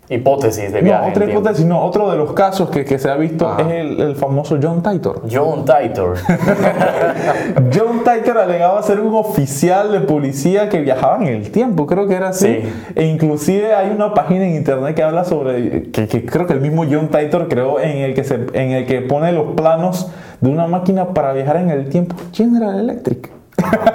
Hipótesis 0.10 0.72
de 0.72 0.82
no, 0.82 0.86
viaje. 0.86 1.04
en 1.04 1.12
otra 1.12 1.26
hipótesis, 1.26 1.65
no, 1.65 1.84
otro 1.84 2.10
de 2.10 2.15
los 2.15 2.32
casos 2.32 2.70
que, 2.70 2.86
que 2.86 2.98
se 2.98 3.10
ha 3.10 3.17
visto 3.17 3.46
Ajá. 3.46 3.63
es 3.63 3.67
el, 3.67 4.00
el 4.00 4.15
famoso 4.15 4.58
John 4.62 4.82
Titor. 4.82 5.24
John 5.30 5.65
Titor. 5.65 6.15
John 7.76 8.04
Titor 8.06 8.38
alegaba 8.38 8.82
ser 8.84 9.02
un 9.02 9.13
oficial 9.15 9.91
de 9.91 10.00
policía 10.00 10.70
que 10.70 10.80
viajaba 10.80 11.17
en 11.17 11.28
el 11.28 11.52
tiempo, 11.52 11.86
creo 11.86 12.08
que 12.08 12.15
era 12.15 12.30
así. 12.30 12.62
Sí. 12.62 12.74
E 12.96 13.06
inclusive 13.06 13.76
hay 13.76 13.89
una 13.89 14.13
página 14.13 14.46
en 14.46 14.56
internet 14.56 14.96
que 14.96 15.04
habla 15.04 15.26
sobre, 15.26 15.91
que, 15.91 16.08
que 16.08 16.26
creo 16.26 16.48
que 16.48 16.54
el 16.54 16.62
mismo 16.62 16.86
John 16.89 17.10
Titor 17.10 17.50
creó, 17.50 17.82
en 17.82 17.98
el, 17.98 18.13
que 18.13 18.24
se, 18.24 18.36
en 18.54 18.72
el 18.72 18.86
que 18.86 19.02
pone 19.02 19.34
los 19.34 19.56
planos 19.56 20.10
de 20.39 20.50
una 20.50 20.67
máquina 20.67 21.10
para 21.10 21.34
viajar 21.34 21.58
en 21.58 21.70
el 21.70 21.89
tiempo, 21.89 22.15
General 22.32 22.80
Electric. 22.80 23.37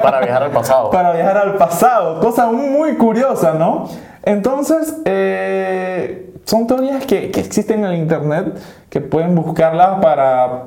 Para 0.03 0.21
viajar 0.21 0.43
al 0.45 0.51
pasado. 0.51 0.91
Para 0.91 1.13
viajar 1.13 1.39
al 1.39 1.55
pasado, 1.57 2.21
cosa 2.21 2.47
muy 2.51 2.97
curiosa, 2.97 3.55
¿no? 3.55 3.89
Entonces, 4.25 4.97
eh, 5.05 6.33
son 6.45 6.67
teorías 6.67 7.07
que, 7.07 7.27
existen 7.27 7.81
en 7.81 7.93
el 7.93 7.97
internet 7.97 8.59
que 8.91 9.01
pueden 9.01 9.35
buscarlas 9.35 10.01
para, 10.01 10.65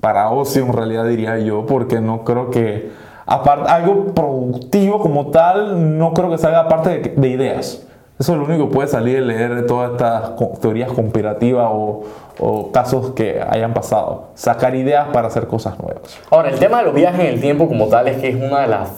para 0.00 0.30
ocio, 0.30 0.64
en 0.64 0.72
realidad 0.72 1.04
diría 1.04 1.38
yo, 1.38 1.66
porque 1.66 2.00
no 2.00 2.24
creo 2.24 2.50
que, 2.50 2.90
aparte, 3.26 3.70
algo 3.70 4.14
productivo 4.14 5.00
como 5.00 5.30
tal, 5.30 5.98
no 5.98 6.14
creo 6.14 6.30
que 6.30 6.38
salga 6.38 6.60
aparte 6.60 6.90
de, 6.90 7.14
de 7.16 7.28
ideas. 7.28 7.84
Eso 8.18 8.32
es 8.32 8.38
lo 8.38 8.46
único 8.46 8.68
que 8.68 8.74
puede 8.74 8.88
salir 8.88 9.20
de 9.20 9.26
leer 9.26 9.66
todas 9.66 9.92
estas 9.92 10.32
teorías 10.60 10.90
conspirativas 10.90 11.68
o, 11.70 12.02
o 12.38 12.70
casos 12.72 13.12
que 13.14 13.40
hayan 13.48 13.74
pasado. 13.74 14.28
Sacar 14.34 14.74
ideas 14.74 15.08
para 15.12 15.28
hacer 15.28 15.46
cosas 15.46 15.78
nuevas. 15.78 16.18
Ahora, 16.30 16.50
el 16.50 16.58
tema 16.58 16.78
de 16.78 16.84
los 16.84 16.94
viajes 16.94 17.20
en 17.20 17.26
el 17.34 17.40
tiempo 17.40 17.68
como 17.68 17.86
tal 17.88 18.08
es 18.08 18.18
que 18.18 18.28
es 18.28 18.36
una 18.36 18.60
de 18.60 18.68
las, 18.68 18.90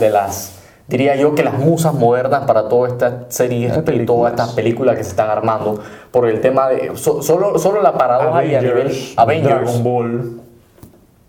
de 0.00 0.10
las 0.10 0.60
diría 0.86 1.16
yo 1.16 1.34
que 1.34 1.42
las 1.42 1.54
musas 1.58 1.94
modernas 1.94 2.44
para 2.44 2.68
toda 2.68 2.88
esta 2.88 3.24
serie 3.28 3.68
y 3.68 3.70
películas. 3.82 4.06
todas 4.06 4.30
estas 4.32 4.50
películas 4.52 4.96
que 4.98 5.04
se 5.04 5.10
están 5.10 5.30
armando 5.30 5.80
por 6.10 6.28
el 6.28 6.40
tema 6.42 6.68
de 6.68 6.94
so- 6.96 7.22
solo, 7.22 7.58
solo 7.58 7.80
la 7.80 7.94
paradoja 7.94 8.44
y 8.44 8.54
a 8.54 8.60
nivel 8.60 8.92
Avengers 9.16 9.60
Dragon 9.62 9.82
Ball, 9.82 10.40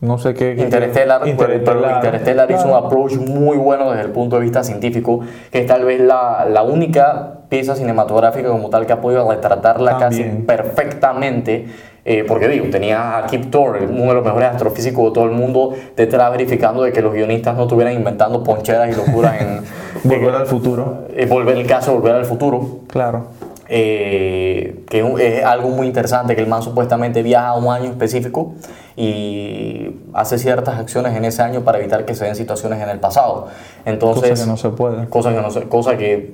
no 0.02 0.18
sé 0.18 0.34
qué. 0.34 0.56
Interstellar, 0.58 1.22
pero- 1.38 1.64
pero. 1.64 1.90
Interstellar 1.96 2.52
hizo 2.52 2.68
un 2.68 2.74
approach 2.86 3.14
muy 3.18 3.58
bueno 3.58 3.92
desde 3.92 4.04
el 4.06 4.12
punto 4.12 4.36
de 4.36 4.44
vista 4.44 4.64
científico, 4.64 5.22
que 5.52 5.60
es 5.62 5.66
tal 5.66 5.86
vez 5.86 6.00
la, 6.02 6.46
la 6.50 6.64
única 6.64 7.40
pieza 7.50 7.76
cinematográfica 7.76 8.50
como 8.50 8.70
tal 8.70 8.86
que 8.86 8.94
ha 8.94 9.02
podido 9.02 9.30
retratarla 9.30 9.98
casi 9.98 10.24
perfectamente. 10.24 11.68
eh, 12.08 12.24
porque 12.28 12.48
digo, 12.48 12.68
tenía 12.70 13.18
a 13.18 13.26
Kip 13.26 13.50
Thorne, 13.50 13.88
uno 13.88 14.10
de 14.10 14.14
los 14.14 14.24
mejores 14.24 14.50
astrofísicos 14.50 15.06
de 15.06 15.12
todo 15.12 15.26
el 15.26 15.32
mundo, 15.32 15.74
detrás 15.96 16.32
verificando 16.32 16.84
de 16.84 16.92
que 16.92 17.02
los 17.02 17.12
guionistas 17.14 17.56
no 17.58 17.64
estuvieran 17.64 17.94
inventando 17.96 18.44
poncheras 18.44 18.90
y 18.90 18.96
locuras 18.96 19.42
en, 19.42 19.62
Volver 20.04 20.36
al 20.36 20.46
futuro. 20.46 21.06
en 21.16 21.28
volver 21.28 21.58
el 21.58 21.66
caso 21.66 21.94
Volver 21.96 22.14
al 22.16 22.26
Futuro. 22.26 22.80
Claro. 22.88 23.26
Eh, 23.68 24.84
que 24.90 25.00
es 25.20 25.44
algo 25.44 25.70
muy 25.70 25.88
interesante, 25.88 26.36
que 26.36 26.42
el 26.42 26.48
man 26.48 26.62
supuestamente 26.62 27.24
viaja 27.24 27.50
a 27.50 27.56
un 27.58 27.74
año 27.74 27.90
específico 27.90 28.54
y 28.96 29.90
hace 30.14 30.38
ciertas 30.38 30.80
acciones 30.80 31.16
en 31.16 31.26
ese 31.26 31.42
año 31.42 31.62
para 31.62 31.80
evitar 31.80 32.06
que 32.06 32.14
se 32.16 32.26
den 32.26 32.36
situaciones 32.36 32.82
en 32.82 32.90
el 32.90 33.00
pasado. 33.00 33.48
Entonces, 33.86 34.30
Cosa 34.32 34.44
que 34.44 34.50
no 34.50 34.58
se 34.58 34.70
puede. 34.70 35.10
cosa 35.10 35.34
que 35.34 35.42
no 35.42 35.50
se- 35.52 35.64
cosa 35.64 35.98
que 35.98 36.34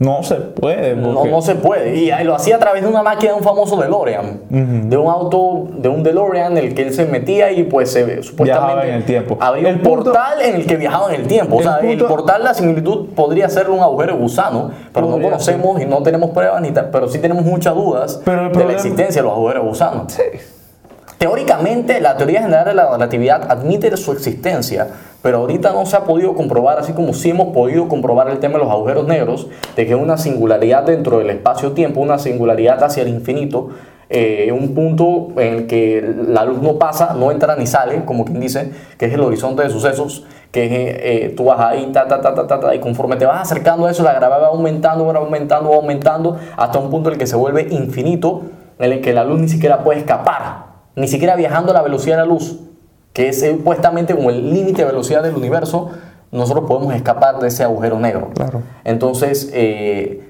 No 0.00 0.22
se 0.22 0.36
puede. 0.36 0.96
no, 0.96 1.12
porque- 1.12 1.30
no 1.30 1.42
se 1.42 1.54
puede. 1.56 1.94
Y 1.94 2.10
lo 2.24 2.34
hacía 2.34 2.56
a 2.56 2.58
través 2.58 2.82
de 2.82 2.88
una 2.88 3.02
máquina 3.02 3.32
de 3.32 3.38
un 3.38 3.44
famoso 3.44 3.76
DeLorean. 3.76 4.40
De 4.48 4.96
un 4.96 5.08
auto, 5.10 5.68
de 5.76 5.90
un 5.90 6.02
DeLorean 6.02 6.56
en 6.56 6.64
el 6.64 6.74
que 6.74 6.82
él 6.84 6.94
se 6.94 7.04
metía 7.04 7.52
y 7.52 7.64
pues 7.64 7.92
se, 7.92 8.22
supuestamente 8.22 8.44
Viajaba 8.44 8.86
en 8.86 8.94
el 8.94 9.04
tiempo. 9.04 9.36
había 9.38 9.68
El 9.68 9.76
un 9.76 9.82
punto- 9.82 10.04
portal 10.04 10.40
en 10.40 10.54
el 10.54 10.66
que 10.66 10.76
viajaba 10.76 11.12
en 11.14 11.20
el 11.20 11.26
tiempo. 11.26 11.56
O 11.58 11.62
sea, 11.62 11.76
el 11.80 11.86
punto- 11.98 12.08
portal, 12.08 12.42
la 12.44 12.54
similitud 12.54 13.08
podría 13.14 13.50
ser 13.50 13.68
un 13.68 13.80
agujero 13.80 14.16
gusano, 14.16 14.70
pero 14.94 15.06
no 15.06 15.20
conocemos 15.20 15.78
y 15.82 15.84
no 15.84 16.02
tenemos 16.02 16.30
pruebas, 16.30 16.62
ni 16.62 16.70
pero 16.70 17.06
sí 17.06 17.18
tenemos 17.18 17.44
muchas 17.44 17.74
dudas 17.74 18.22
Pero 18.24 18.44
de 18.44 18.48
problema- 18.48 18.70
la 18.72 18.76
existencia 18.78 19.20
de 19.20 19.28
los 19.28 19.36
agujeros 19.36 19.62
de 19.64 19.68
gusano. 19.68 20.06
Teóricamente, 21.20 22.00
la 22.00 22.16
teoría 22.16 22.40
general 22.40 22.64
de 22.64 22.72
la 22.72 22.92
relatividad 22.92 23.52
admite 23.52 23.94
su 23.98 24.12
existencia, 24.12 24.88
pero 25.20 25.36
ahorita 25.36 25.70
no 25.70 25.84
se 25.84 25.94
ha 25.94 26.04
podido 26.04 26.32
comprobar, 26.32 26.78
así 26.78 26.94
como 26.94 27.12
sí 27.12 27.28
hemos 27.28 27.48
podido 27.48 27.88
comprobar 27.88 28.30
el 28.30 28.38
tema 28.38 28.54
de 28.54 28.64
los 28.64 28.72
agujeros 28.72 29.06
negros, 29.06 29.46
de 29.76 29.86
que 29.86 29.94
una 29.94 30.16
singularidad 30.16 30.84
dentro 30.84 31.18
del 31.18 31.28
espacio-tiempo, 31.28 32.00
una 32.00 32.18
singularidad 32.18 32.82
hacia 32.82 33.02
el 33.02 33.10
infinito, 33.10 33.68
eh, 34.08 34.50
un 34.50 34.74
punto 34.74 35.38
en 35.38 35.54
el 35.56 35.66
que 35.66 36.02
la 36.26 36.46
luz 36.46 36.62
no 36.62 36.78
pasa, 36.78 37.12
no 37.12 37.30
entra 37.30 37.54
ni 37.54 37.66
sale, 37.66 38.02
como 38.06 38.24
quien 38.24 38.40
dice, 38.40 38.72
que 38.96 39.04
es 39.04 39.12
el 39.12 39.20
horizonte 39.20 39.62
de 39.62 39.68
sucesos, 39.68 40.24
que 40.50 40.64
es, 40.64 40.72
eh, 40.72 41.34
tú 41.36 41.44
vas 41.44 41.60
ahí, 41.60 41.90
ta, 41.92 42.08
ta, 42.08 42.22
ta, 42.22 42.34
ta, 42.34 42.60
ta, 42.60 42.74
y 42.74 42.78
conforme 42.78 43.16
te 43.16 43.26
vas 43.26 43.42
acercando 43.42 43.84
a 43.84 43.90
eso, 43.90 44.02
la 44.02 44.14
gravedad 44.14 44.40
va 44.40 44.46
aumentando, 44.46 45.04
va 45.04 45.18
aumentando, 45.18 45.68
va 45.68 45.76
aumentando, 45.76 46.38
hasta 46.56 46.78
un 46.78 46.88
punto 46.88 47.10
en 47.10 47.16
el 47.16 47.18
que 47.18 47.26
se 47.26 47.36
vuelve 47.36 47.66
infinito, 47.70 48.40
en 48.78 48.92
el 48.92 49.00
que 49.02 49.12
la 49.12 49.24
luz 49.24 49.38
ni 49.38 49.50
siquiera 49.50 49.84
puede 49.84 49.98
escapar, 49.98 50.69
ni 50.96 51.08
siquiera 51.08 51.36
viajando 51.36 51.70
a 51.72 51.74
la 51.74 51.82
velocidad 51.82 52.16
de 52.16 52.22
la 52.22 52.26
luz, 52.28 52.58
que 53.12 53.28
es 53.28 53.42
eh, 53.42 53.52
supuestamente 53.56 54.14
como 54.14 54.30
el 54.30 54.52
límite 54.52 54.82
de 54.82 54.86
velocidad 54.86 55.22
del 55.22 55.34
universo, 55.36 55.90
nosotros 56.32 56.64
podemos 56.68 56.94
escapar 56.94 57.38
de 57.40 57.48
ese 57.48 57.64
agujero 57.64 57.98
negro. 57.98 58.30
Claro. 58.34 58.62
Entonces, 58.84 59.50
eh, 59.52 60.22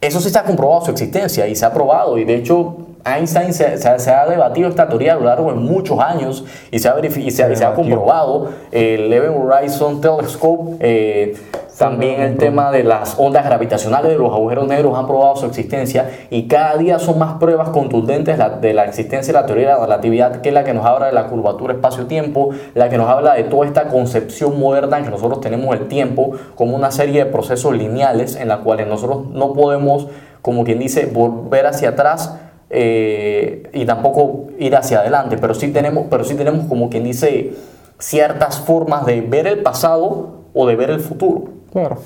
eso 0.00 0.20
sí 0.20 0.30
se 0.30 0.38
ha 0.38 0.44
comprobado 0.44 0.84
su 0.84 0.90
existencia 0.90 1.46
y 1.46 1.54
se 1.54 1.64
ha 1.64 1.72
probado, 1.72 2.18
y 2.18 2.24
de 2.24 2.34
hecho 2.36 2.76
Einstein 3.04 3.54
se, 3.54 3.78
se 3.78 3.88
ha- 3.88 3.98
se 4.00 4.10
ha 4.10 4.26
debatido 4.26 4.68
esta 4.68 4.88
teoría 4.88 5.12
a 5.12 5.16
lo 5.16 5.24
largo 5.26 5.52
de 5.52 5.58
muchos 5.58 5.98
años 6.00 6.44
y 6.72 6.80
se 6.80 6.88
ha, 6.88 6.96
y 7.00 7.30
se 7.30 7.44
ha- 7.44 7.52
y 7.72 7.74
comprobado. 7.74 8.50
El 8.72 9.12
Event 9.12 9.36
Horizon 9.38 10.00
Telescope, 10.00 10.76
eh, 10.80 11.36
también 11.78 12.22
el 12.22 12.38
tema 12.38 12.72
de 12.72 12.84
las 12.84 13.18
ondas 13.18 13.44
gravitacionales 13.44 14.12
de 14.12 14.18
los 14.18 14.32
agujeros 14.32 14.66
negros 14.66 14.96
han 14.96 15.06
probado 15.06 15.36
su 15.36 15.44
existencia 15.44 16.10
y 16.30 16.48
cada 16.48 16.76
día 16.78 16.98
son 16.98 17.18
más 17.18 17.34
pruebas 17.34 17.68
contundentes 17.68 18.38
de 18.60 18.72
la 18.72 18.84
existencia 18.84 19.32
de 19.32 19.40
la 19.40 19.46
teoría 19.46 19.68
de 19.68 19.74
la 19.74 19.80
relatividad, 19.80 20.40
que 20.40 20.48
es 20.48 20.54
la 20.54 20.64
que 20.64 20.72
nos 20.72 20.86
habla 20.86 21.06
de 21.06 21.12
la 21.12 21.26
curvatura 21.26 21.74
espacio-tiempo, 21.74 22.50
la 22.74 22.88
que 22.88 22.96
nos 22.96 23.10
habla 23.10 23.34
de 23.34 23.44
toda 23.44 23.66
esta 23.66 23.88
concepción 23.88 24.58
moderna 24.58 24.98
en 24.98 25.04
que 25.04 25.10
nosotros 25.10 25.42
tenemos 25.42 25.74
el 25.76 25.86
tiempo 25.88 26.32
como 26.54 26.74
una 26.74 26.90
serie 26.90 27.24
de 27.24 27.30
procesos 27.30 27.74
lineales 27.76 28.36
en 28.36 28.48
la 28.48 28.58
cuales 28.58 28.86
nosotros 28.86 29.28
no 29.30 29.52
podemos, 29.52 30.08
como 30.40 30.64
quien 30.64 30.78
dice, 30.78 31.06
volver 31.06 31.66
hacia 31.66 31.90
atrás 31.90 32.38
eh, 32.70 33.68
y 33.74 33.84
tampoco 33.84 34.46
ir 34.58 34.74
hacia 34.76 35.00
adelante, 35.00 35.36
pero 35.38 35.54
sí 35.54 35.68
tenemos, 35.68 36.06
pero 36.08 36.24
sí 36.24 36.34
tenemos 36.36 36.66
como 36.66 36.88
quien 36.88 37.04
dice 37.04 37.52
ciertas 37.98 38.60
formas 38.60 39.04
de 39.04 39.20
ver 39.20 39.46
el 39.46 39.62
pasado 39.62 40.36
o 40.54 40.66
de 40.66 40.74
ver 40.74 40.90
el 40.90 41.00
futuro. 41.00 41.56
Claro. 41.76 41.98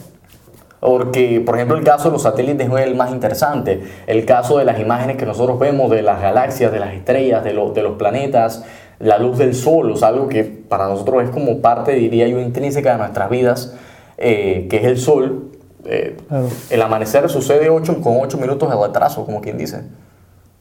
Porque, 0.81 1.41
por 1.47 1.55
ejemplo, 1.55 1.77
el 1.77 1.85
caso 1.85 2.09
de 2.09 2.15
los 2.15 2.23
satélites 2.23 2.69
no 2.69 2.77
es 2.77 2.87
el 2.89 2.97
más 2.97 3.13
interesante. 3.13 3.81
El 4.09 4.25
caso 4.25 4.59
de 4.59 4.65
las 4.65 4.81
imágenes 4.81 5.17
que 5.17 5.27
nosotros 5.27 5.61
vemos 5.61 5.93
de 5.93 6.03
las 6.03 6.21
galaxias, 6.21 6.73
de 6.73 6.81
las 6.81 6.93
estrellas, 6.93 7.45
de, 7.45 7.53
los 7.53 7.73
de 7.73 7.85
los 7.85 7.97
planetas, 7.97 8.65
la 8.99 9.19
luz 9.19 9.39
del 9.39 9.55
sol, 9.55 9.93
o 9.93 9.97
sea, 9.97 10.09
algo 10.09 10.27
que 10.27 10.43
para 10.43 10.89
nosotros 10.89 11.23
es 11.23 11.31
como 11.31 11.61
parte, 11.61 11.93
diría 11.93 12.27
yo, 12.27 12.41
intrínseca 12.41 12.93
de 12.93 12.99
nuestras 12.99 13.31
vidas, 13.31 13.77
eh, 14.19 14.67
que 14.69 14.79
es 14.79 14.85
el 14.87 14.99
sol. 14.99 15.53
Eh, 15.85 16.17
Claro. 16.29 16.49
El 16.69 16.83
amanecer 16.83 17.29
sucede 17.31 17.71
ocho, 17.71 18.01
con 18.01 18.17
8 18.21 18.39
minutos 18.39 18.69
de 18.69 18.77
retraso, 18.77 19.25
como 19.25 19.41
quien 19.41 19.57
dice. 19.57 19.85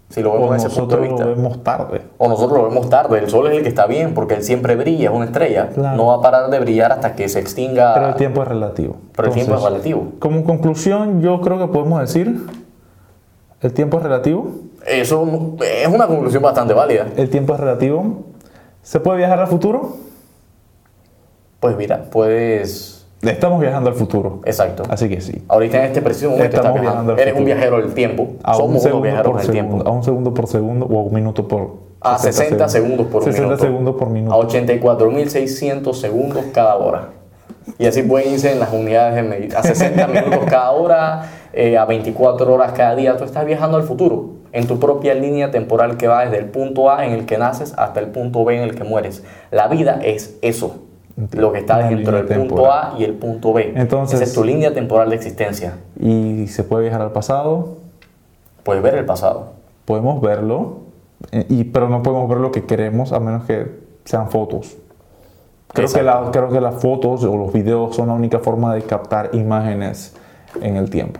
Si 0.09 0.23
lo 0.23 0.33
vemos 0.33 0.49
O 0.49 0.53
desde 0.53 0.67
ese 0.69 0.79
punto 0.79 0.95
de 0.95 1.01
nosotros 1.01 1.19
vista. 1.19 1.25
lo 1.25 1.35
vemos 1.35 1.63
tarde. 1.63 2.01
O 2.17 2.27
nosotros 2.27 2.57
lo 2.57 2.69
vemos 2.69 2.89
tarde. 2.89 3.19
El 3.19 3.29
sol 3.29 3.47
es 3.47 3.57
el 3.57 3.63
que 3.63 3.69
está 3.69 3.85
bien 3.85 4.15
porque 4.15 4.33
él 4.35 4.43
siempre 4.43 4.75
brilla, 4.75 5.09
es 5.09 5.15
una 5.15 5.25
estrella. 5.25 5.69
Claro. 5.69 5.97
No 5.97 6.07
va 6.07 6.15
a 6.15 6.21
parar 6.21 6.49
de 6.49 6.59
brillar 6.59 6.91
hasta 6.91 7.15
que 7.15 7.29
se 7.29 7.39
extinga. 7.39 7.93
Pero 7.93 8.07
el 8.07 8.15
tiempo 8.15 8.41
es 8.41 8.47
relativo. 8.47 8.95
Pero 9.15 9.27
el 9.27 9.33
tiempo 9.35 9.53
es 9.53 9.57
Entonces, 9.59 9.83
relativo. 9.83 10.11
Como 10.19 10.43
conclusión, 10.43 11.21
yo 11.21 11.39
creo 11.41 11.59
que 11.59 11.67
podemos 11.67 11.99
decir, 12.01 12.43
el 13.61 13.73
tiempo 13.73 13.97
es 13.97 14.03
relativo. 14.03 14.51
Eso 14.87 15.55
es 15.61 15.87
una 15.87 16.07
conclusión 16.07 16.41
bastante 16.41 16.73
válida. 16.73 17.05
El 17.15 17.29
tiempo 17.29 17.53
es 17.53 17.59
relativo. 17.59 18.23
¿Se 18.81 18.99
puede 18.99 19.19
viajar 19.19 19.39
al 19.39 19.47
futuro? 19.47 19.97
Pues 21.59 21.75
mira, 21.77 22.05
puedes. 22.09 22.98
Estamos 23.21 23.59
viajando 23.59 23.89
al 23.89 23.95
futuro. 23.95 24.39
Exacto. 24.45 24.83
Así 24.89 25.09
que 25.09 25.19
sí. 25.19 25.43
Ahorita 25.49 25.77
en 25.79 25.83
este 25.85 26.01
preciso 26.01 26.29
momento 26.29 26.55
Estamos 26.55 26.77
estás 26.77 26.81
viajando. 26.81 27.17
Eres 27.17 27.35
un 27.35 27.45
viajero 27.45 27.77
del 27.77 27.93
tiempo. 27.93 28.27
A 28.43 28.51
un 28.55 28.57
Somos 28.57 28.85
unos 28.85 29.01
viajeros 29.01 29.35
del 29.37 29.45
segundo. 29.45 29.51
tiempo. 29.75 29.89
A 29.89 29.91
un 29.93 30.03
segundo 30.03 30.33
por 30.33 30.47
segundo 30.47 30.85
o 30.85 30.99
a 30.99 31.03
un 31.03 31.13
minuto 31.13 31.47
por... 31.47 31.89
A 32.01 32.17
60 32.17 32.69
segundos 32.69 33.07
por 33.07 33.23
60 33.23 33.45
minuto. 33.45 33.63
segundos 33.63 33.95
por 33.95 34.07
A 34.07 34.11
minuto. 34.11 34.39
84.600 34.47 35.93
segundos 35.93 36.45
cada 36.53 36.75
hora. 36.77 37.09
Y 37.77 37.85
así 37.87 38.03
pueden 38.03 38.31
irse 38.33 38.53
en 38.53 38.59
las 38.59 38.71
unidades 38.71 39.15
de 39.15 39.23
medida. 39.23 39.59
A 39.59 39.63
60 39.63 40.07
minutos 40.07 40.39
cada 40.49 40.71
hora, 40.71 41.23
eh, 41.51 41.77
a 41.77 41.83
24 41.85 42.53
horas 42.53 42.71
cada 42.71 42.95
día. 42.95 43.17
Tú 43.17 43.25
estás 43.25 43.45
viajando 43.45 43.75
al 43.75 43.83
futuro. 43.83 44.29
En 44.53 44.65
tu 44.65 44.79
propia 44.79 45.13
línea 45.13 45.51
temporal 45.51 45.97
que 45.97 46.07
va 46.07 46.23
desde 46.23 46.37
el 46.37 46.45
punto 46.45 46.89
A 46.89 47.05
en 47.05 47.11
el 47.11 47.25
que 47.25 47.37
naces 47.37 47.73
hasta 47.77 47.99
el 47.99 48.07
punto 48.07 48.45
B 48.45 48.55
en 48.55 48.63
el 48.63 48.75
que 48.75 48.85
mueres. 48.85 49.23
La 49.51 49.67
vida 49.67 49.99
es 50.03 50.37
eso. 50.41 50.85
Lo 51.33 51.51
que 51.51 51.59
está 51.59 51.77
dentro 51.87 52.15
del 52.17 52.25
punto 52.25 52.55
temporal. 52.55 52.91
A 52.95 52.99
y 52.99 53.03
el 53.03 53.13
punto 53.13 53.53
B. 53.53 53.73
Entonces- 53.75 54.19
Esa 54.21 54.29
es 54.29 54.33
tu 54.33 54.43
línea 54.43 54.73
temporal 54.73 55.09
de 55.09 55.15
existencia. 55.15 55.73
Y 55.99 56.47
se 56.47 56.63
puede 56.63 56.83
viajar 56.83 57.01
al 57.01 57.11
pasado, 57.11 57.77
Puedes 58.63 58.83
ver 58.83 58.95
el 58.95 59.05
pasado. 59.05 59.53
podemos 59.85 60.21
verlo, 60.21 60.79
eh, 61.31 61.45
y, 61.49 61.63
pero 61.65 61.89
no 61.89 62.03
podemos 62.03 62.29
ver 62.29 62.37
lo 62.39 62.51
que 62.51 62.65
queremos 62.65 63.11
a 63.11 63.19
menos 63.19 63.43
que 63.45 63.79
sean 64.05 64.29
fotos. 64.29 64.77
Creo 65.73 65.87
que, 65.91 66.01
la- 66.03 66.29
creo 66.31 66.49
que 66.49 66.61
las 66.61 66.75
fotos 66.75 67.23
o 67.23 67.37
los 67.37 67.53
videos 67.53 67.95
son 67.95 68.07
la 68.07 68.13
única 68.13 68.39
forma 68.39 68.73
de 68.73 68.81
captar 68.81 69.29
imágenes 69.33 70.15
en 70.61 70.77
el 70.77 70.89
tiempo. 70.89 71.19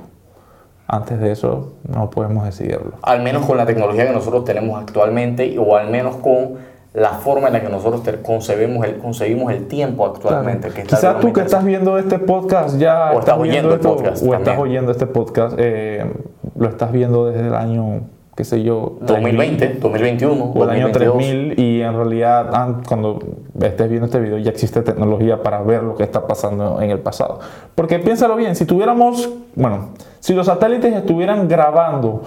Antes 0.88 1.20
de 1.20 1.32
eso, 1.32 1.74
no 1.88 2.10
podemos 2.10 2.46
decidirlo. 2.46 2.94
al 3.04 3.22
menos 3.22 3.46
con 3.46 3.58
la 3.58 3.66
tecnología 3.68 4.08
que 4.08 4.14
nosotros 4.14 4.44
tenemos 4.44 4.82
actualmente 4.82 5.56
o 5.60 5.76
al 5.78 5.92
menos 5.92 6.16
con 6.16 6.56
la 6.94 7.10
forma 7.12 7.48
en 7.48 7.54
la 7.54 7.62
que 7.62 7.70
nosotros 7.70 8.02
concebimos 8.24 8.86
el, 8.86 8.98
concebimos 8.98 9.52
el 9.54 9.68
tiempo 9.68 10.06
actualmente. 10.06 10.70
Que 10.70 10.82
está 10.82 10.96
Quizás 10.98 11.20
tú 11.20 11.32
que 11.34 11.42
estás 11.42 11.64
viendo 11.64 11.98
este 12.00 12.18
podcast 12.20 12.78
ya 12.78 13.12
O 13.14 13.20
estás 13.20 13.38
oyendo 13.38 13.74
el 13.74 13.80
podcast 13.80 14.24
o 14.26 14.34
estás 14.34 14.58
oyendo 14.58 14.92
este 14.92 15.06
podcast, 15.06 15.56
eh, 15.60 16.12
lo 16.56 16.68
estás 16.68 16.92
viendo 16.92 17.28
desde 17.28 17.48
el 17.48 17.54
año, 17.54 18.02
qué 18.36 18.44
sé 18.44 18.64
yo, 18.64 18.98
2020, 19.02 19.76
2021, 19.80 20.44
o 20.56 20.64
el 20.64 20.70
año 20.72 20.88
2022. 20.88 21.18
3000 21.18 21.60
y 21.60 21.82
en 21.82 21.94
realidad 21.94 22.56
an- 22.56 22.82
cuando 22.88 23.20
estés 23.62 23.88
viendo 23.88 24.08
este 24.08 24.20
video 24.20 24.40
ya 24.40 24.50
existe 24.50 24.82
tecnología 24.82 25.44
para 25.44 25.62
ver 25.62 25.84
lo 25.84 25.96
que 25.96 26.04
está 26.04 26.26
pasando 26.26 26.82
en 26.82 26.90
el 26.90 27.00
pasado. 27.00 27.40
Porque 27.76 28.00
piénsalo 28.00 28.36
bien, 28.36 28.56
si 28.56 28.66
tuviéramos, 28.66 29.30
bueno, 29.56 29.90
si 30.20 30.34
los 30.34 30.48
satélites 30.48 30.94
estuvieran 30.96 31.48
grabando 31.48 32.24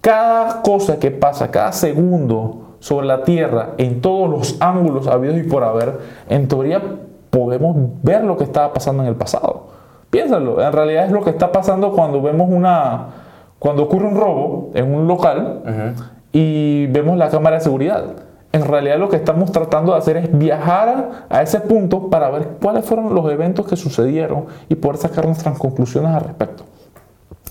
cada 0.00 0.62
cosa 0.62 0.98
que 1.00 1.10
pasa, 1.10 1.50
cada 1.50 1.72
segundo 1.72 2.62
sobre 2.80 3.06
la 3.06 3.22
Tierra 3.22 3.70
en 3.78 4.00
todos 4.00 4.30
los 4.30 4.56
ángulos 4.60 5.06
habidos 5.06 5.38
y 5.38 5.42
por 5.42 5.64
haber, 5.64 5.98
en 6.28 6.48
teoría 6.48 6.82
podemos 7.30 7.76
ver 8.02 8.24
lo 8.24 8.36
que 8.36 8.44
estaba 8.44 8.72
pasando 8.72 9.02
en 9.02 9.08
el 9.08 9.16
pasado. 9.16 9.66
Piénsalo, 10.10 10.62
en 10.62 10.72
realidad 10.72 11.06
es 11.06 11.12
lo 11.12 11.22
que 11.22 11.30
está 11.30 11.52
pasando 11.52 11.92
cuando 11.92 12.22
vemos 12.22 12.48
una, 12.50 13.06
cuando 13.58 13.84
ocurre 13.84 14.06
un 14.06 14.16
robo 14.16 14.70
en 14.74 14.94
un 14.94 15.06
local 15.06 15.94
y 16.32 16.86
vemos 16.86 17.16
la 17.18 17.28
cámara 17.28 17.56
de 17.56 17.62
seguridad. 17.62 18.04
En 18.52 18.64
realidad 18.64 18.98
lo 18.98 19.08
que 19.08 19.16
estamos 19.16 19.52
tratando 19.52 19.92
de 19.92 19.98
hacer 19.98 20.16
es 20.16 20.38
viajar 20.38 21.26
a, 21.28 21.36
a 21.38 21.42
ese 21.42 21.60
punto 21.60 22.08
para 22.08 22.30
ver 22.30 22.48
cuáles 22.62 22.86
fueron 22.86 23.14
los 23.14 23.30
eventos 23.30 23.66
que 23.66 23.76
sucedieron 23.76 24.46
y 24.68 24.76
poder 24.76 24.96
sacar 24.96 25.26
nuestras 25.26 25.58
conclusiones 25.58 26.14
al 26.14 26.22
respecto. 26.22 26.64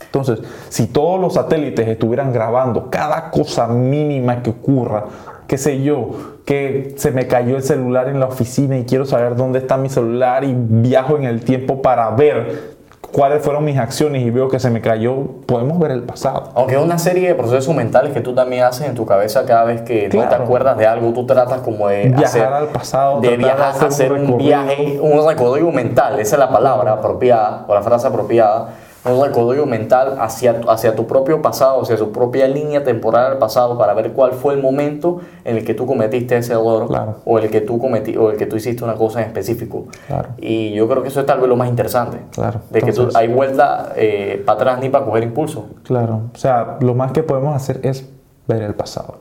Entonces, 0.01 0.39
si 0.69 0.87
todos 0.87 1.19
los 1.19 1.33
satélites 1.33 1.87
estuvieran 1.87 2.31
grabando 2.33 2.89
cada 2.89 3.31
cosa 3.31 3.67
mínima 3.67 4.41
que 4.43 4.49
ocurra, 4.49 5.05
qué 5.47 5.57
sé 5.57 5.81
yo, 5.83 6.11
que 6.45 6.93
se 6.97 7.11
me 7.11 7.27
cayó 7.27 7.55
el 7.57 7.63
celular 7.63 8.07
en 8.09 8.19
la 8.19 8.27
oficina 8.27 8.77
y 8.77 8.85
quiero 8.85 9.05
saber 9.05 9.35
dónde 9.35 9.59
está 9.59 9.77
mi 9.77 9.89
celular 9.89 10.43
y 10.43 10.53
viajo 10.55 11.17
en 11.17 11.23
el 11.23 11.43
tiempo 11.43 11.81
para 11.81 12.09
ver 12.11 12.75
cuáles 13.11 13.41
fueron 13.41 13.63
mis 13.63 13.77
acciones 13.77 14.23
y 14.23 14.29
veo 14.29 14.49
que 14.49 14.59
se 14.59 14.69
me 14.69 14.81
cayó, 14.81 15.15
podemos 15.45 15.79
ver 15.79 15.91
el 15.91 16.03
pasado. 16.03 16.51
Aunque 16.55 16.75
es 16.75 16.81
una 16.81 16.97
serie 16.99 17.29
de 17.29 17.35
procesos 17.35 17.73
mentales 17.73 18.11
que 18.11 18.19
tú 18.19 18.35
también 18.35 18.63
haces 18.63 18.87
en 18.87 18.95
tu 18.95 19.05
cabeza 19.05 19.45
cada 19.45 19.63
vez 19.63 19.81
que 19.83 20.05
no 20.05 20.09
te 20.21 20.27
Claro. 20.27 20.43
acuerdas 20.43 20.77
de 20.77 20.85
algo, 20.85 21.13
tú 21.13 21.25
tratas 21.25 21.61
como 21.61 21.87
de 21.87 22.07
Viajar 22.09 22.25
hacer, 22.25 22.43
al 22.43 22.67
pasado, 22.67 23.21
de 23.21 23.37
viajar, 23.37 23.69
hacer 23.69 23.87
hacer, 23.87 24.11
un 24.11 24.31
un, 24.31 24.37
viaje, 24.37 24.99
un 25.01 25.25
recorrido 25.25 25.71
mental, 25.71 26.19
esa 26.19 26.35
es 26.35 26.39
la 26.39 26.49
palabra 26.49 26.93
apropiada 26.93 27.63
o 27.67 27.73
la 27.73 27.81
frase 27.81 28.07
apropiada, 28.07 28.69
un 29.05 29.23
recorrido 29.23 29.65
mental 29.65 30.17
hacia, 30.19 30.59
tu- 30.61 30.69
hacia 30.69 30.95
tu 30.95 31.05
propio 31.05 31.41
pasado, 31.41 31.81
hacia 31.83 31.95
su 31.97 32.11
propia 32.11 32.47
línea 32.47 32.83
temporal 32.83 33.29
del 33.31 33.37
pasado 33.37 33.77
para 33.77 33.93
ver 33.93 34.11
cuál 34.13 34.31
fue 34.33 34.53
el 34.55 34.61
momento 34.61 35.19
en 35.43 35.57
el 35.57 35.63
que 35.65 35.73
tú 35.75 35.85
cometiste 35.85 36.35
ese 36.37 36.53
error 36.53 36.87
Claro. 36.87 37.17
o 37.25 37.37
el 37.39 37.49
que 37.51 37.61
tú 37.61 37.77
cometí, 37.77 38.17
o 38.17 38.31
el 38.31 38.37
que 38.37 38.45
tú 38.47 38.55
hiciste 38.55 38.83
una 38.83 38.95
cosa 38.95 39.21
en 39.21 39.27
específico. 39.27 39.85
Claro. 40.07 40.29
Y 40.37 40.73
yo 40.73 40.87
creo 40.87 41.01
que 41.03 41.09
eso 41.09 41.19
es 41.19 41.25
tal 41.25 41.39
vez 41.39 41.47
lo 41.49 41.55
más 41.55 41.69
interesante. 41.69 42.17
Claro. 42.31 42.61
De 42.71 42.81
que 42.81 42.91
tú, 42.93 43.09
hay 43.13 43.27
vuelta 43.27 43.93
eh, 43.95 44.41
para 44.45 44.57
atrás 44.59 44.79
ni 44.79 44.89
para 44.89 45.05
coger 45.05 45.23
impulso. 45.23 45.67
Claro, 45.83 46.21
o 46.33 46.37
sea, 46.37 46.77
lo 46.81 46.95
más 46.95 47.11
que 47.11 47.21
podemos 47.23 47.55
hacer 47.55 47.81
es 47.83 48.09
ver 48.47 48.63
el 48.63 48.73
pasado. 48.73 49.19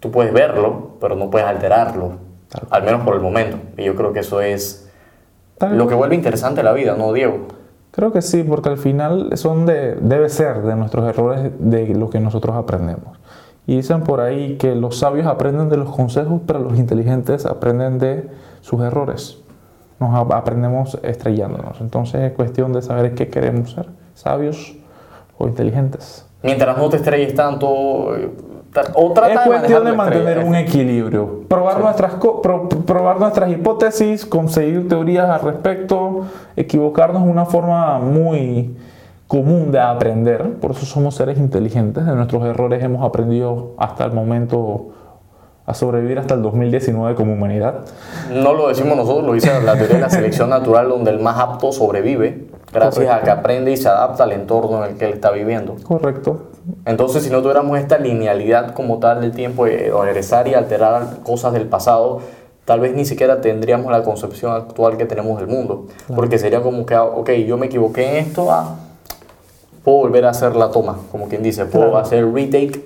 Tú 0.00 0.10
puedes 0.10 0.32
verlo, 0.32 0.92
pero 1.00 1.16
no 1.16 1.28
puedes 1.28 1.46
alterarlo. 1.46 2.12
Tal 2.48 2.62
Al 2.70 2.82
menos 2.82 3.02
por 3.02 3.14
el 3.14 3.20
momento. 3.20 3.58
Y 3.76 3.84
yo 3.84 3.94
creo 3.94 4.12
que 4.14 4.20
eso 4.20 4.40
es 4.40 4.88
Tal 5.58 5.76
lo 5.76 5.86
que 5.88 5.94
vuelve 5.94 6.14
interesante 6.14 6.62
la 6.62 6.72
vida, 6.72 6.94
¿no, 6.96 7.12
Diego? 7.12 7.40
Creo 7.98 8.12
que 8.12 8.22
sí, 8.22 8.44
porque 8.44 8.68
al 8.68 8.78
final 8.78 9.36
son 9.36 9.66
de, 9.66 9.96
debe 9.96 10.28
ser 10.28 10.62
de 10.62 10.76
nuestros 10.76 11.04
errores 11.08 11.50
de 11.58 11.88
lo 11.96 12.08
que 12.08 12.20
nosotros 12.20 12.54
aprendemos. 12.54 13.18
Y 13.66 13.74
dicen 13.74 14.02
por 14.04 14.20
ahí 14.20 14.56
que 14.56 14.76
los 14.76 14.98
sabios 15.00 15.26
aprenden 15.26 15.68
de 15.68 15.78
los 15.78 15.90
consejos, 15.90 16.40
pero 16.46 16.60
los 16.60 16.78
inteligentes 16.78 17.44
aprenden 17.44 17.98
de 17.98 18.30
sus 18.60 18.80
errores. 18.82 19.38
Nos 19.98 20.14
ap- 20.14 20.30
aprendemos 20.30 20.96
estrellándonos. 21.02 21.80
Entonces 21.80 22.20
es 22.20 22.32
cuestión 22.34 22.72
de 22.72 22.82
saber 22.82 23.16
qué 23.16 23.26
queremos 23.26 23.72
ser, 23.72 23.86
sabios 24.14 24.76
o 25.36 25.48
inteligentes. 25.48 26.24
Mientras 26.44 26.78
no 26.78 26.88
te 26.88 26.98
estrelles 26.98 27.34
tanto, 27.34 28.14
eh, 28.16 28.30
o 28.94 29.12
trata 29.12 29.32
es 29.32 29.40
de 29.40 29.46
cuestión 29.46 29.84
de 29.84 29.92
mantener 29.92 30.38
un 30.40 30.54
equilibrio, 30.54 31.40
probar, 31.48 31.76
Sí. 31.76 31.82
nuestras, 31.82 32.14
pro- 32.14 32.68
probar 32.68 33.18
nuestras 33.18 33.50
hipótesis, 33.50 34.24
conseguir 34.26 34.88
teorías 34.88 35.28
al 35.28 35.40
respecto, 35.40 36.26
equivocarnos 36.56 37.22
es 37.22 37.28
una 37.30 37.46
forma 37.46 37.98
muy 37.98 38.76
común 39.26 39.72
de 39.72 39.80
aprender, 39.80 40.54
por 40.54 40.70
eso 40.72 40.86
somos 40.86 41.14
seres 41.14 41.38
inteligentes, 41.38 42.06
de 42.06 42.14
nuestros 42.14 42.44
errores 42.44 42.82
hemos 42.82 43.04
aprendido 43.04 43.72
hasta 43.78 44.04
el 44.04 44.12
momento 44.12 44.88
a 45.68 45.74
sobrevivir 45.74 46.18
hasta 46.18 46.32
el 46.34 46.40
2019 46.42 47.14
como 47.14 47.34
humanidad. 47.34 47.80
No 48.32 48.54
lo 48.54 48.68
decimos 48.68 48.96
nosotros, 48.96 49.24
lo 49.26 49.32
dice 49.34 49.50
la 49.62 49.74
teoría 49.76 49.96
de 49.96 50.00
la 50.00 50.08
selección 50.10 50.48
natural, 50.48 50.88
donde 50.88 51.10
el 51.10 51.20
más 51.20 51.38
apto 51.38 51.72
sobrevive, 51.72 52.46
gracias 52.72 53.04
a 53.04 53.08
Correcto. 53.08 53.24
que 53.24 53.30
aprende 53.30 53.72
y 53.72 53.76
se 53.76 53.86
adapta 53.88 54.24
al 54.24 54.32
entorno 54.32 54.82
en 54.84 54.92
el 54.92 54.96
que 54.98 55.04
él 55.04 55.12
está 55.12 55.30
viviendo. 55.30 55.76
Correcto. 55.86 56.46
Entonces, 56.86 57.22
si 57.22 57.30
no 57.30 57.42
tuviéramos 57.42 57.78
esta 57.78 57.98
linealidad 57.98 58.72
como 58.72 58.98
tal 58.98 59.20
del 59.20 59.32
tiempo 59.32 59.66
de 59.66 59.92
regresar 60.02 60.48
y 60.48 60.54
alterar 60.54 61.18
cosas 61.22 61.52
del 61.52 61.66
pasado, 61.66 62.20
tal 62.64 62.80
vez 62.80 62.94
ni 62.94 63.04
siquiera 63.04 63.40
tendríamos 63.42 63.92
la 63.92 64.02
concepción 64.02 64.52
actual 64.52 64.96
que 64.96 65.04
tenemos 65.04 65.38
del 65.38 65.48
mundo. 65.48 65.86
Porque 66.14 66.38
sería 66.38 66.62
como 66.62 66.86
que, 66.86 66.96
ok, 66.96 67.30
yo 67.46 67.58
me 67.58 67.66
equivoqué 67.66 68.08
en 68.08 68.26
esto, 68.26 68.50
ah, 68.50 68.76
puedo 69.84 69.98
volver 69.98 70.24
a 70.24 70.30
hacer 70.30 70.56
la 70.56 70.70
toma, 70.70 70.96
como 71.12 71.28
quien 71.28 71.42
dice, 71.42 71.66
puedo 71.66 71.90
Claro. 71.90 71.98
hacer 71.98 72.26
retake, 72.32 72.84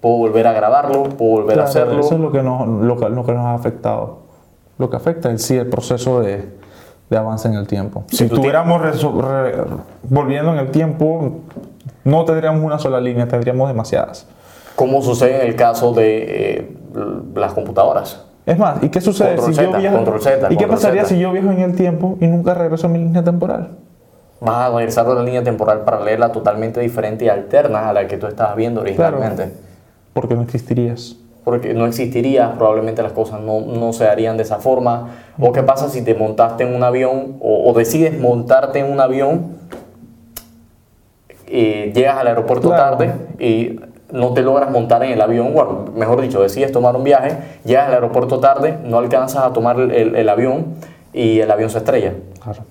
puedo 0.00 0.16
volver 0.16 0.46
a 0.46 0.52
grabarlo, 0.52 1.04
puedo 1.04 1.30
volver 1.32 1.50
a 1.60 1.64
Claro, 1.64 1.68
hacerlo. 1.68 2.00
Eso 2.00 2.14
es 2.14 2.20
lo 2.20 2.32
que, 2.32 2.42
nos, 2.42 2.66
lo, 2.66 2.96
que, 2.96 3.08
lo 3.08 3.24
que 3.24 3.32
nos 3.32 3.44
ha 3.46 3.54
afectado. 3.54 4.18
Lo 4.78 4.88
que 4.90 4.96
afecta 4.96 5.30
en 5.30 5.38
sí 5.38 5.56
el 5.56 5.68
proceso 5.68 6.20
de, 6.20 6.48
de 7.10 7.16
avance 7.16 7.48
en 7.48 7.54
el 7.54 7.66
tiempo. 7.66 8.04
Si 8.08 8.16
Si 8.18 8.24
estuviéramos 8.24 8.80
re- 8.80 8.92
volviendo 10.04 10.52
en 10.52 10.58
el 10.58 10.70
tiempo, 10.70 11.40
no 12.04 12.24
tendríamos 12.24 12.62
una 12.64 12.78
sola 12.78 13.00
línea, 13.00 13.28
tendríamos 13.28 13.68
demasiadas. 13.68 14.26
Como 14.76 15.02
sucede 15.02 15.42
en 15.42 15.48
el 15.48 15.56
caso 15.56 15.92
de 15.92 16.58
eh, 16.58 16.76
las 17.34 17.52
computadoras. 17.52 18.24
Es 18.46 18.58
más, 18.58 18.82
¿y 18.82 18.88
qué 18.88 19.02
sucede 19.02 19.36
Control 19.36 19.54
si 19.54 19.60
yo 19.60 19.66
Z, 19.70 19.78
viajo? 19.78 19.96
control 19.96 20.20
Z, 20.22 20.46
¿Y 20.50 20.56
qué 20.56 20.66
pasaría 20.66 21.02
Z. 21.02 21.08
si 21.14 21.20
yo 21.20 21.30
viajo 21.30 21.50
en 21.50 21.60
el 21.60 21.74
tiempo 21.76 22.16
y 22.20 22.26
nunca 22.26 22.54
regreso 22.54 22.86
a 22.86 22.90
mi 22.90 22.98
línea 22.98 23.22
temporal? 23.22 23.76
Vas 24.40 24.70
a 24.70 24.74
regresar 24.74 25.06
a 25.06 25.10
una 25.10 25.22
línea 25.22 25.44
temporal 25.44 25.80
paralela 25.84 26.32
totalmente 26.32 26.80
diferente 26.80 27.26
y 27.26 27.28
alterna 27.28 27.90
a 27.90 27.92
la 27.92 28.06
que 28.08 28.16
tú 28.16 28.26
estabas 28.26 28.56
viendo 28.56 28.80
originalmente. 28.80 29.52
Porque 30.20 30.34
no 30.34 30.42
existirías. 30.42 31.16
porque 31.44 31.72
no 31.74 31.86
existiría, 31.86 32.52
probablemente 32.58 33.02
las 33.02 33.12
cosas 33.12 33.40
no, 33.40 33.60
no 33.60 33.92
se 33.94 34.06
harían 34.06 34.36
de 34.36 34.42
esa 34.42 34.58
forma. 34.58 35.08
¿O 35.40 35.52
qué 35.52 35.62
pasa 35.62 35.88
si 35.88 36.02
te 36.04 36.14
montaste 36.14 36.64
en 36.64 36.74
un 36.74 36.82
avión 36.82 37.36
o, 37.40 37.70
o 37.70 37.72
decides 37.72 38.20
montarte 38.20 38.80
en 38.80 38.92
un 38.92 39.00
avión 39.00 39.56
y 41.48 41.92
llegas 41.92 42.18
al 42.18 42.28
aeropuerto 42.28 42.68
Claro. 42.68 42.96
tarde 42.98 43.12
y 43.38 43.80
no 44.12 44.32
te 44.34 44.42
logras 44.42 44.70
montar 44.70 45.02
en 45.04 45.12
el 45.12 45.20
avión, 45.20 45.52
bueno, 45.54 45.86
mejor 45.94 46.20
dicho, 46.20 46.42
decides 46.42 46.72
tomar 46.72 46.94
un 46.96 47.04
viaje, 47.04 47.36
llegas 47.64 47.86
al 47.88 47.94
aeropuerto 47.94 48.38
tarde, 48.40 48.76
no 48.84 48.98
alcanzas 48.98 49.44
a 49.44 49.52
tomar 49.52 49.78
el, 49.80 49.90
el- 49.92 50.16
el 50.16 50.28
avión 50.28 50.66
y 51.12 51.40
el 51.40 51.50
avión 51.50 51.70
se 51.70 51.78
estrella. 51.78 52.14
Claro. 52.42 52.62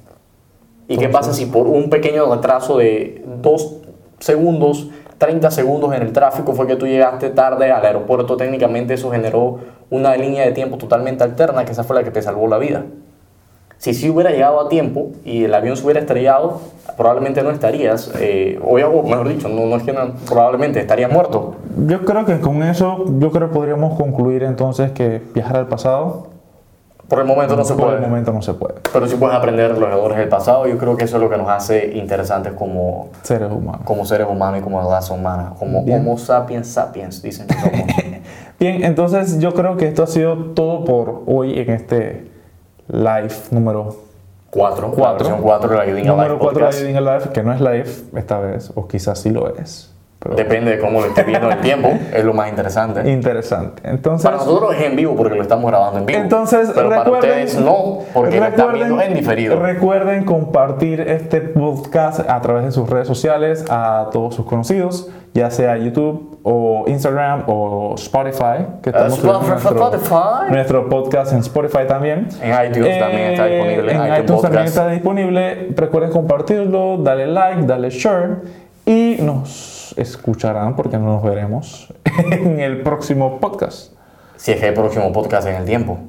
¿Y 0.87 0.97
qué 0.97 1.07
pasa 1.09 1.33
si 1.33 1.45
por 1.45 1.67
un 1.67 1.89
pequeño 1.89 2.33
retraso 2.33 2.77
de 2.77 3.23
dos 3.41 3.75
segundos, 4.19 4.89
30 5.19 5.51
segundos 5.51 5.93
en 5.93 6.01
el 6.01 6.13
tráfico 6.13 6.53
fue 6.53 6.65
que 6.65 6.75
tú 6.75 6.87
llegaste 6.87 7.29
tarde 7.29 7.71
al 7.71 7.85
aeropuerto? 7.85 8.37
Técnicamente 8.37 8.95
eso 8.95 9.11
generó 9.11 9.59
una 9.91 10.15
línea 10.15 10.45
de 10.45 10.53
tiempo 10.53 10.77
totalmente 10.77 11.23
alterna, 11.23 11.65
que 11.65 11.73
esa 11.73 11.83
fue 11.83 11.95
la 11.95 12.03
que 12.03 12.09
te 12.09 12.21
salvó 12.21 12.47
la 12.47 12.57
vida. 12.57 12.85
Si 13.77 13.93
sí 13.93 14.09
hubiera 14.09 14.31
llegado 14.31 14.59
a 14.59 14.67
tiempo 14.67 15.11
y 15.23 15.45
el 15.45 15.53
avión 15.53 15.77
se 15.77 15.85
hubiera 15.85 16.01
estrellado, 16.01 16.59
probablemente 16.97 17.43
no 17.43 17.51
estarías, 17.51 18.11
eh, 18.19 18.59
o, 18.61 18.75
mejor 19.03 19.29
dicho, 19.29 19.47
no, 19.47 19.73
es 19.75 19.83
que 19.83 19.95
probablemente 20.25 20.79
estarías 20.79 21.11
muerto. 21.11 21.55
Yo 21.87 22.03
creo 22.03 22.25
que 22.25 22.39
con 22.39 22.63
eso, 22.63 23.05
yo 23.19 23.31
creo 23.31 23.47
que 23.47 23.53
podríamos 23.53 23.97
concluir 23.97 24.43
entonces 24.43 24.91
que 24.91 25.21
viajar 25.33 25.55
al 25.57 25.67
pasado, 25.67 26.28
Por 27.09 27.19
el 27.19 27.25
momento 27.25 27.55
no 27.55 27.65
se 27.65 27.73
por 27.73 27.85
puede. 27.85 27.95
el 27.97 28.01
momento 28.01 28.31
no 28.31 28.41
se 28.41 28.53
puede. 28.53 28.75
Pero 28.93 29.07
sí 29.07 29.15
puedes 29.15 29.35
aprender 29.35 29.71
los 29.77 29.89
errores 29.89 30.17
del 30.17 30.29
pasado. 30.29 30.67
Yo 30.67 30.77
creo 30.77 30.95
que 30.95 31.05
eso 31.05 31.17
es 31.17 31.23
lo 31.23 31.29
que 31.29 31.37
nos 31.37 31.49
hace 31.49 31.97
interesantes 31.97 32.53
como, 32.53 33.09
Seres 33.23 33.51
humanos. 33.51 33.81
como 33.83 34.05
seres 34.05 34.27
humanos 34.29 34.59
y 34.59 34.63
como 34.63 34.81
raza 34.87 35.13
humana, 35.13 35.53
como 35.57 35.83
Bien. 35.83 35.99
Homo 36.01 36.17
sapiens 36.17 36.67
sapiens, 36.67 37.21
dicen 37.21 37.47
que 37.47 37.55
somos. 37.55 37.73
Bien, 38.59 38.83
entonces 38.83 39.39
yo 39.39 39.53
creo 39.53 39.75
que 39.77 39.87
esto 39.87 40.03
ha 40.03 40.07
sido 40.07 40.35
todo 40.53 40.85
por 40.85 41.23
hoy 41.25 41.57
en 41.59 41.69
este 41.71 42.29
live 42.87 43.33
número 43.51 43.95
Cuatro, 44.51 44.89
la 44.89 44.93
Cuatro. 44.95 45.17
versión 45.27 45.41
4 45.41 45.69
de 45.69 45.75
la 45.77 45.85
Guiding 45.85 46.07
número 46.07 46.31
Alive 46.33 46.39
4 46.39 46.67
de. 46.71 46.79
Living 46.81 46.95
Alive, 46.95 47.29
que 47.33 47.43
no 47.43 47.53
es 47.53 47.61
live 47.61 47.89
esta 48.15 48.39
vez, 48.39 48.71
o 48.75 48.87
quizás 48.87 49.19
sí 49.19 49.29
lo 49.29 49.47
es. 49.55 49.93
Pero 50.21 50.35
Depende 50.35 50.71
de 50.71 50.79
cómo 50.79 50.99
lo 50.99 51.07
estés 51.07 51.25
viendo 51.25 51.49
el 51.49 51.59
tiempo, 51.61 51.93
es 52.13 52.25
lo 52.25 52.33
más 52.33 52.49
interesante. 52.49 53.09
interesante. 53.09 53.81
Entonces, 53.85 54.25
Para 54.29 54.37
nosotros 54.43 54.75
es 54.75 54.81
en 54.81 54.97
vivo 54.97 55.15
porque 55.15 55.35
lo 55.35 55.41
estamos 55.41 55.71
grabando 55.71 55.99
en 55.99 56.05
vivo. 56.05 56.19
Entonces, 56.19 56.71
pero 56.75 56.89
para 56.89 57.09
ustedes 57.09 57.57
no, 57.57 57.99
porque 58.13 58.37
lo 58.39 58.45
están 58.45 58.73
viendo 58.73 59.01
en 59.01 59.13
diferido. 59.13 59.57
Recuerden 59.59 60.25
compartir 60.25 60.99
este 60.99 61.39
podcast 61.39 62.29
a 62.29 62.41
través 62.41 62.65
de 62.65 62.71
sus 62.73 62.89
redes 62.89 63.07
sociales 63.07 63.65
a 63.69 64.09
todos 64.11 64.35
sus 64.35 64.45
conocidos, 64.45 65.09
ya 65.33 65.49
sea 65.51 65.77
YouTube 65.77 66.39
o 66.43 66.83
Instagram 66.87 67.43
o 67.47 67.95
Spotify, 67.95 68.65
que 68.83 68.89
estamos 68.89 69.19
Spotify. 69.19 69.49
nuestro, 69.51 70.49
nuestro 70.49 70.89
podcast 70.89 71.31
en 71.31 71.39
Spotify 71.39 71.87
también. 71.87 72.27
En 72.41 72.49
iTunes 72.65 72.99
también 72.99 73.31
está 73.31 73.45
disponible, 73.45 73.91
En 73.93 74.01
iTunes 74.03 74.19
iTunes 74.23 74.41
también 74.41 74.65
está 74.65 74.87
disponible. 74.89 75.67
Recuerden 75.77 76.11
compartirlo, 76.11 76.97
dale 76.97 77.25
like, 77.27 77.61
dale 77.65 77.89
share 77.89 78.37
y 78.85 79.17
escucharán 79.97 80.75
porque 80.75 80.97
no 80.97 81.05
nos 81.05 81.23
veremos 81.23 81.93
en 82.31 82.59
el 82.59 82.81
próximo 82.81 83.39
podcast. 83.39 83.93
Si 84.35 84.51
es 84.51 84.59
que 84.59 84.67
hay 84.67 84.73
próximo 84.73 85.11
podcast 85.11 85.47
en 85.47 85.55
el 85.55 85.65
tiempo. 85.65 85.99